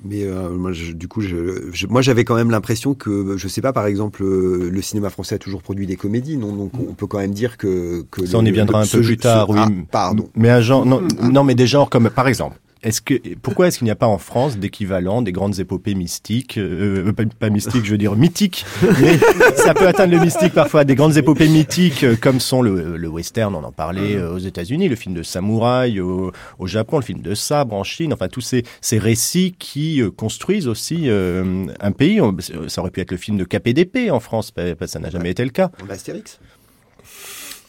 [0.04, 3.72] mais euh, moi, du coup, je, moi, j'avais quand même l'impression que, je sais pas,
[3.72, 6.54] par exemple, euh, le cinéma français a toujours produit des comédies, non?
[6.54, 8.04] Donc, on peut quand même dire que.
[8.10, 9.58] que Ça, on y viendra un peu plus tard, oui.
[9.60, 10.28] Ah, pardon.
[10.34, 13.78] Mais un genre, non, non, mais des genres comme, par exemple, est-ce que pourquoi est-ce
[13.78, 17.84] qu'il n'y a pas en France d'équivalent des grandes épopées mystiques, euh, euh pas, mystiques,
[17.84, 18.64] je veux dire mythiques,
[19.00, 19.16] mais
[19.56, 23.08] ça peut atteindre le mystique parfois, des grandes épopées mythiques euh, comme sont le, le
[23.08, 27.04] western, on en parlait euh, aux États-Unis, le film de samouraï au, au, Japon, le
[27.04, 32.20] film de sabre en Chine, enfin tous ces, ces récits qui construisent aussi un pays.
[32.68, 34.52] Ça aurait pu être le film de KPDP en France,
[34.86, 35.70] ça n'a jamais été le cas.
[35.88, 36.38] Astérix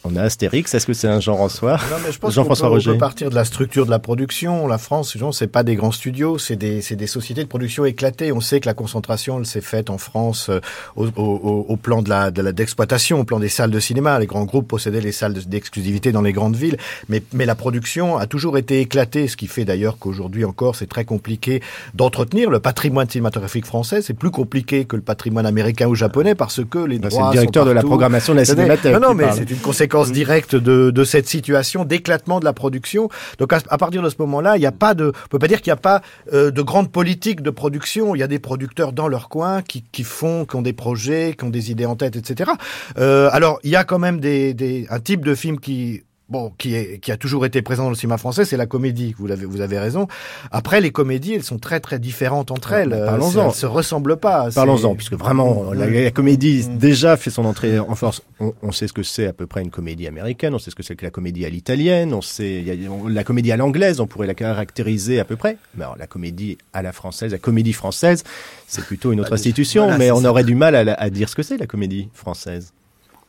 [0.06, 1.78] On a Astérix, est-ce que c'est un genre en soi?
[1.90, 4.68] Non, mais je pense Jean-François peut, on peut partir de la structure de la production.
[4.68, 8.34] La France, c'est pas des grands studios, c'est des, des sociétés de production éclatées.
[8.34, 10.60] On sait que la concentration, elle s'est faite en France euh,
[10.98, 14.20] au, au- au plan de la, de la d'exploitation, au plan des salles de cinéma.
[14.20, 16.78] Les grands groupes possédaient les salles de- d'exclusivité dans les grandes villes,
[17.08, 20.88] mais, mais la production a toujours été éclatée, ce qui fait d'ailleurs qu'aujourd'hui encore, c'est
[20.88, 21.62] très compliqué
[21.94, 24.02] d'entretenir le patrimoine cinématographique français.
[24.02, 27.32] C'est plus compliqué que le patrimoine américain ou japonais parce que les droits C'est le
[27.32, 28.94] directeur sont de la programmation de la Cinémathèque.
[28.96, 33.10] Non, non, mais c'est une conséquence directe de, de cette situation d'éclatement de la production.
[33.38, 35.48] Donc à, à partir de ce moment-là, il n'y a pas de, on peut pas
[35.48, 36.02] dire qu'il n'y a pas
[36.34, 38.16] euh, de grande politique de production.
[38.16, 41.36] Il y a des producteurs dans leur coin qui, qui font, qui ont des projets,
[41.38, 42.52] qui ont des idées en tête, etc.
[42.98, 46.52] Euh, alors il y a quand même des, des, un type de film qui Bon,
[46.58, 49.14] qui, est, qui a toujours été présent dans le cinéma français, c'est la comédie.
[49.20, 50.08] Vous avez, vous avez raison.
[50.52, 52.90] Après, les comédies, elles sont très très différentes entre elles.
[52.90, 53.50] bah, Euh, parlons-en.
[53.50, 54.50] Elles se ressemblent pas.
[54.56, 56.78] Parlons-en, puisque vraiment, la, la comédie Mm.
[56.78, 58.22] déjà fait son entrée en force.
[58.40, 60.76] On, on sait ce que c'est à peu près une comédie américaine, on sait ce
[60.76, 63.52] que c'est que la comédie à l'italienne, on sait il y a- on- la comédie
[63.52, 65.58] à l'anglaise, on pourrait la caractériser à peu près.
[65.76, 68.24] Mais alors, la comédie à la française, la comédie française,
[68.68, 70.30] c'est plutôt une autre Bah, institution, voilà, mais on ça.
[70.30, 72.72] aurait du mal à, dire ce que c'est la comédie française.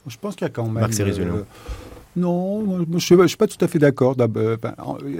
[0.07, 0.75] Je pense qu'il y a quand même.
[0.75, 1.45] Marc Cérizulot.
[2.16, 4.16] Non, je ne suis, pas tout à fait d'accord.
[4.19, 4.57] Euh,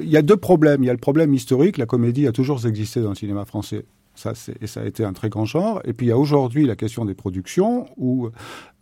[0.03, 0.83] Il y a deux problèmes.
[0.83, 1.77] Il y a le problème historique.
[1.79, 3.85] La comédie a toujours existé dans le cinéma français.
[4.15, 5.81] Ça, et ça a été un très grand genre.
[5.85, 8.29] Et puis il y a aujourd'hui la question des productions où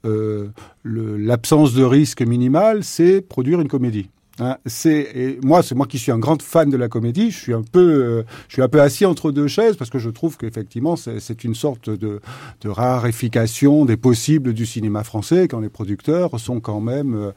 [0.04, 0.48] euh,
[0.84, 4.10] l'absence de risque minimal, c'est produire une comédie.
[4.38, 7.30] Hein, c'est moi, c'est moi qui suis un grand fan de la comédie.
[7.30, 9.98] Je suis un peu, euh, je suis un peu assis entre deux chaises parce que
[9.98, 12.20] je trouve qu'effectivement, c'est une sorte de,
[12.60, 17.32] de raréfication des possibles du cinéma français quand les producteurs sont quand même euh,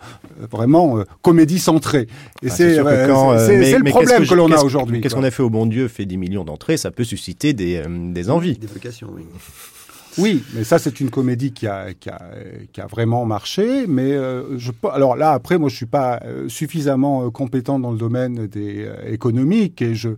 [0.52, 2.08] vraiment euh, comédie centrés.
[2.42, 5.02] Et Ah, c'est le mais problème que, l'on a aujourd'hui.
[5.02, 7.78] Qu'est-ce qu'on a fait au bon Dieu fait 10 millions d'entrées, ça peut susciter des,
[7.78, 8.58] euh, des envies.
[8.58, 9.24] Des vocations, oui.
[10.18, 12.22] Oui, mais ça c'est une comédie qui a, qui a,
[12.72, 13.86] qui a vraiment marché.
[13.88, 17.92] Mais euh, je, alors là après, moi je suis pas euh, suffisamment euh, compétent dans
[17.92, 19.82] le domaine des euh, économiques.
[19.82, 20.10] Et je,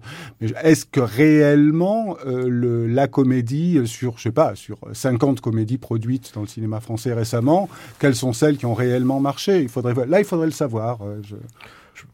[0.63, 5.77] est-ce que réellement euh, le, la comédie euh, sur, je sais pas, sur 50 comédies
[5.77, 7.69] produites dans le cinéma français récemment,
[7.99, 9.61] quelles sont celles qui ont réellement marché?
[9.61, 10.99] Il faudrait, là il faudrait le savoir.
[11.23, 11.35] je-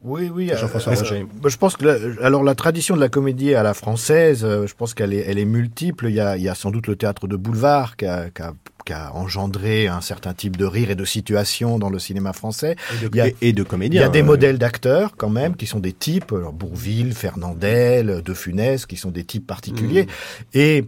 [0.03, 0.51] Oui, oui.
[0.55, 1.25] Jean-François euh, Roger.
[1.41, 4.67] bah, je pense que la- alors la tradition de la comédie à la française, euh,
[4.67, 6.07] je pense qu'elle est, elle est multiple.
[6.09, 8.41] Il y a, il y a sans doute le théâtre de boulevard qui a, qui
[8.41, 8.53] a-
[8.85, 12.75] qui a engendré un certain type de rire et de situation dans le cinéma français.
[13.13, 15.55] Il y a- Et, et de Il y a des euh, modèles d'acteurs quand même
[15.55, 20.07] qui sont des types, alors Bourville, Fernandel, De Funès, qui sont des types particuliers.
[20.53, 20.83] Et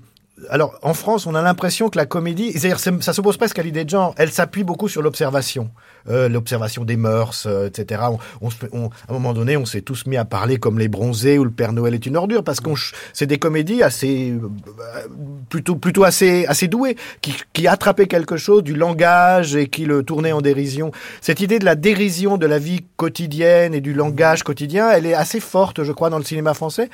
[0.49, 3.63] alors en France, on a l'impression que la comédie, c'est-à-dire c'est- ça s'oppose presque à
[3.63, 5.69] l'idée de genre, elle s'appuie beaucoup sur l'observation,
[6.09, 8.01] euh, l'observation des mœurs, euh, etc.
[8.41, 11.37] On, on à un moment donné, on s'est tous mis à parler comme les bronzés
[11.39, 12.73] ou le Père Noël est une ordure parce qu'on
[13.13, 15.07] c'est des comédies assez euh,
[15.49, 20.03] plutôt plutôt assez assez douées qui qui attrapaient quelque chose du langage et qui le
[20.03, 20.91] tournaient en dérision.
[21.21, 25.13] Cette idée de la dérision de la vie quotidienne et du langage quotidien, elle est
[25.13, 26.89] assez forte, je crois, dans le cinéma français.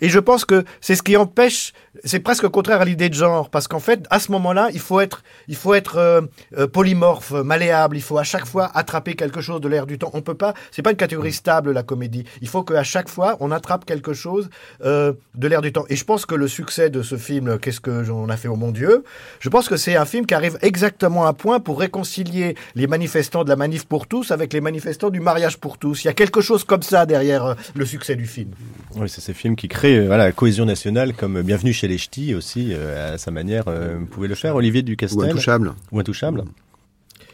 [0.00, 1.72] Et je pense que c'est ce qui empêche,
[2.04, 5.00] c'est presque contraire à l'idée de genre, parce qu'en fait, à ce moment-là, il faut
[5.00, 6.22] être, il faut être euh,
[6.56, 7.96] euh, polymorphe, malléable.
[7.96, 10.10] Il faut à chaque fois attraper quelque chose de l'air du temps.
[10.14, 12.24] On peut pas, c'est pas une catégorie stable la comédie.
[12.42, 14.50] Il faut qu'à chaque fois, on attrape quelque chose
[14.84, 15.84] euh, de l'air du temps.
[15.88, 18.56] Et je pense que le succès de ce film, qu'est-ce que j'en a fait au
[18.56, 19.04] mon Dieu,
[19.40, 23.44] je pense que c'est un film qui arrive exactement à point pour réconcilier les manifestants
[23.44, 26.04] de la manif pour tous avec les manifestants du mariage pour tous.
[26.04, 28.50] Il y a quelque chose comme ça derrière le succès du film.
[28.96, 31.98] Oui, c'est ces films qui créent euh, voilà, la cohésion nationale, comme Bienvenue chez les
[31.98, 33.64] Ch'tis aussi, euh, à sa manière.
[33.68, 35.74] euh, vous pouvez le faire, Olivier Ou Ducastel intouchable.
[35.92, 36.44] Ou Intouchable.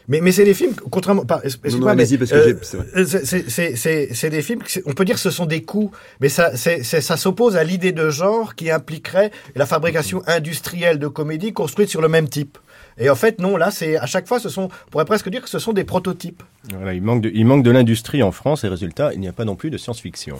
[0.07, 2.57] Mais, mais c'est des films, contrairement, pas, excuse-moi, non, mais, allez-y, parce que euh, j'ai-
[2.61, 2.85] c'est vrai.
[2.95, 6.83] euh, c'est- des films, on peut dire que ce sont des coups, mais ça, c'est-
[6.83, 11.89] c'est- ça s'oppose à l'idée de genre qui impliquerait la fabrication industrielle de comédies construites
[11.89, 12.59] sur le même type.
[12.99, 15.41] Et en fait, non, là, c'est à chaque fois, ce sont, on pourrait presque dire
[15.41, 16.43] que ce sont des prototypes.
[16.71, 19.33] Voilà, il manque de, il manque de l'industrie en France et résultat, il n'y a
[19.33, 20.37] pas non plus de science-fiction.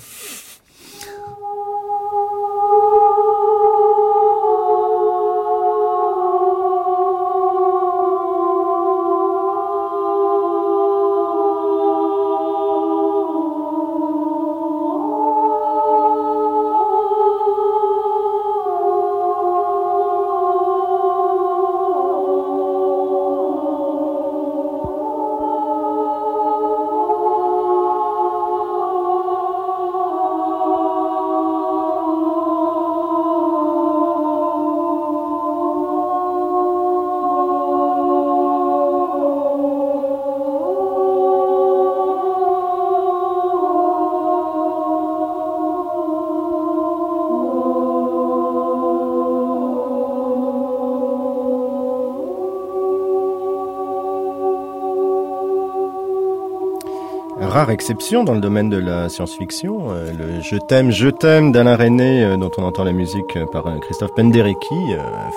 [57.66, 61.76] Rare exception dans le domaine de la science-fiction, euh, le Je t'aime, je t'aime d'Alain
[61.76, 64.76] René, euh, dont on entend la musique euh, par Christophe Penderecki,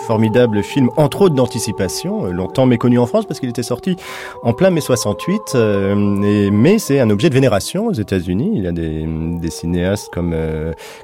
[0.06, 3.96] formidable film entre autres d'anticipation, longtemps méconnu en France parce qu'il était sorti
[4.42, 8.52] en plein mai 68, et, mais c'est un objet de vénération aux États-Unis.
[8.54, 10.36] Il y a des, des cinéastes comme,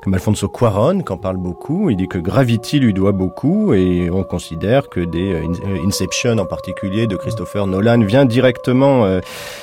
[0.02, 1.88] comme Alfonso Cuaron qui en parle beaucoup.
[1.88, 5.40] Il dit que Gravity lui doit beaucoup et on considère que des
[5.86, 9.20] Inception en particulier de Christopher Nolan vient directement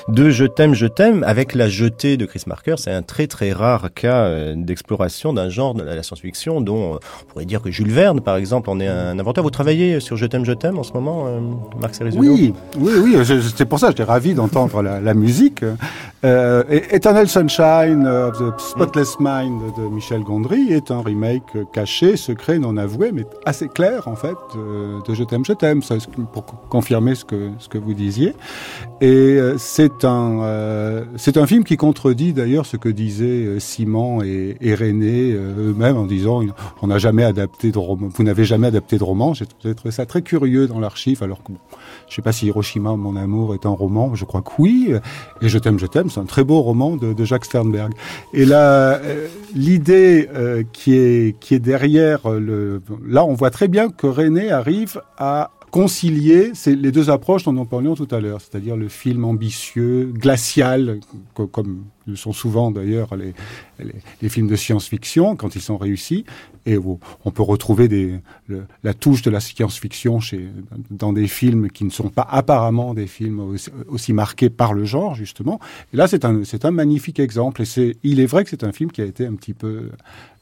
[0.08, 3.52] de Je t'aime, je t'aime avec la jetée de Chris Marker, c'est un très très
[3.52, 7.72] rare cas euh, d'exploration d'un genre de la science-fiction dont euh, on pourrait dire que
[7.72, 9.44] Jules Verne, par exemple, en est un inventeur.
[9.44, 11.40] Vous travaillez sur Je t'aime, je t'aime en ce moment, euh,
[11.80, 13.42] Marc Cérizulio Oui, oui, oui.
[13.56, 15.64] C'est pour ça que j'étais ravi d'entendre la, la, musique.
[16.24, 22.60] Euh, Eternal Sunshine of the Spotless Mind de Michel Gondry est un remake caché, secret,
[22.60, 25.82] non avoué, mais assez clair en fait de, de Je t'aime, je t'aime,
[26.32, 28.36] pour confirmer ce que ce que vous disiez.
[29.02, 34.76] Et c'est un c'est un film qui contredit d'ailleurs ce que disaient euh, Simon et,
[34.76, 36.42] René euh, eux-mêmes en disant
[36.82, 39.34] on n'a jamais adapté de roman, vous n'avez jamais adapté de roman.
[39.34, 39.46] J'ai
[39.76, 41.60] trouvé ça très curieux dans l'archive, alors que bon,
[42.10, 44.94] je sais pas si Hiroshima, mon amour, est un roman, je crois que oui.
[45.42, 47.94] Et Je t'aime, je t'aime, c'est un très beau roman de, de Jacques Sternberg.
[48.34, 50.30] Et là, euh, l'idée
[50.74, 55.52] qui est qui est derrière le, là, on voit très bien que René arrive à
[55.72, 61.00] concilier les deux approches dont nous parlions tout à l'heure, c'est-à-dire le film ambitieux, glacial,
[61.34, 63.34] comme le sont souvent d'ailleurs les,
[64.22, 66.26] les, films de science-fiction quand ils sont réussis,
[66.66, 68.20] et on peut retrouver des,
[68.84, 70.20] la touche de la science-fiction
[70.90, 73.56] dans des films qui ne sont pas apparemment des films
[73.88, 75.60] aussi, marqués par le genre justement.
[75.94, 78.74] Et là, c'est un un magnifique exemple, et c'est il est vrai que c'est un
[78.74, 79.90] film qui a été un petit peu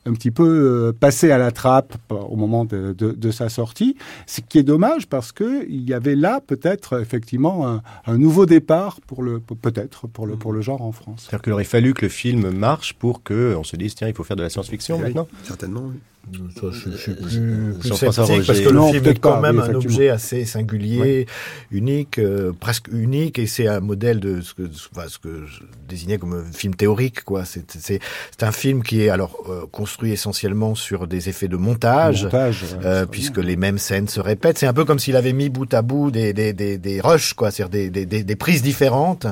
[0.10, 3.96] un petit peu euh, passé à la trappe au moment de, de, de, sa sortie,
[4.26, 8.46] ce qui est dommage parce que il y avait là peut-être effectivement un, un, nouveau
[8.46, 11.28] départ pour le peut-être pour le pour le genre en France.
[11.28, 14.14] C'est-à-dire qu'il aurait fallu que le film marche pour que on se dise tiens il
[14.14, 15.28] faut faire de la science-fiction oui, maintenant.
[15.44, 15.84] Certainement.
[15.86, 16.00] Oui.
[16.32, 19.74] Ça, je, je, suis plus, plus sceptique parce que le film est quand même un
[19.74, 21.26] objet assez singulier,
[21.72, 21.78] oui.
[21.78, 24.64] unique, euh, presque unique, et c'est un modèle de ce que,
[24.94, 27.24] enfin, ce que je désignais comme un film théorique.
[27.24, 27.46] quoi.
[27.46, 28.00] C'est
[28.42, 33.06] un film qui est alors euh, construit essentiellement sur des effets de montage, montage euh,
[33.08, 34.60] puisque les mêmes scènes se répètent.
[34.60, 37.34] C'est un peu comme s'il avait mis bout à bout des, des, des, des rushs,
[37.34, 39.26] quoi, c'est-à-dire des, des, des, prises différentes.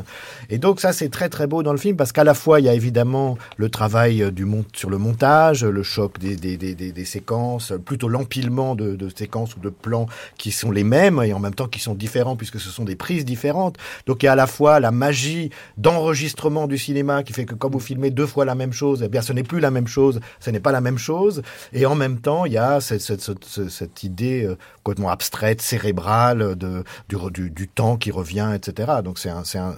[0.49, 2.65] Et donc ça, c'est très très beau dans le film parce qu'à la fois il
[2.65, 6.86] y a évidemment le travail du mont sur le montage, le choc des, des, des
[6.87, 10.07] des, des, séquences, plutôt l'empilement de, de, séquences ou de plans
[10.37, 12.95] qui sont les mêmes et en même temps qui sont différents puisque ce sont des
[12.95, 13.77] prises différentes.
[14.05, 17.55] Donc il y a à la fois la magie d'enregistrement du cinéma qui fait que
[17.55, 19.87] quand vous filmez deux fois la même chose, eh bien ce n'est plus la même
[19.87, 21.41] chose, ce n'est pas la même chose.
[21.73, 25.61] Et en même temps, il y a cette, cette, cette, cette idée euh, complètement abstraite,
[25.61, 28.93] cérébrale de, du, du, temps qui revient, etc.
[29.03, 29.29] Donc c'est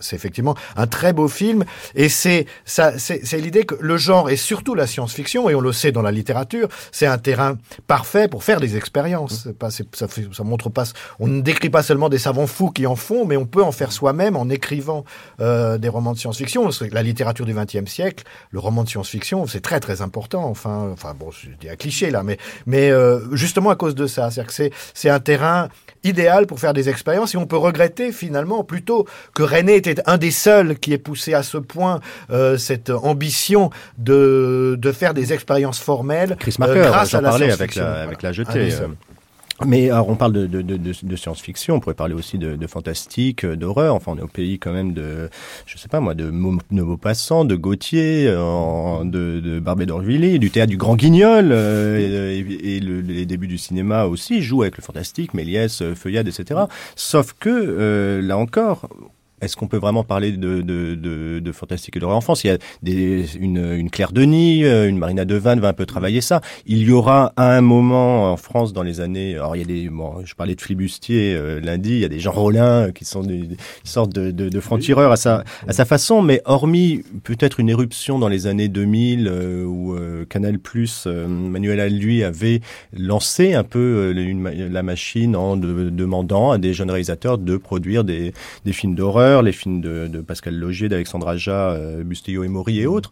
[0.01, 1.65] c'est effectivement un très beau film
[1.95, 5.73] et c'est ça c'est l'idée que le genre et surtout la science-fiction et on le
[5.73, 7.57] sait dans la littérature c'est un terrain
[7.87, 9.45] parfait pour faire des expériences.
[9.45, 9.53] Mmh.
[9.53, 10.83] Pas, ça, ça montre pas,
[11.19, 13.71] on ne décrit pas seulement des savants fous qui en font, mais on peut en
[13.71, 15.03] faire soi-même en écrivant
[15.39, 16.69] euh, des romans de science-fiction.
[16.91, 20.45] La littérature du XXe siècle, le roman de science-fiction, c'est très très important.
[20.45, 24.07] Enfin, enfin bon, je dis un cliché là, mais mais euh, justement à cause de
[24.07, 25.69] ça, c'est-à-dire que c'est c'est un terrain
[26.03, 30.17] idéal pour faire des expériences et on peut regretter finalement plutôt que René était un
[30.17, 31.99] des seuls qui ait poussé à ce point
[32.31, 36.37] euh, cette ambition de de faire des expériences formelles.
[36.39, 38.73] Chris Marker, grâce à la avec la, avec la jetée.
[38.73, 38.87] Euh.
[39.65, 42.67] Mais alors on parle de, de, de, de science-fiction, on pourrait parler aussi de, de
[42.67, 43.93] fantastique, euh, d'horreur.
[43.93, 45.29] Enfin, on est au pays quand même de,
[45.65, 50.69] je sais pas moi, de Maupassant, de Gauthier, euh, de, de Barbet d'Orvilliers, du théâtre
[50.69, 54.83] du Grand Guignol euh, et, et le, les débuts du cinéma aussi jouent avec le
[54.83, 56.61] fantastique, Méliès, Feuillade, etc.
[56.95, 58.87] Sauf que euh, là encore,
[59.41, 62.47] est-ce qu'on peut vraiment parler de, de, de, de fantastique et d'horreur en France Il
[62.47, 66.21] y a des, une, une Claire Denis, euh, une Marina Devanne va un peu travailler
[66.21, 66.41] ça.
[66.65, 69.67] Il y aura à un moment en France dans les années, alors il y a
[69.67, 73.05] des, bon, je parlais de Flibustier euh, lundi, il y a des Jean Rollin qui
[73.05, 77.03] sont des, des sortes de, de, de francs-tireurs à sa, à sa façon, mais hormis
[77.23, 82.23] peut-être une éruption dans les années 2000 euh, où euh, Canal Plus, euh, Manuel Alluy
[82.23, 82.61] avait
[82.97, 88.03] lancé un peu une, la machine en de, demandant à des jeunes réalisateurs de produire
[88.03, 88.33] des,
[88.65, 92.79] des films d'horreur les films de, de Pascal Logier, d'Alexandre Aja, euh, Bustillo et Maury
[92.79, 93.11] et autres.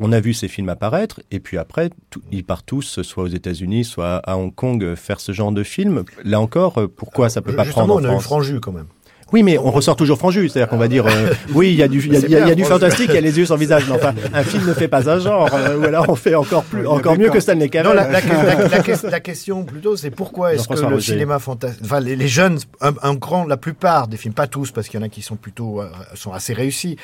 [0.00, 3.28] On a vu ces films apparaître, et puis après, tout, ils partent tous, soit aux
[3.28, 6.04] États-Unis, soit à Hong Kong, faire ce genre de films.
[6.24, 8.60] Là encore, euh, pourquoi ça peut pas Justement, prendre en on France a eu Franju
[8.60, 8.86] quand même.
[9.32, 11.88] Oui, mais on ressort toujours franju, c'est-à-dire qu'on va dire, euh, oui, il y a
[11.88, 13.20] du, il y a, il y a- il y a du fantastique, il y a
[13.20, 15.76] les yeux sur le visage, mais enfin, un film ne fait pas un genre, euh,
[15.78, 17.94] ou alors on fait encore plus, encore mieux que Stanley Non, Cavell.
[17.96, 21.12] la, la- la- la ques- la question plutôt, c'est pourquoi est-ce que le Roger.
[21.12, 24.70] cinéma fantastique, enfin les, les jeunes, un, un grand, la plupart des films, pas tous,
[24.70, 26.96] parce qu'il y en a qui sont plutôt euh, sont assez réussis,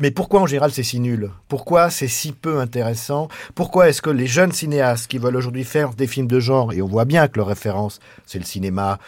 [0.00, 1.30] mais pourquoi en général c'est si nul?
[1.48, 3.28] Pourquoi c'est si peu intéressant?
[3.54, 6.82] Pourquoi est-ce que les jeunes cinéastes qui veulent aujourd'hui faire des films de genre, et
[6.82, 8.98] on voit bien que leur référence c'est le cinéma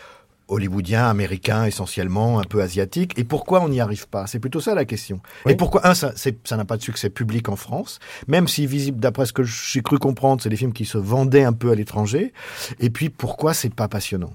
[0.51, 4.27] hollywoodien, américain essentiellement, un peu asiatique, et pourquoi on n'y arrive pas?
[4.27, 5.21] C'est plutôt ça la question.
[5.47, 5.53] Oui.
[5.53, 6.13] Et pourquoi, un, ça
[6.53, 7.99] n'a pas de succès public en France,
[8.29, 11.45] même si visible, d'après ce que j'ai cru comprendre, c'est des films qui se vendaient
[11.45, 12.33] un peu à l'étranger,
[12.81, 14.33] et puis pourquoi c'est pas passionnant?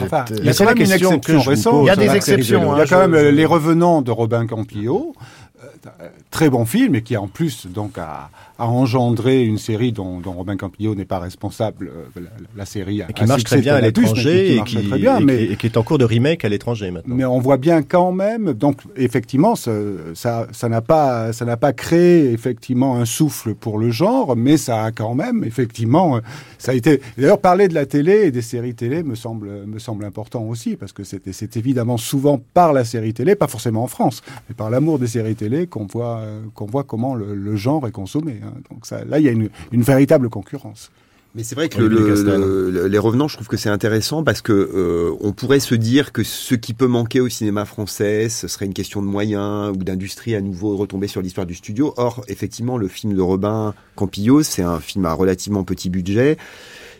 [0.00, 1.72] Enfin, il y a quand la même une question que exception je vous récente.
[1.72, 1.84] pose.
[1.84, 2.76] Il y a des exceptions, hein.
[2.76, 5.14] Il y a quand je- même je- Les Revenants de Robin Campillo,
[5.62, 5.90] euh,
[6.30, 8.28] très bon film et qui en plus donc a,
[8.58, 11.90] a engendré une série dont, dont Robin Campillo n'est pas responsable.
[12.16, 14.98] euh, La, la série a Et qui marche très bien à l'étranger et qui, très
[14.98, 17.14] bien, et mais qui- et qui est en cours de remake à l'étranger maintenant.
[17.16, 21.72] mais on voit bien quand même, donc effectivement, ça, ça n'a pas, ça n'a pas
[21.72, 26.20] créé effectivement un souffle pour le genre, mais ça a quand même effectivement, euh,
[26.58, 27.00] ça a été.
[27.18, 30.76] D'ailleurs, parler de la télé et des séries télé me semble, me semble important aussi,
[30.76, 34.70] parce que c'est évidemment souvent par la série télé, pas forcément en France, mais par
[34.70, 38.34] l'amour des séries télé qu'on voit, euh, qu'on voit comment le, le genre est consommé.
[38.46, 38.52] Hein.
[38.70, 40.90] Donc ça, là, il y a une, une véritable concurrence.
[41.36, 42.40] Mais c'est vrai que Olivier le- Castel.
[42.40, 45.74] le- le- les revenants, je trouve que c'est intéressant parce que euh, on pourrait se
[45.74, 49.70] dire que ce qui peut manquer au cinéma français, ce serait une question de moyens
[49.72, 51.92] ou d'industrie à nouveau retomber sur l'histoire du studio.
[51.96, 56.36] Or, effectivement, le film de Robin Campillo, c'est un film à relativement petit budget.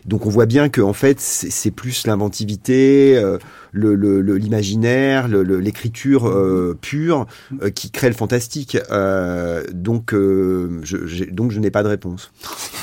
[0.05, 3.37] Donc on voit bien que en fait c'est plus l'inventivité, euh,
[3.71, 7.25] le- le- le- l'imaginaire, le- le- l'écriture euh, pure
[7.61, 8.77] euh, qui crée le fantastique.
[8.91, 12.31] Euh, donc euh, je, j'ai- donc je n'ai pas de réponse.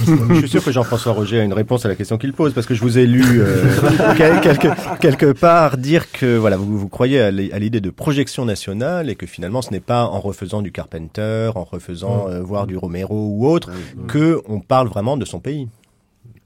[0.04, 2.66] je suis sûr que Jean-François Roger a une réponse à la question qu'il pose, parce
[2.66, 3.62] que je vous ai lu euh,
[4.16, 7.90] quel- quelque, quelque part dire que voilà, vous, vous croyez à l'i- à l'idée de
[7.90, 12.40] projection nationale et que finalement ce n'est pas en refaisant du Carpenter, en refaisant euh,
[12.42, 13.70] voir du Romero ou autre,
[14.08, 15.68] que on parle vraiment de son pays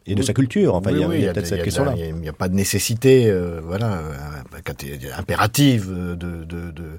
[0.07, 0.75] et de sa culture.
[0.75, 1.95] Enfin, il y a, Oui, il y a peut-être cette question-là.
[1.97, 6.99] Il n'y a, pas de nécessité, euh, voilà, euh, impérative euh, de de de,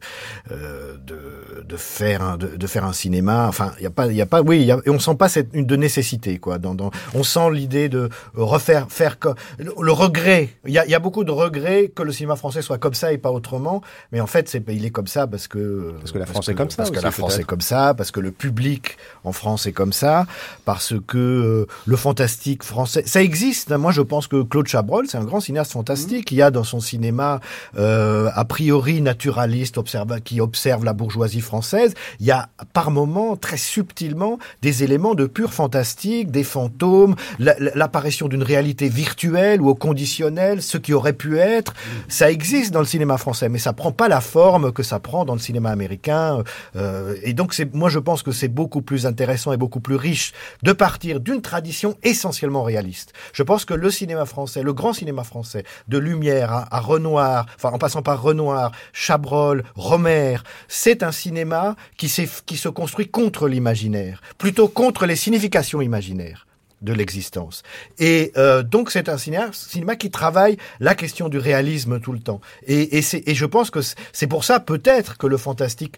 [0.51, 3.47] euh, de de faire un de, de faire un cinéma.
[3.47, 5.15] Enfin, il y a pas, il y a pas, oui, y a, et on sent
[5.15, 6.57] pas cette une de nécessité quoi.
[6.57, 9.17] Dans, dans on sent l'idée de refaire faire
[9.57, 10.49] le, le regret.
[10.65, 13.13] Il y a, y a beaucoup de regrets que le cinéma français soit comme ça
[13.13, 13.81] et pas autrement.
[14.11, 16.55] Mais en fait, c'est il est comme ça parce que Parce que la France est
[16.55, 19.65] comme ça parce que la France est comme ça, parce que le public en France
[19.65, 20.25] est comme ça,
[20.65, 23.71] parce que euh, le fantastique français, ça existe.
[23.71, 26.31] Moi, je pense que Claude Chabrol, c'est un grand cinéaste fantastique.
[26.31, 27.39] Il y a dans son cinéma,
[27.77, 33.35] euh, a priori naturaliste, observa- qui observe la bourgeoisie française, il y a par moments,
[33.35, 39.61] très subtilement, des éléments de pur fantastique, des fantômes, la- la- l'apparition d'une réalité virtuelle
[39.61, 41.73] ou au conditionnel, ce qui aurait pu être.
[42.07, 45.25] Ça existe dans le cinéma français, mais ça prend pas la forme que ça prend
[45.25, 46.43] dans le cinéma américain.
[46.75, 50.33] Euh, et donc, moi, je pense que c'est beaucoup plus intéressant et beaucoup plus riche
[50.63, 52.86] de partir d'une tradition essentiellement réaliste.
[53.33, 57.69] Je pense que le cinéma français, le grand cinéma français, de Lumière à, Renoir, enfin,
[57.69, 60.37] en passant par Renoir, Chabrol, Romer,
[60.67, 66.46] c'est un cinéma qui se construit contre l'imaginaire, plutôt contre les significations imaginaires
[66.81, 67.63] de l'existence.
[67.97, 72.19] Et euh, donc c'est un cinéma, cinéma qui travaille la question du réalisme tout le
[72.19, 72.39] temps.
[72.67, 75.95] Et, et, c'est- et je pense que c'est- pour ça peut-être que le fantastique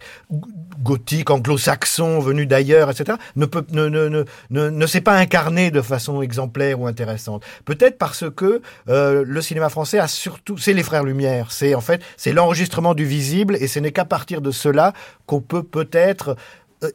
[0.81, 5.71] gothique, anglo-saxon, venu d'ailleurs, etc., ne, peut, ne, ne, ne, ne, ne s'est pas incarné
[5.71, 7.43] de façon exemplaire ou intéressante.
[7.65, 11.81] Peut-être parce que euh, le cinéma français a surtout, c'est les frères Lumière, c'est en
[11.81, 14.93] fait, c'est l'enregistrement du visible, et ce n'est qu'à partir de cela
[15.25, 16.35] qu'on peut peut-être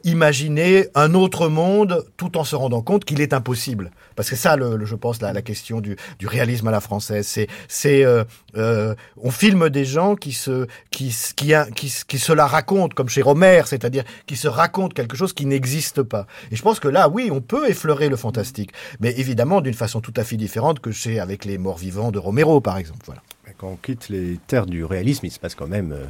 [0.03, 3.91] imaginer un autre monde tout en se rendant compte qu'il est impossible.
[4.15, 6.79] Parce que ça, le, le- je pense, la, la question du, du réalisme à la
[6.81, 8.23] française, c'est, c'est, euh,
[8.57, 13.09] euh, on filme des gens qui se, qui, qui, qui, qui se la racontent, comme
[13.09, 16.25] chez Romer, c'est-à-dire qui se racontent quelque chose qui n'existe pas.
[16.51, 20.01] Et je pense que là, oui, on peut effleurer le fantastique, mais évidemment d'une façon
[20.01, 23.01] tout à fait différente que chez avec les morts vivants de Romero, par exemple.
[23.05, 23.21] Voilà.
[23.57, 26.03] Quand on quitte les terres du réalisme, il se passe quand même euh,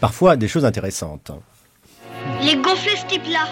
[0.00, 1.32] parfois des choses intéressantes.
[2.42, 3.46] Les gonfler ce type-là.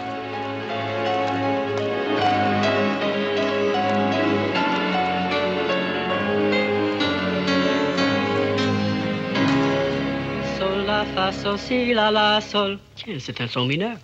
[10.59, 12.79] Sol, la, fa, sol, si, la, la, sol.
[12.97, 13.97] Tiens, c'est un son mineur.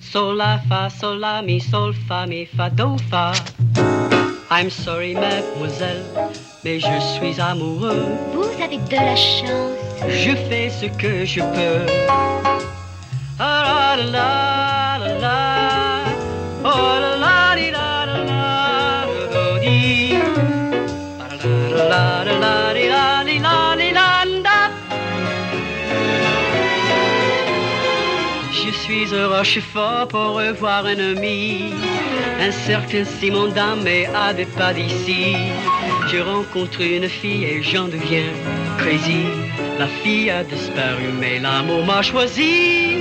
[0.00, 3.32] Sol, la, fa, sol, la, mi, sol, fa, mi, fa, do, fa.
[4.50, 6.04] I'm sorry, mademoiselle,
[6.64, 8.06] mais je suis amoureux.
[8.32, 9.74] Vous avez de la chance.
[10.08, 11.86] Je fais ce que je peux
[29.44, 31.74] je suis fort pour revoir un ami.
[32.40, 35.36] Un cercle Simon d'âme mais à des pas d'ici.
[36.06, 38.30] Je rencontre une fille et j'en deviens
[38.78, 39.24] crazy.
[39.78, 42.98] La fille a disparu, mais l'amour m'a choisi.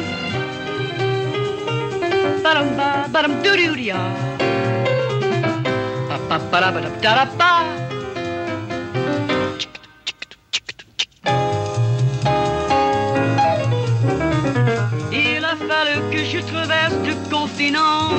[15.11, 18.11] Il a fallu que je traverse le continent.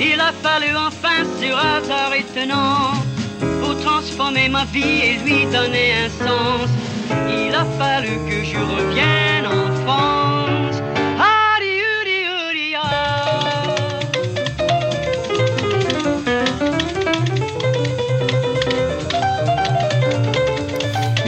[0.00, 3.17] Il a fallu enfin sur hasard étonnant
[3.60, 6.68] pour transformer ma vie et lui donner un sens.
[7.28, 10.57] Il a fallu que je revienne en France.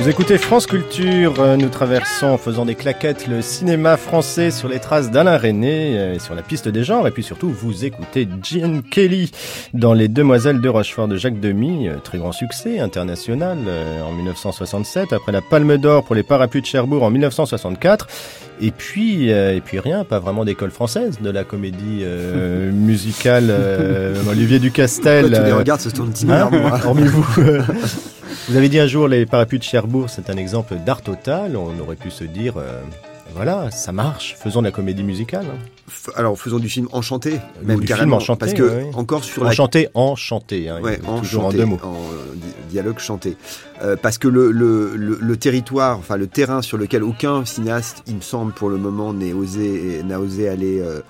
[0.01, 4.67] Vous écoutez France Culture, euh, nous traversons en faisant des claquettes le cinéma français sur
[4.67, 8.27] les traces d'Alain René, euh, sur la piste des genres, et puis surtout vous écoutez
[8.43, 9.31] Jean Kelly
[9.75, 13.59] dans Les Demoiselles de Rochefort de Jacques Demy, euh, très grand succès international
[14.03, 18.09] en 1967, après la Palme d'Or pour les Parapluies de Cherbourg en 1964,
[18.61, 23.47] et puis euh, et puis rien, pas vraiment d'école française de la comédie euh, musicale
[23.49, 25.23] euh, Olivier Ducastel.
[25.23, 26.51] Pourquoi tu les regardes, se tourne Hein
[26.85, 27.27] Hormis vous.
[28.49, 31.57] vous avez dit un jour les parapluies de Cherbourg, c'est un exemple d'art total.
[31.57, 32.81] On aurait pu se dire, euh,
[33.35, 34.37] voilà, ça marche.
[34.39, 35.47] Faisons de la comédie musicale.
[35.53, 35.59] hein.
[36.17, 38.19] Alors, faisons du film enchanté, Ou même du carrément.
[38.19, 38.91] film enchanté, parce que, ouais, ouais.
[38.95, 40.69] encore sur la Enchanté, enchanté.
[40.69, 41.79] Hein, Ouais, toujours en enchanté, deux mots.
[41.83, 43.37] en, euh, di- dialogue chanté.
[43.83, 48.03] Euh, parce que le, le, le, le territoire, enfin le terrain sur lequel aucun cinéaste,
[48.07, 51.01] il me semble, pour le moment, n'a osé, n'a osé aller, euh,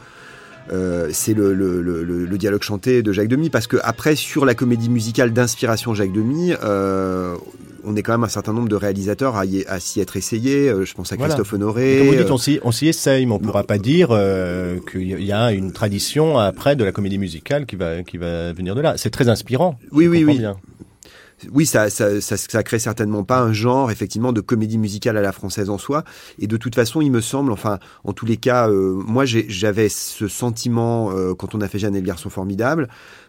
[0.73, 3.51] euh, c'est le, le, le, le- le dialogue chanté de Jacques Demy.
[3.51, 7.35] Parce que après, sur la comédie musicale d'inspiration Jacques Demy, euh,
[7.85, 10.69] on est quand même un certain nombre de réalisateurs à, s'y être essayés.
[10.69, 11.35] Euh, Je pense à Voilà.
[11.35, 11.99] Christophe Honoré.
[11.99, 15.32] Comme vous dites, on s'y, essaye, mais on ne pourra pas dire euh, qu'il y
[15.32, 18.95] a une tradition après de la comédie musicale qui va, qui va venir de là.
[18.97, 19.78] C'est très inspirant.
[19.93, 20.39] Oui, oui, oui.
[20.39, 20.57] bien.
[21.53, 25.23] Oui, ça, ça, ça, ça crée certainement pas un genre effectivement de comédie musicale à
[25.23, 26.05] la française en soi.
[26.39, 29.89] Et de toute façon, il me semble, enfin, en tous les cas, euh, moi, j'avais
[29.89, 32.89] ce sentiment euh, quand on a fait Jeanne et le garçon formidable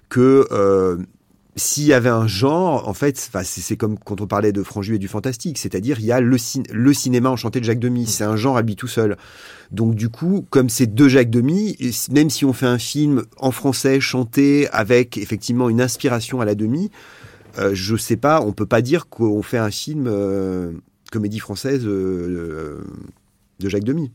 [0.09, 0.97] que euh,
[1.55, 4.99] s'il y avait un genre, en fait, c'est comme quand on parlait de Franju et
[4.99, 8.23] du fantastique, c'est-à-dire il y a le, cin- le cinéma enchanté de Jacques Demy, c'est
[8.23, 9.17] un genre à lui tout seul.
[9.71, 11.77] Donc du coup, comme c'est deux Jacques Demy,
[12.11, 16.55] même si on fait un film en français chanté avec effectivement une inspiration à la
[16.55, 16.89] demi,
[17.57, 20.71] euh, je sais pas, on peut pas dire qu'on fait un film euh,
[21.11, 22.81] comédie française euh,
[23.59, 24.11] de Jacques Demy.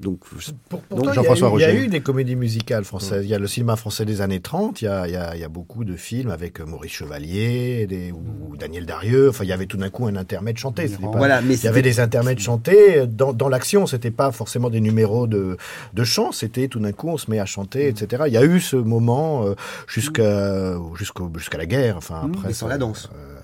[0.00, 0.38] Donc Pour-
[0.70, 1.84] Donc, pourtant, il y a Jean-François eu- il y, a Roger.
[1.84, 3.24] eu des comédies musicales françaises.
[3.26, 5.34] Il y a le cinéma français des années 30, il y a, il y a-
[5.34, 9.28] il y a beaucoup de films avec euh, Maurice Chevalier des, ou, ou Daniel Darieux.
[9.28, 10.88] Enfin, il y avait tout d'un coup un intermède chanté.
[10.88, 13.86] Pas- voilà, mais il y avait des intermèdes chantés dans, dans l'action.
[13.86, 15.58] C'était pas forcément des numéros de,
[15.92, 16.32] de chant.
[16.32, 18.22] C'était tout d'un coup on se met à chanter, etc.
[18.26, 19.54] Il y a eu ce moment euh,
[19.86, 20.76] jusqu'à
[21.36, 21.96] jusqu'à la guerre.
[21.96, 23.10] Enfin après mais sans ça- la danse.
[23.14, 23.34] euh,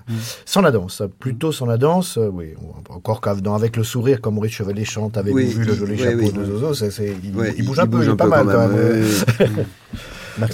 [0.45, 2.53] Sans la danse, plutôt sans la danse, euh, oui.
[2.91, 6.33] Encore qu'avec avec le sourire, comme Maurice Chevalier chante, avec Oui, vu le joli oui,
[6.33, 6.87] de Zozo,
[7.25, 9.05] il, Ouais, il bouge un peu, il est pas quand mal quand même.
[10.37, 10.53] Marc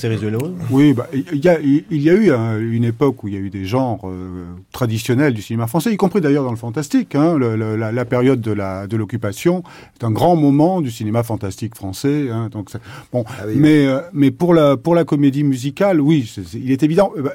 [0.70, 3.36] Oui, bah, il y, a, il y a eu un- une époque où il y
[3.38, 7.14] a eu des genres euh, traditionnels du cinéma français, y compris d'ailleurs dans le fantastique.
[7.14, 9.62] Hein, le- le- la, la période de la de l'occupation
[9.98, 12.28] est un grand moment du cinéma fantastique français.
[12.30, 12.80] Hein, donc c'est-
[13.10, 16.58] bon, Ah oui, mais euh, mais pour la pour la comédie musicale, oui, c'est- c'est-
[16.58, 17.12] il est évident.
[17.16, 17.34] euh, bah,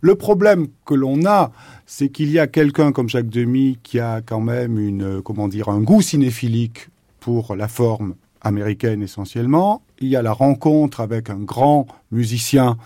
[0.00, 1.52] le problème que l'on a,
[1.86, 5.46] c'est qu'il y a quelqu'un comme Jacques Demy qui a quand même une euh, comment
[5.46, 6.88] dire un goût cinéphilique
[7.24, 9.80] pour la forme américaine essentiellement.
[9.98, 12.76] Il y a la rencontre avec un grand musicien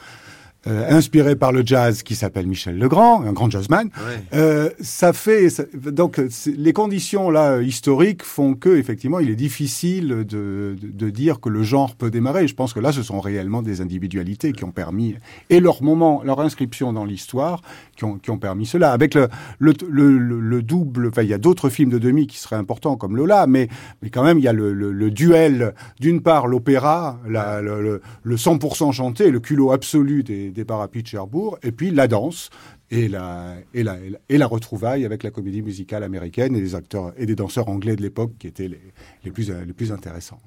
[0.68, 3.86] euh, inspiré par le jazz qui s'appelle Michel Legrand, un grand jazzman.
[3.86, 4.22] Ouais.
[4.34, 10.08] Euh, ça fait ça- donc les conditions là historiques font que effectivement il est difficile
[10.08, 12.46] de, de, de dire que le genre peut démarrer.
[12.46, 15.14] Je pense que là ce sont réellement des individualités qui ont permis
[15.50, 17.62] et leur moment, leur inscription dans l'histoire
[17.96, 18.92] qui ont, qui ont permis cela.
[18.92, 19.28] Avec le
[19.58, 22.56] le, le, le- le double, enfin il y a d'autres films de demi qui seraient
[22.56, 23.68] importants comme Lola, mais
[24.02, 28.36] mais quand même il y a le, le, duel d'une part l'opéra, le, le, le
[28.36, 32.50] 100% chanté, le culot absolu des, des parapluies de Cherbourg, et puis la danse
[32.90, 36.60] et la, et la, et la, et la retrouvaille avec la comédie musicale américaine et
[36.60, 40.40] des acteurs et des danseurs anglais de l'époque qui étaient les, plus, intéressants.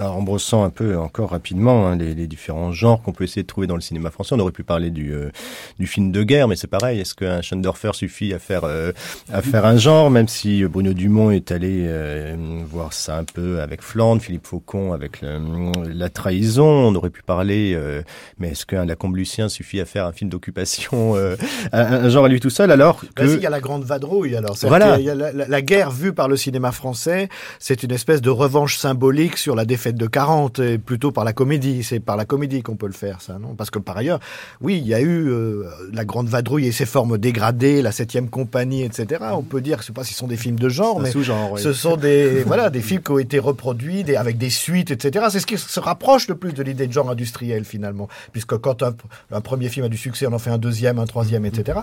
[0.00, 3.42] Alors, en brossant un peu encore rapidement hein, les, les différents genres qu'on peut essayer
[3.42, 5.30] de trouver dans le cinéma français, on aurait pu parler du, euh,
[5.78, 7.00] du film de guerre, mais c'est pareil.
[7.00, 8.92] Est-ce qu'un Schoendorfer suffit à faire euh,
[9.32, 12.36] à faire un genre, même si Bruno Dumont est allé euh,
[12.70, 17.22] voir ça un peu avec Flandre, Philippe Faucon avec le- la trahison, on aurait pu
[17.22, 17.72] parler.
[17.74, 18.02] euh,
[18.38, 21.34] mais est-ce qu'un Lacombe Lucien suffit à faire un film d'occupation, euh,
[21.72, 24.36] un, un genre à lui tout seul, alors que il y a la grande vadrouille
[24.36, 24.54] alors.
[24.62, 24.96] Voilà.
[24.96, 27.28] qu'il y a la, la- guerre vue par le cinéma français,
[27.58, 31.24] c'est une espèce de revanche symbolique sur la défaite fêtes de 40, et plutôt par
[31.24, 31.82] la comédie.
[31.82, 33.54] C'est par la comédie qu'on peut le faire, ça, non?
[33.54, 34.20] Parce que par ailleurs,
[34.60, 38.28] oui, il y a eu euh, la Grande Vadrouille et ses formes dégradées, la Septième
[38.28, 39.24] Compagnie, etc.
[39.32, 41.72] On peut dire, je sais pas si ce sont des films de genre, mais ce
[41.72, 45.26] sont des voilà des films qui ont été reproduits des, avec des suites, etc.
[45.30, 48.82] C'est ce qui se rapproche le plus de l'idée de genre industriel finalement, puisque quand
[48.82, 48.94] un,
[49.32, 51.80] un, premier film a du succès, on en fait un deuxième, un troisième, etc.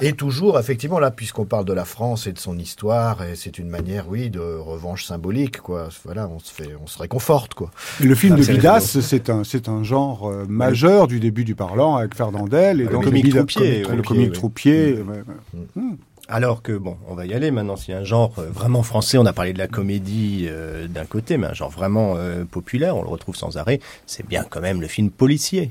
[0.00, 3.58] Et toujours, effectivement, là, puisqu'on parle de la France et de son histoire, et c'est
[3.58, 5.88] une manière, oui, de revanche symbolique, quoi.
[6.04, 7.12] Voilà, on se fait, on se réconforte,
[7.54, 7.70] quoi.
[8.00, 11.96] le film de Bidas, c'est un, c'est un genre euh, majeur du début du parlant
[11.96, 14.98] avec Fernandel et le donc comique troupier, le comique troupier.
[16.28, 17.76] Alors que, bon, on va y aller maintenant.
[17.76, 20.86] S'il y a un genre euh, vraiment français, on a parlé de la comédie euh,
[20.86, 22.16] d'un côté, mais un genre vraiment
[22.50, 25.70] populaire, on le retrouve sans arrêt, c'est bien quand même le film policier.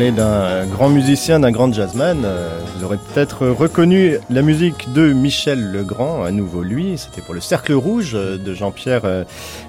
[0.00, 2.22] D'un grand musicien, d'un grand jazzman.
[2.24, 6.96] Euh, vous aurez peut-être reconnu la musique de Michel Legrand, à nouveau lui.
[6.96, 9.24] C'était pour le Cercle Rouge de Jean-Pierre euh,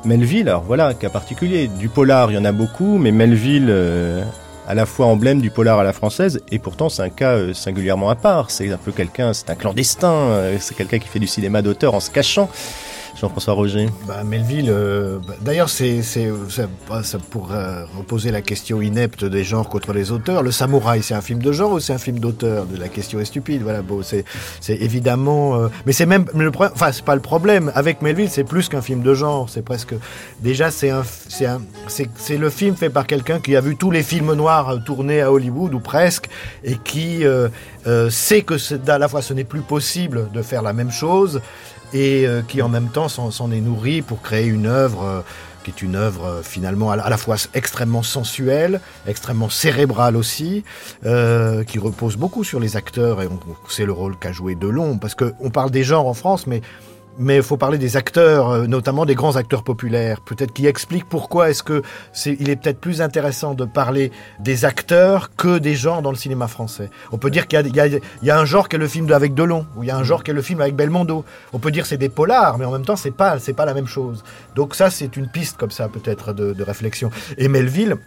[0.05, 0.47] Melville.
[0.47, 1.67] Alors voilà, cas particulier.
[1.67, 4.23] Du polar, il y en a beaucoup, mais Melville, euh,
[4.69, 8.09] à la fois emblème du polar à la française, et pourtant c'est un cas singulièrement
[8.09, 8.51] à part.
[8.51, 11.99] C'est un peu quelqu'un, c'est un clandestin, c'est quelqu'un qui fait du cinéma d'auteur en
[11.99, 12.49] se cachant.
[13.19, 16.23] Jean-François Roger bah, Melville, euh, bah, d'ailleurs, c'est, ça,
[17.03, 20.43] ça pourrait reposer la question inepte des genres contre les auteurs.
[20.43, 23.25] Le Samouraï, c'est un film de genre ou c'est un film d'auteur La question est
[23.25, 23.61] stupide?
[23.63, 24.25] Voilà, bon, c'est,
[24.69, 26.51] évidemment, euh, mais c'est même le.
[26.57, 27.71] Enfin, c'est pas le problème.
[27.75, 29.49] Avec Melville, c'est plus qu'un film de genre.
[29.49, 29.93] C'est presque,
[30.39, 33.91] déjà, c'est un, c'est un, c'est, le film fait par quelqu'un qui a vu tous
[33.91, 36.29] les films noirs tournés à Hollywood ou presque,
[36.63, 37.25] et qui
[37.87, 38.55] euh, sait que
[38.89, 41.41] à la fois ce n'est plus possible de faire la même chose
[41.93, 45.21] et euh, qui en même temps s'en est nourri pour créer une œuvre euh,
[45.63, 50.63] qui est une œuvre euh, finalement à la fois extrêmement sensuelle, extrêmement cérébrale aussi,
[51.03, 53.29] qui repose beaucoup sur les acteurs et
[53.69, 56.61] c'est le rôle qu'a joué Delon parce que on parle des genres en France, mais
[57.17, 61.07] mais il faut parler des acteurs, euh, notamment des grands acteurs populaires, peut-être qui expliquent
[61.07, 61.81] pourquoi est-ce que
[62.25, 66.47] il est peut-être plus intéressant de parler des acteurs que des genres dans le cinéma
[66.47, 66.89] français.
[67.11, 67.59] On peut dire qu'il
[68.23, 70.03] y a, un genre qui est le film avec Delon, ou il y a un
[70.03, 71.25] genre qui est le film avec Belmondo.
[71.53, 73.73] On peut dire c'est des polars, mais en même temps c'est pas, c'est pas la
[73.73, 74.23] même chose.
[74.55, 77.09] Donc ça c'est une piste comme ça peut-être de réflexion.
[77.37, 77.97] Et Melville,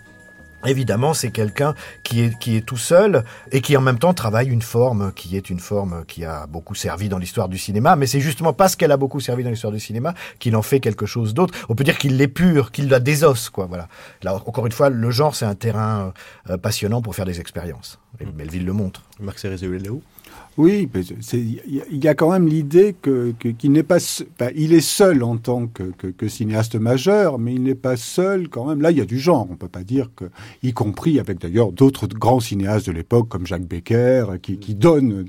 [0.66, 4.48] Évidemment, c'est quelqu'un qui est, qui est tout seul et qui en même temps travaille
[4.48, 8.06] une forme qui est une forme qui a beaucoup servi dans l'histoire du cinéma, mais
[8.06, 11.06] c'est justement parce qu'elle a beaucoup servi dans l'histoire du cinéma qu'il en fait quelque
[11.06, 11.54] chose d'autre.
[11.68, 13.66] On peut dire qu'il l'épure, qu'il la désosse, quoi.
[13.66, 13.88] Voilà.
[14.22, 16.12] Là, encore une fois, le genre, c'est un terrain
[16.50, 17.98] euh, passionnant pour faire des expériences.
[18.20, 19.02] Et Melville le montre.
[19.20, 19.38] Marc
[20.56, 20.88] oui,
[21.42, 23.98] il y a quand même l'idée qu'il n'est pas,
[24.54, 28.80] il est seul en tant que, cinéaste majeur, mais il n'est pas seul quand même.
[28.80, 29.48] Là, il y a du genre.
[29.50, 30.26] On peut pas dire que,
[30.62, 35.24] y compris avec d'ailleurs d'autres grands cinéastes de l'époque comme Jacques Becker, qui, qui donnent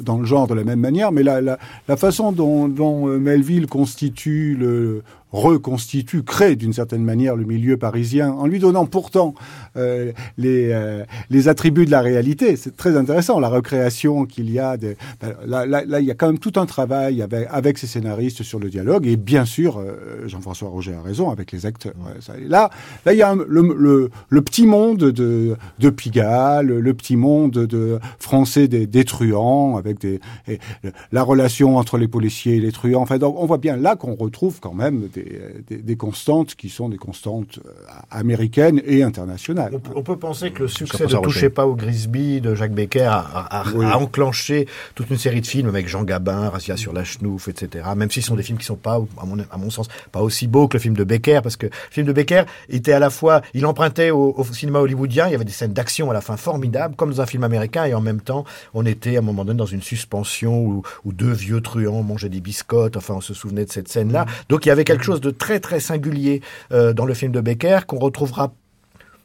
[0.00, 1.12] dans le genre de la même manière.
[1.12, 7.44] Mais la, la, façon dont, dont Melville constitue le reconstitue, crée d'une certaine manière le
[7.44, 9.34] milieu parisien en lui donnant pourtant
[9.76, 10.12] euh,
[10.44, 12.56] euh, les attributs de la réalité.
[12.56, 14.61] C'est très intéressant, la recréation qu'il y a.
[15.20, 17.86] Ben, là, là, là, il y a quand même tout un travail avec, avec ces
[17.86, 21.94] scénaristes sur le dialogue et bien sûr, euh, Jean-François Roger a raison, avec les acteurs.
[22.48, 22.70] là,
[23.04, 27.52] là, il y a le, le, le, petit monde de, de Pigalle, le, petit monde
[27.52, 30.20] de français des, des truands, avec des,
[31.12, 33.02] la relation entre les policiers et les truands.
[33.02, 36.88] Enfin, donc, on voit bien là qu'on retrouve quand même des des, constantes qui sont
[36.88, 37.70] des constantes euh,
[38.10, 39.72] américaines et internationales.
[39.94, 43.64] On, peut penser que le succès de Touchez pas au Grisby de Jacques Becker a,
[43.94, 44.51] enclenché
[44.94, 47.84] toute une série de films avec Jean Gabin, Racia sur la chenouf, etc.
[47.96, 50.46] Même s'ils sont des films qui sont pas, à mon, à mon sens, pas aussi
[50.46, 53.10] beaux que le film de Becker, parce que le film de Becker était à la
[53.10, 56.36] fois, il empruntait au, cinéma hollywoodien, il y avait des scènes d'action à la fin
[56.36, 59.44] formidables, comme dans un film américain, et en même temps, on était à un moment
[59.44, 63.34] donné dans une suspension où, où deux vieux truands mangeaient des biscottes, enfin on se
[63.34, 64.26] souvenait de cette scène-là.
[64.48, 66.42] Donc il y avait quelque chose de très très singulier
[66.72, 68.52] euh, dans le film de Becker qu'on retrouvera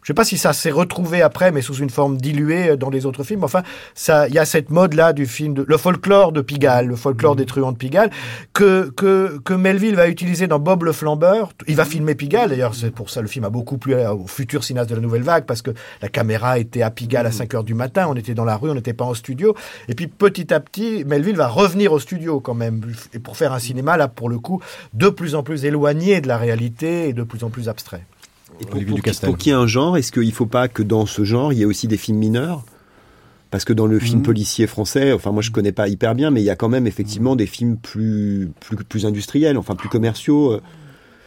[0.07, 2.89] je sais pas si ça s'est retrouvé après, mais sous une forme diluée euh, dans
[2.89, 3.43] les autres films.
[3.43, 3.61] Enfin,
[3.93, 7.35] ça, il y a cette mode-là du film, de, le folklore de Pigalle, le folklore
[7.35, 8.09] des truands de Pigalle,
[8.53, 11.49] que, que, que Melville va utiliser dans Bob le Flambeur.
[11.67, 14.63] Il va filmer Pigalle, d'ailleurs, c'est pour ça le film a beaucoup plu au futur
[14.63, 15.71] cinéaste de la Nouvelle Vague, parce que
[16.01, 18.69] la caméra était à Pigalle à 5 heures du matin, on était dans la rue,
[18.69, 19.57] on n'était pas en studio.
[19.89, 22.79] Et puis petit à petit, Melville va revenir au studio quand même,
[23.11, 24.61] et pour faire un cinéma, là, pour le coup,
[24.93, 28.05] de plus en plus éloigné de la réalité et de plus en plus abstrait.
[28.59, 30.84] Et pour, pour, pour qu'il y ait un genre, est-ce qu'il ne faut pas que
[30.84, 32.63] dans ce genre, il y ait aussi des films mineurs?
[33.49, 34.23] Parce que dans le film Mhm.
[34.25, 36.85] policier français, enfin moi je connais pas hyper bien, mais il y a quand même
[36.85, 40.61] effectivement des films plus plus plus industriels, enfin plus commerciaux, euh,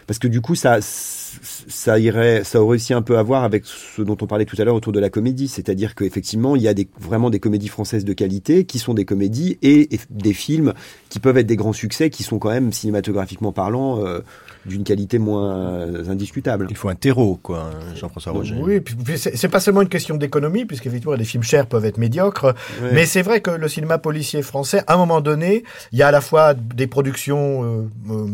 [0.06, 3.64] parce que du coup ça ça irait, ça aurait aussi un peu à voir avec
[3.64, 6.68] ce dont on parlait tout à l'heure autour de la comédie, c'est-à-dire qu'effectivement il y
[6.68, 10.34] a des vraiment des comédies françaises de qualité qui sont des comédies et, et des
[10.34, 10.74] films
[11.08, 14.20] qui peuvent être des grands succès qui sont quand même cinématographiquement parlant euh,
[14.66, 16.66] d'une qualité moins euh, indiscutable.
[16.70, 18.56] Il faut un terreau, quoi, hein, Jean-François Roger.
[18.60, 21.98] Oui, puis, puis c'est pas seulement une question d'économie, puisqu'effectivement, des films chers peuvent être
[21.98, 22.54] médiocres.
[22.92, 26.08] Mais c'est vrai que le cinéma policier français, à un moment donné, il y a
[26.08, 28.26] à la fois des productions, euh, euh,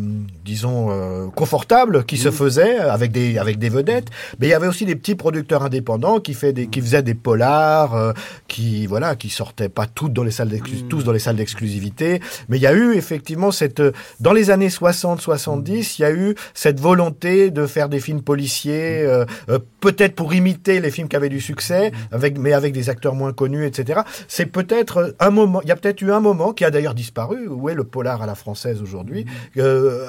[0.44, 4.08] disons, euh, confortables qui se faisaient avec des, avec des vedettes,
[4.40, 7.14] mais il y avait aussi des petits producteurs indépendants qui, fait des, qui faisaient des
[7.14, 8.12] polars, euh,
[8.48, 12.20] qui, voilà, qui sortaient pas toutes dans les salles d'exclu- tous dans les salles d'exclusivité.
[12.48, 13.82] Mais il y a eu effectivement cette,
[14.20, 16.15] dans les années 60-70, il y a eu
[16.54, 21.16] cette volonté de faire des films policiers, euh, euh, peut-être pour imiter les films qui
[21.16, 24.00] avaient du succès, avec, mais avec des acteurs moins connus, etc.
[24.28, 27.48] C'est peut-être un moment, il y a peut-être eu un moment qui a d'ailleurs disparu,
[27.48, 29.26] où est le polar à la française aujourd'hui,
[29.56, 30.06] euh,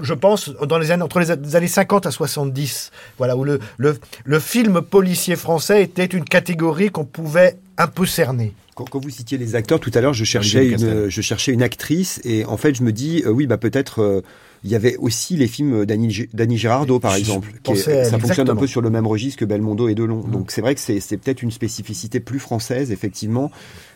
[0.00, 3.96] je pense, dans les années, entre les années 50 à 70, voilà, où le, le,
[4.24, 8.54] le film policier français était une catégorie qu'on pouvait un peu cerner.
[8.74, 12.20] Quand, vous citiez les acteurs tout à l'heure, je cherchais une, je cherchais une actrice
[12.24, 14.22] et en fait je me dis euh, oui bah peut-être euh,
[14.64, 17.48] il y avait aussi les films d'Annie Girardot par exemple.
[17.62, 20.20] qui est- ça fonctionne un peu sur le même registre que Belmondo et Delon.
[20.20, 23.50] Donc c'est vrai que c'est c'est peut-être une spécificité plus française effectivement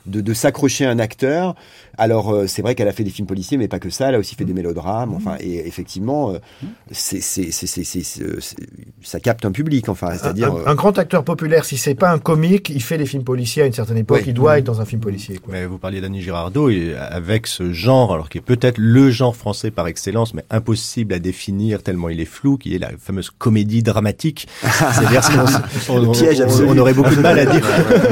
[0.07, 1.55] de, de s'accrocher à un acteur.
[1.99, 4.09] Alors euh, c'est vrai qu'elle a fait des films policiers mais pas que ça.
[4.09, 5.15] Elle a aussi fait des mélodrames.
[5.15, 6.35] Enfin et effectivement
[6.91, 8.57] c'est c'est c'est c'est c'est- c'est-
[9.03, 9.89] ça capte un public.
[9.89, 12.99] Enfin c'est-à-dire un, euh, un grand acteur populaire, si c'est pas un comique, il fait
[12.99, 14.29] des films policiers à une certaine époque, Oui.
[14.29, 15.39] il doit être dans un film policier.
[15.39, 15.53] Quoi.
[15.55, 19.35] Mais vous parliez d'Annie Girardot et avec ce genre, alors qui est peut-être le genre
[19.37, 23.31] français par excellence, mais impossible à définir tellement il est flou, qui est la fameuse
[23.31, 24.49] comédie dramatique.
[24.63, 26.69] C'est-à-dire qu'on on, Le piège on- absolu.
[26.71, 27.65] on aurait beaucoup de mal à dire.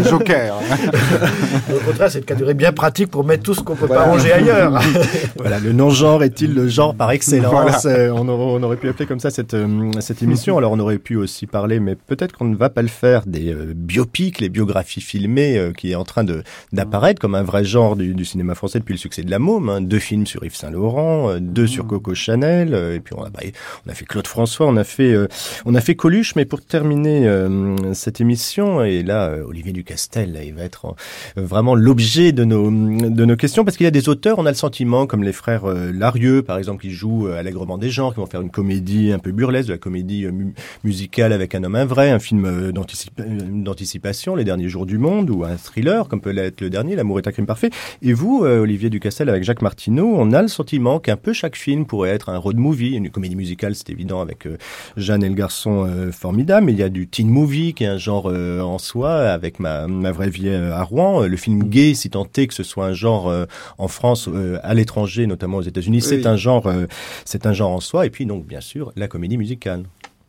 [0.08, 0.54] Joker.
[1.74, 4.04] Au contraire, c'est une catégorie bien pratique pour mettre tout ce qu'on peut Voilà.
[4.04, 4.80] pas ranger ailleurs.
[5.36, 7.80] Voilà, le non-genre est-il le genre par excellence Voilà.
[7.86, 10.56] Euh, on, aurait, on aurait pu appeler comme ça cette, euh, cette émission.
[10.58, 13.52] Alors on aurait pu aussi parler, mais peut-être qu'on ne va pas le faire, des
[13.52, 16.42] euh, biopics, les biographies filmées, euh, qui est en train de
[16.72, 19.68] d'apparaître comme un vrai genre du, du cinéma français depuis le succès de La Môme.
[19.68, 19.80] hein.
[19.80, 23.22] Deux films sur Yves Saint Laurent, euh, deux sur Coco Chanel, euh, et puis on
[23.22, 23.40] a, bah,
[23.86, 25.28] on a fait Claude François, on a fait, euh,
[25.64, 26.34] on a fait Coluche.
[26.36, 30.96] Mais pour terminer euh, cette émission, et là Olivier Ducastel, là, il va être en-
[31.36, 34.50] vraiment l'objet de nos de nos questions parce qu'il y a des auteurs, on a
[34.50, 38.26] le sentiment comme les frères Larieux par exemple qui jouent allègrement des genres, qui vont
[38.26, 41.84] faire une comédie un peu burlesque, de la comédie mu- musicale avec un homme un
[41.84, 43.24] vrai, un film d'anticipa-
[43.62, 47.18] d'anticipation, Les derniers jours du monde ou un thriller comme peut l'être le dernier, L'amour
[47.18, 47.70] est un crime parfait.
[48.02, 51.86] Et vous, Olivier Ducastel avec Jacques Martineau, on a le sentiment qu'un peu chaque film
[51.86, 54.56] pourrait être un road movie, une comédie musicale, c'est évident avec euh,
[54.96, 57.88] Jeanne et le garçon euh, formidable, mais il y a du teen movie qui est
[57.88, 61.64] un genre euh, en soi avec ma, ma vraie vie euh, à Rouen, le film
[61.64, 63.46] gay si tant est que ce soit un genre euh,
[63.78, 66.86] en France, euh, à l'étranger, notamment aux États-Unis, c'est un genre, euh,
[67.24, 68.06] c'est un genre en soi.
[68.06, 69.84] Et puis donc bien sûr la comédie musicale.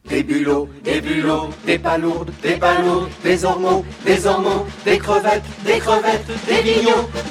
[0.07, 5.79] Des bulots, des bulots, des palourdes, des palourdes, des ormeaux, des ormeaux, des crevettes, des
[5.79, 6.61] crevettes, des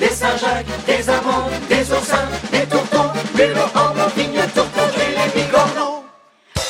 [0.01, 6.05] des Saint-Jacques, des amandes, des oursins, des tourtons, bulots, ormeaux, vignes, tourtons et les bigorneaux.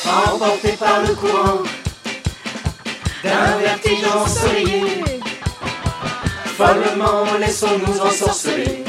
[0.06, 1.62] Emportés par le courant
[3.22, 5.04] d'un vertige ensoleillé,
[6.58, 8.84] follement laissons-nous ensorceler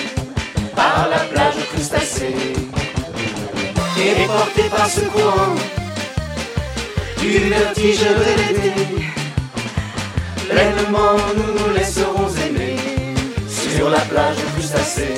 [0.76, 2.36] par la plage crustacée.
[3.98, 5.56] Et portés par ce courant
[7.20, 8.74] du vertige de l'été.
[10.50, 12.76] Pleinement nous nous laisserons aimer
[13.48, 15.16] sur la plage crustacée.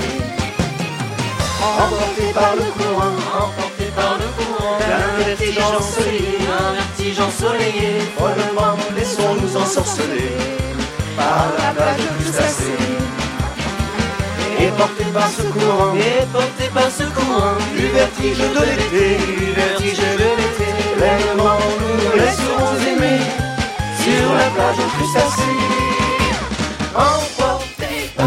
[1.60, 8.00] Emportés par le courant, emportés par le courant, d'un vertige ensoleillé, un vertige ensoleillé.
[8.18, 10.32] Follement laissons-nous ensorceler.
[11.16, 12.78] Par la plage crustacée.
[14.60, 19.52] Et porté par ce courant, et porté par ce courant, du vertige de l'été, du
[19.54, 23.22] vertige de l'été, pleinement nous nous laisserons aimer
[24.04, 25.58] sur la plage crustacée.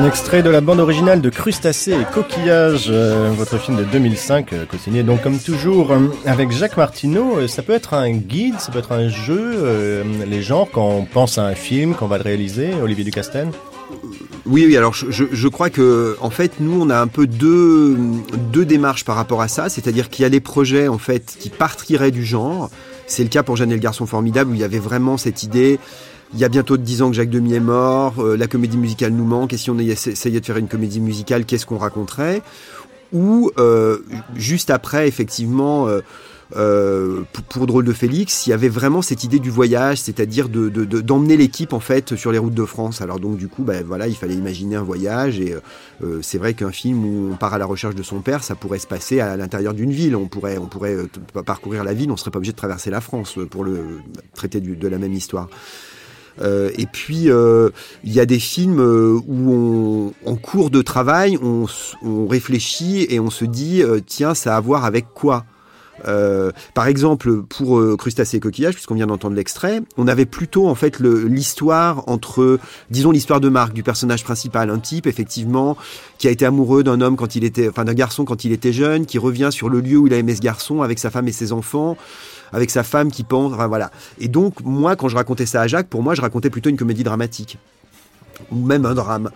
[0.01, 4.55] Un extrait de la bande originale de Crustacés et Coquillages, euh, votre film de 2005,
[4.55, 7.37] euh, co-signé donc comme toujours euh, avec Jacques Martineau.
[7.37, 11.05] Euh, ça peut être un guide, ça peut être un jeu, les genres, quand on
[11.05, 13.49] pense à un film, qu'on va réaliser, Olivier Ducastel?
[14.47, 14.75] Oui, oui.
[14.75, 17.99] Alors, je crois que, en fait, nous, on a un peu deux,
[18.53, 19.69] deux démarches par rapport à ça.
[19.69, 22.71] C'est-à-dire qu'il y a des projets, en fait, qui partiraient du genre.
[23.07, 25.43] C'est le cas pour Jeanne et le garçon formidable, où il y avait vraiment cette
[25.43, 25.79] idée.
[26.33, 29.13] Il y a bientôt 10 ans que Jacques Demy est mort, euh, la comédie musicale
[29.13, 32.43] nous manque, et si on essa- essayait de faire une comédie musicale, qu'est-ce qu'on raconterait?
[33.13, 33.99] Ou, euh,
[34.37, 36.01] juste après, effectivement, euh,
[36.57, 40.69] euh, pour, Drôle de Félix, il y avait vraiment cette idée du voyage, c'est-à-dire de,
[40.69, 43.01] de- de- d'emmener l'équipe en fait sur les routes de France.
[43.01, 45.55] Alors donc du coup, ben, voilà, il fallait imaginer un voyage et
[46.23, 48.81] c'est vrai qu'un film où on part à la recherche de son père, ça pourrait
[48.81, 50.17] se passer à l'intérieur d'une ville.
[50.17, 50.97] On pourrait, on pourrait
[51.47, 53.99] parcourir la ville, on serait pas obligé de traverser la France pour le
[54.35, 55.49] traiter de la même histoire.
[56.41, 57.71] Euh, et puis euh,
[58.05, 61.67] il y a des films euh, où en cours de travail, on,
[62.27, 65.45] réfléchit et on se dit tiens, ça a à voir avec quoi?
[66.75, 70.75] Par exemple, pour euh, Crustacés et coquillages, puisqu'on vient d'entendre l'extrait, on avait plutôt en
[70.75, 72.59] fait l'histoire entre,
[72.91, 75.77] disons l'histoire de Marc, du personnage principal, un type effectivement
[76.19, 78.73] qui a été amoureux d'un homme quand il était, enfin d'un garçon quand il était
[78.73, 81.29] jeune, qui revient sur le lieu où il a aimé ce garçon avec sa femme
[81.29, 81.97] et ses enfants,
[82.53, 83.91] avec sa femme qui pense, enfin voilà.
[84.19, 86.77] Et donc moi, quand je racontais ça à Jacques, pour moi, je racontais plutôt une
[86.77, 87.59] comédie dramatique
[88.51, 89.31] ou même un drame.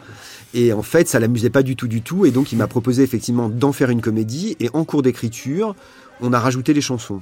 [0.54, 2.26] Et en fait, ça l'amusait pas du tout, du tout.
[2.26, 4.56] Et donc, il m'a proposé effectivement d'en faire une comédie.
[4.60, 5.74] Et en cours d'écriture,
[6.20, 7.20] on a rajouté les chansons.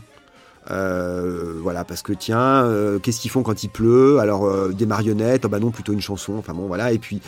[0.70, 4.20] Euh, voilà, parce que tiens, euh, qu'est-ce qu'ils font quand il pleut?
[4.20, 6.34] Alors euh, des marionnettes, oh bah non, plutôt une chanson.
[6.38, 6.92] Enfin bon, voilà.
[6.92, 7.20] Et puis,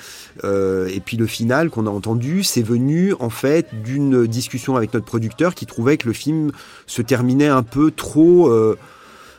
[0.45, 4.95] euh, et puis le final qu'on a entendu, c'est venu en fait d'une discussion avec
[4.95, 6.53] notre producteur qui trouvait que le film
[6.87, 8.49] se terminait un peu trop.
[8.49, 8.79] euh,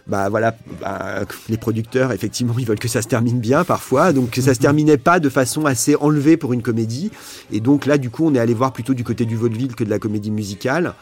[0.08, 4.30] bah voilà, bah, les producteurs, effectivement, ils veulent que ça se termine bien parfois, donc
[4.32, 7.12] que ça se terminait pas de façon assez enlevée pour une comédie.
[7.52, 9.84] Et donc là, du coup, on est allé voir plutôt du côté du vaudeville que
[9.84, 10.94] de la comédie musicale,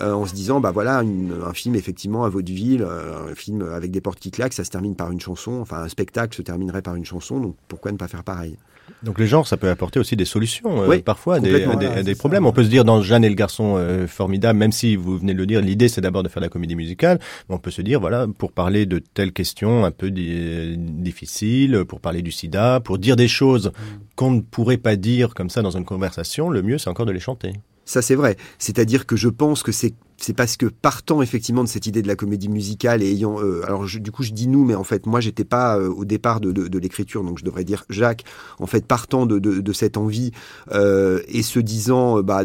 [0.00, 3.62] euh, en se disant, bah voilà, une- un film effectivement à vaudeville, euh, un film
[3.72, 6.42] avec des portes qui claquent, ça se termine par une chanson, enfin un spectacle se
[6.42, 8.56] terminerait par une chanson, donc pourquoi ne pas faire pareil?
[9.04, 12.42] Donc les genres, ça peut apporter aussi des solutions, euh, Oui, parfois, des, Voilà, problèmes.
[12.42, 12.48] ça.
[12.48, 15.34] On peut se dire dans Jeanne et le garçon euh, formidable, même si vous venez
[15.34, 17.70] de le dire, l'idée c'est d'abord de faire de la comédie musicale, mais on peut
[17.70, 22.32] se dire, voilà, pour parler de telles questions un peu di- difficiles, pour parler du
[22.32, 23.72] sida, pour dire des choses
[24.16, 27.12] qu'on ne pourrait pas dire comme ça dans une conversation, le mieux c'est encore de
[27.12, 27.52] les chanter.
[27.84, 28.36] Ça, c'est vrai.
[28.58, 32.06] C'est-à-dire que je pense que c'est c'est parce que partant effectivement de cette idée de
[32.06, 34.84] la comédie musicale et ayant euh, alors je- du coup je dis nous mais en
[34.84, 37.84] fait moi j'étais pas euh, au départ de, de, de l'écriture donc je devrais dire
[37.90, 38.22] Jacques
[38.60, 40.30] en fait partant de, de, cette envie
[40.70, 42.44] euh, et se disant euh, bah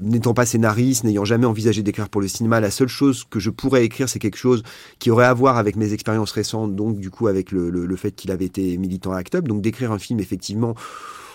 [0.00, 3.50] n'étant pas scénariste n'ayant jamais envisagé d'écrire pour le cinéma la seule chose que je
[3.50, 4.62] pourrais écrire c'est quelque chose
[5.00, 7.96] qui aurait à voir avec mes expériences récentes donc du coup avec le, le, le
[7.96, 10.76] fait qu'il avait été militant à Act Up donc d'écrire un film effectivement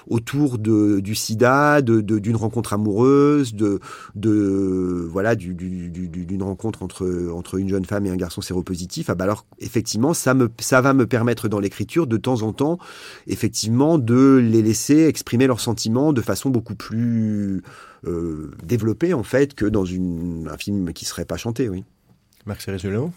[0.07, 3.79] autour de, du sida, de, de- d'une rencontre amoureuse, de,
[4.15, 8.15] de voilà, du, du- du- du- d'une rencontre entre, entre une jeune femme et un
[8.15, 9.09] garçon séropositif.
[9.09, 12.53] Ah bah alors effectivement, ça me, ça va me permettre dans l'écriture de temps en
[12.53, 12.77] temps,
[13.27, 17.61] effectivement, de les laisser exprimer leurs sentiments de façon beaucoup plus
[18.07, 21.83] euh, développée en fait que dans un film qui serait pas chanté, oui.
[22.45, 23.11] Marc Cérézuelo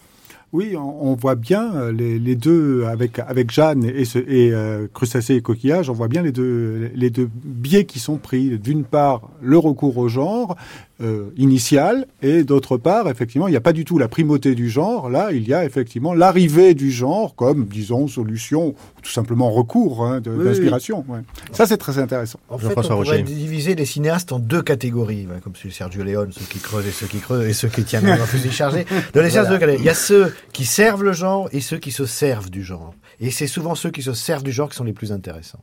[0.55, 4.87] Oui, on, voit bien euh, les, les deux avec avec Jeanne et, ce, et euh,
[4.91, 5.91] crustacés et coquillages.
[5.91, 8.59] On voit bien les deux les deux biais qui sont pris.
[8.59, 10.57] D'une part, le recours au genre
[11.03, 14.71] euh, initial, et d'autre part, effectivement, il n'y a pas du tout la primauté du
[14.71, 15.11] genre.
[15.11, 20.05] Là, il y a effectivement l'arrivée du genre comme, disons, solution, ou tout simplement recours
[20.05, 21.05] hein, de- Oui, d'inspiration.
[21.09, 21.21] ouais.
[21.53, 22.39] Ça, c'est très intéressant.
[22.49, 26.03] En fait, on pourrait diviser les cinéastes en deux catégories, ouais, comme celui de Sergio
[26.03, 28.85] Leone, ceux qui creusent et ceux qui creusent, et ceux qui tiennent un fusil chargé.
[29.15, 29.83] Dans les cinéastes, deux catégories.
[29.83, 32.95] il y a ceux qui servent le genre et ceux qui se servent du genre.
[33.21, 35.61] Et c'est souvent ceux qui se servent du genre qui sont les plus intéressants.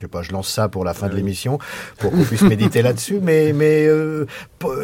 [0.00, 1.58] Je sais pas, je lance ça pour la fin de l'émission,
[1.98, 3.18] pour qu'on puisse méditer là-dessus.
[3.20, 4.24] Mais, mais euh,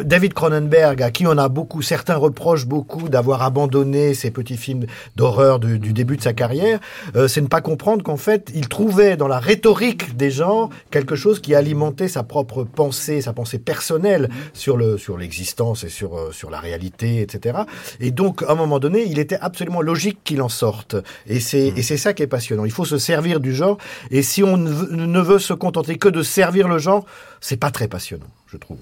[0.03, 4.85] David Cronenberg, à qui on a beaucoup, certains reprochent beaucoup d'avoir abandonné ces petits films
[5.15, 6.79] d'horreur du, du début de sa carrière,
[7.15, 11.15] euh, c'est ne pas comprendre qu'en fait, il trouvait dans la rhétorique des genres quelque
[11.15, 16.15] chose qui alimentait sa propre pensée, sa pensée personnelle sur le sur l'existence et sur
[16.15, 17.57] euh, sur la réalité, etc.
[17.99, 20.95] Et donc, à un moment donné, il était absolument logique qu'il en sorte.
[21.25, 22.65] Et c'est et c'est ça qui est passionnant.
[22.65, 23.79] Il faut se servir du genre.
[24.11, 27.05] Et si on ne veut, ne veut se contenter que de servir le genre,
[27.41, 28.77] c'est pas très passionnant, je trouve.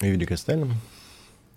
[0.00, 0.66] Olivier Ducastel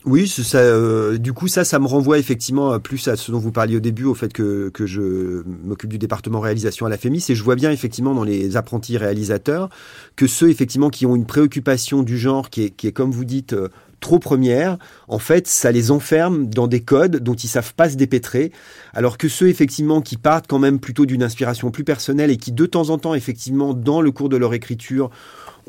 [0.05, 3.39] Oui, c'est ça, euh, du coup, ça, ça me renvoie effectivement plus à ce dont
[3.39, 6.97] vous parliez au début, au fait que, que je m'occupe du département réalisation à la
[6.97, 9.69] FEMIS, et je vois bien effectivement dans les apprentis réalisateurs
[10.15, 13.25] que ceux effectivement qui ont une préoccupation du genre qui est, qui est comme vous
[13.25, 17.73] dites, euh, trop première, en fait, ça les enferme dans des codes dont ils savent
[17.73, 18.51] pas se dépêtrer,
[18.93, 22.51] alors que ceux effectivement qui partent quand même plutôt d'une inspiration plus personnelle et qui
[22.51, 25.09] de temps en temps effectivement dans le cours de leur écriture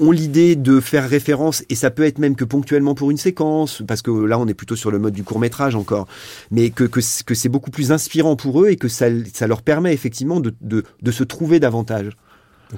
[0.01, 3.83] ont l'idée de faire référence, et ça peut être même que ponctuellement pour une séquence,
[3.87, 6.07] parce que là on est plutôt sur le mode du court métrage encore,
[6.51, 9.93] mais que, que, c'est beaucoup plus inspirant pour eux et que ça, ça leur permet
[9.93, 12.11] effectivement de, de se trouver davantage.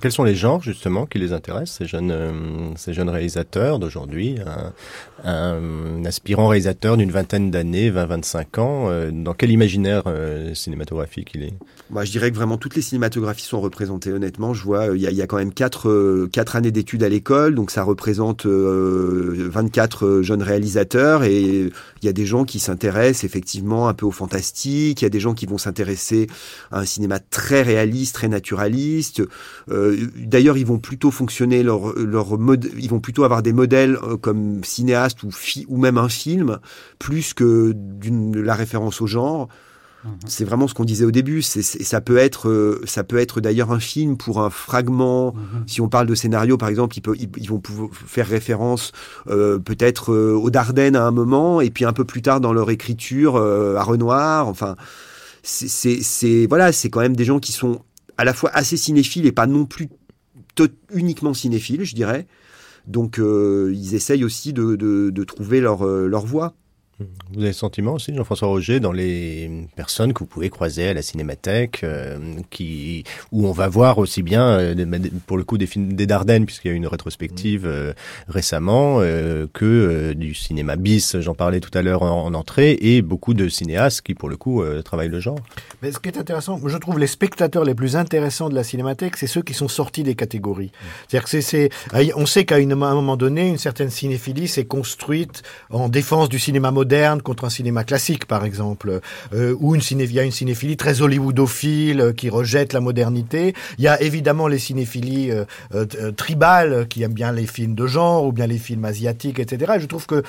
[0.01, 2.31] Quels sont les genres justement qui les intéressent, ces jeunes, euh,
[2.77, 4.73] ces jeunes réalisateurs d'aujourd'hui un,
[5.29, 11.43] un, aspirant réalisateur d'une vingtaine d'années, 20-25 ans, euh, dans quel imaginaire euh, cinématographique il
[11.43, 11.55] est?
[11.91, 14.55] Moi je dirais que vraiment toutes les cinématographies sont représentées honnêtement.
[14.55, 17.57] Je vois, il y a, y a, quand même 4, quatre années d'études à l'école,
[17.57, 23.89] donc ça représente 24 jeunes réalisateurs et il y a des gens qui s'intéressent effectivement
[23.89, 26.29] un peu au fantastique, il y a des gens qui vont s'intéresser
[26.71, 29.23] à un cinéma très réaliste, très naturaliste.
[30.17, 34.17] D'ailleurs, ils vont plutôt fonctionner leur, leur mode, ils vont plutôt avoir des modèles euh,
[34.17, 36.59] comme cinéaste ou, fi, ou même un film,
[36.99, 39.49] plus que d'une la référence au genre.
[40.27, 41.43] C'est vraiment ce qu'on disait au début.
[41.43, 45.35] C'est, ça peut être, euh, ça peut être d'ailleurs un film pour un fragment.
[45.67, 48.93] Si on parle de scénario, par exemple, ils, peut, ils, ils vont pouvoir faire référence
[49.29, 52.55] euh, peut-être euh, aux Dardennes à un moment, et puis un peu plus tard dans
[52.55, 54.49] leur écriture euh, à Renoir.
[54.49, 54.77] Enfin,
[55.43, 57.83] c'est voilà, c'est quand même des gens qui sont
[58.21, 59.89] à la fois assez cinéphiles et pas non plus
[60.93, 62.27] uniquement cinéphiles, je dirais.
[62.87, 66.55] Donc euh, ils essayent aussi de trouver leur, euh, leur voie.
[67.33, 70.95] Vous avez le sentiment aussi, Jean-François Roger, dans les personnes que vous pouvez croiser à
[70.95, 72.19] la cinémathèque, euh,
[72.51, 74.87] qui, où on va voir aussi bien, euh,
[75.27, 77.93] pour le coup, des films des Dardennes, puisqu'il y a eu une rétrospective euh,
[78.29, 79.01] récemment,
[79.53, 83.49] que du cinéma bis, j'en parlais tout à l'heure en, en, entrée, et beaucoup de
[83.49, 85.39] cinéastes qui, pour le coup, travaillent le genre.
[85.83, 89.17] Mais ce qui est intéressant, je trouve les spectateurs les plus intéressants de la cinémathèque,
[89.17, 90.73] c'est ceux qui sont sortis des catégories.
[91.09, 91.71] C'est-à-dire que c'est,
[92.17, 96.71] on sait qu'à un moment donné, une certaine cinéphilie s'est construite en défense du cinéma
[96.71, 96.90] moderne
[97.23, 99.01] contre un cinéma classique, par exemple,
[99.33, 102.81] euh, ou une ciné il y a une cinéphilie très hollywoodophile euh, qui rejette la
[102.81, 103.55] modernité.
[103.79, 105.45] Il y a évidemment les cinéphilies euh,
[105.75, 109.75] euh, tribales qui aiment bien les films de genre ou bien les films asiatiques, etc.
[109.77, 110.23] Et je trouve que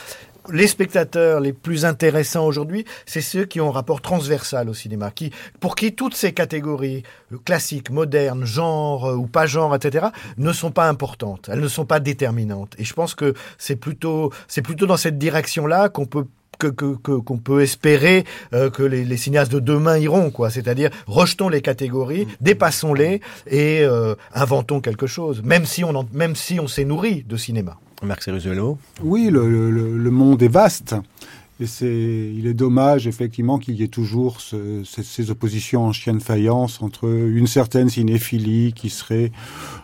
[0.52, 5.12] les spectateurs les plus intéressants aujourd'hui, c'est ceux qui ont un rapport transversal au cinéma,
[5.12, 7.04] qui, pour qui toutes ces catégories
[7.46, 10.08] classiques, modernes, genre ou pas genre, etc.,
[10.38, 11.50] ne sont pas importantes.
[11.52, 12.74] Elles ne sont pas déterminantes.
[12.80, 16.26] Et je pense que c'est plutôt, c'est plutôt dans cette direction-là qu'on peut
[16.68, 20.50] que qu'on peut espérer euh, que les, les, cinéastes de demain iront, quoi.
[20.50, 26.36] C'est-à-dire rejetons les catégories, dépassons-les et euh, inventons quelque chose, même si on en, même
[26.36, 27.78] si on s'est nourri de cinéma.
[28.04, 30.96] Marc Ceruzuelo Oui, le, le, le, monde est vaste.
[31.62, 35.92] Et c'est, il est dommage effectivement qu'il y ait toujours ce, ces, ces, oppositions en
[35.92, 39.32] chien de faïence entre une certaine cinéphilie qui serait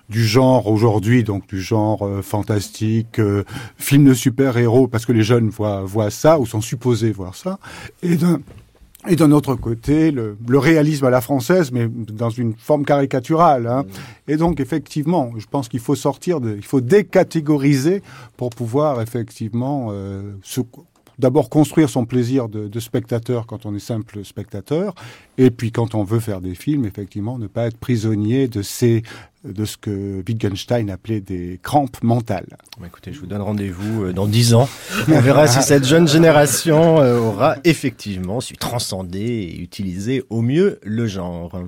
[0.10, 3.44] du genre aujourd'hui, donc du genre euh, fantastique, euh,
[3.78, 7.60] film de super-héros, parce que les jeunes voient, voient ça ou sont supposés voir ça,
[8.02, 8.40] et d'un
[9.08, 13.68] et d'un autre côté, le, le, réalisme à la française, mais dans une forme caricaturale.
[13.68, 13.84] Hein.
[13.84, 14.32] Mmh.
[14.32, 18.02] Et donc, effectivement, je pense qu'il faut sortir de, il faut décatégoriser
[18.36, 20.60] pour pouvoir effectivement euh, se,
[21.20, 24.94] d'abord construire son plaisir de, de, spectateur quand on est simple spectateur,
[25.38, 29.04] et puis quand on veut faire des films, effectivement, ne pas être prisonnier de ces
[29.44, 32.58] de ce que Wittgenstein appelait des crampes mentales.
[32.80, 34.68] Bah écoutez, je vous donne rendez-vous dans dix ans.
[35.08, 41.08] On verra si cette jeune génération aura effectivement su transcender et utiliser au mieux le
[41.08, 41.62] genre.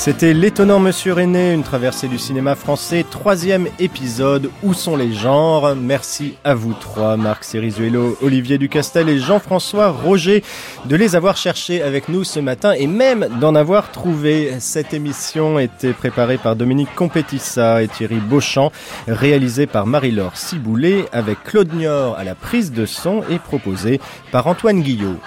[0.00, 5.76] C'était l'étonnant Monsieur René, une traversée du cinéma français, troisième épisode, Où sont les genres?
[5.76, 10.42] Merci à vous trois, Marc Cerizuelo, Olivier Ducastel et Jean-François Roger,
[10.86, 14.54] de les avoir cherchés avec nous ce matin et même d'en avoir trouvé.
[14.58, 18.72] Cette émission était préparée par Dominique Compétissa et Thierry Beauchamp,
[19.06, 24.00] réalisée par Marie-Laure Ciboulet avec Claude Niort à la prise de son et proposée
[24.32, 25.18] par Antoine Guillot.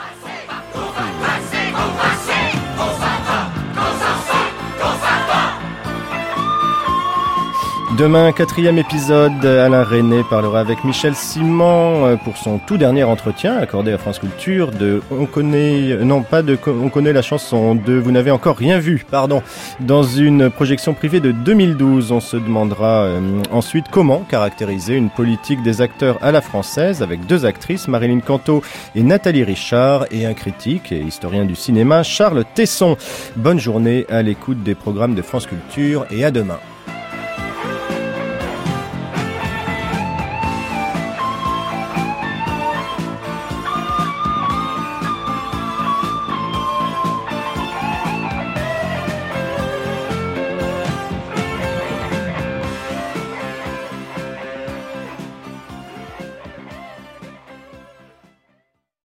[7.98, 13.56] Demain, quatrième épisode, Alain René parlera avec Michel Simon euh, pour son tout dernier entretien
[13.58, 17.76] accordé à France Culture de On connaît, euh, non pas de On connaît la chanson,
[17.76, 19.44] de Vous n'avez encore rien vu, pardon.
[19.80, 23.20] Dans une projection privée de 2012, on se demandera euh,
[23.52, 28.64] ensuite comment caractériser une politique des acteurs à la française avec deux actrices, Marilyn Canto
[28.96, 32.98] et Nathalie Richard, et un critique et historien du cinéma, Charles Tesson.
[33.36, 36.58] Bonne journée à l'écoute des programmes de France Culture et à demain.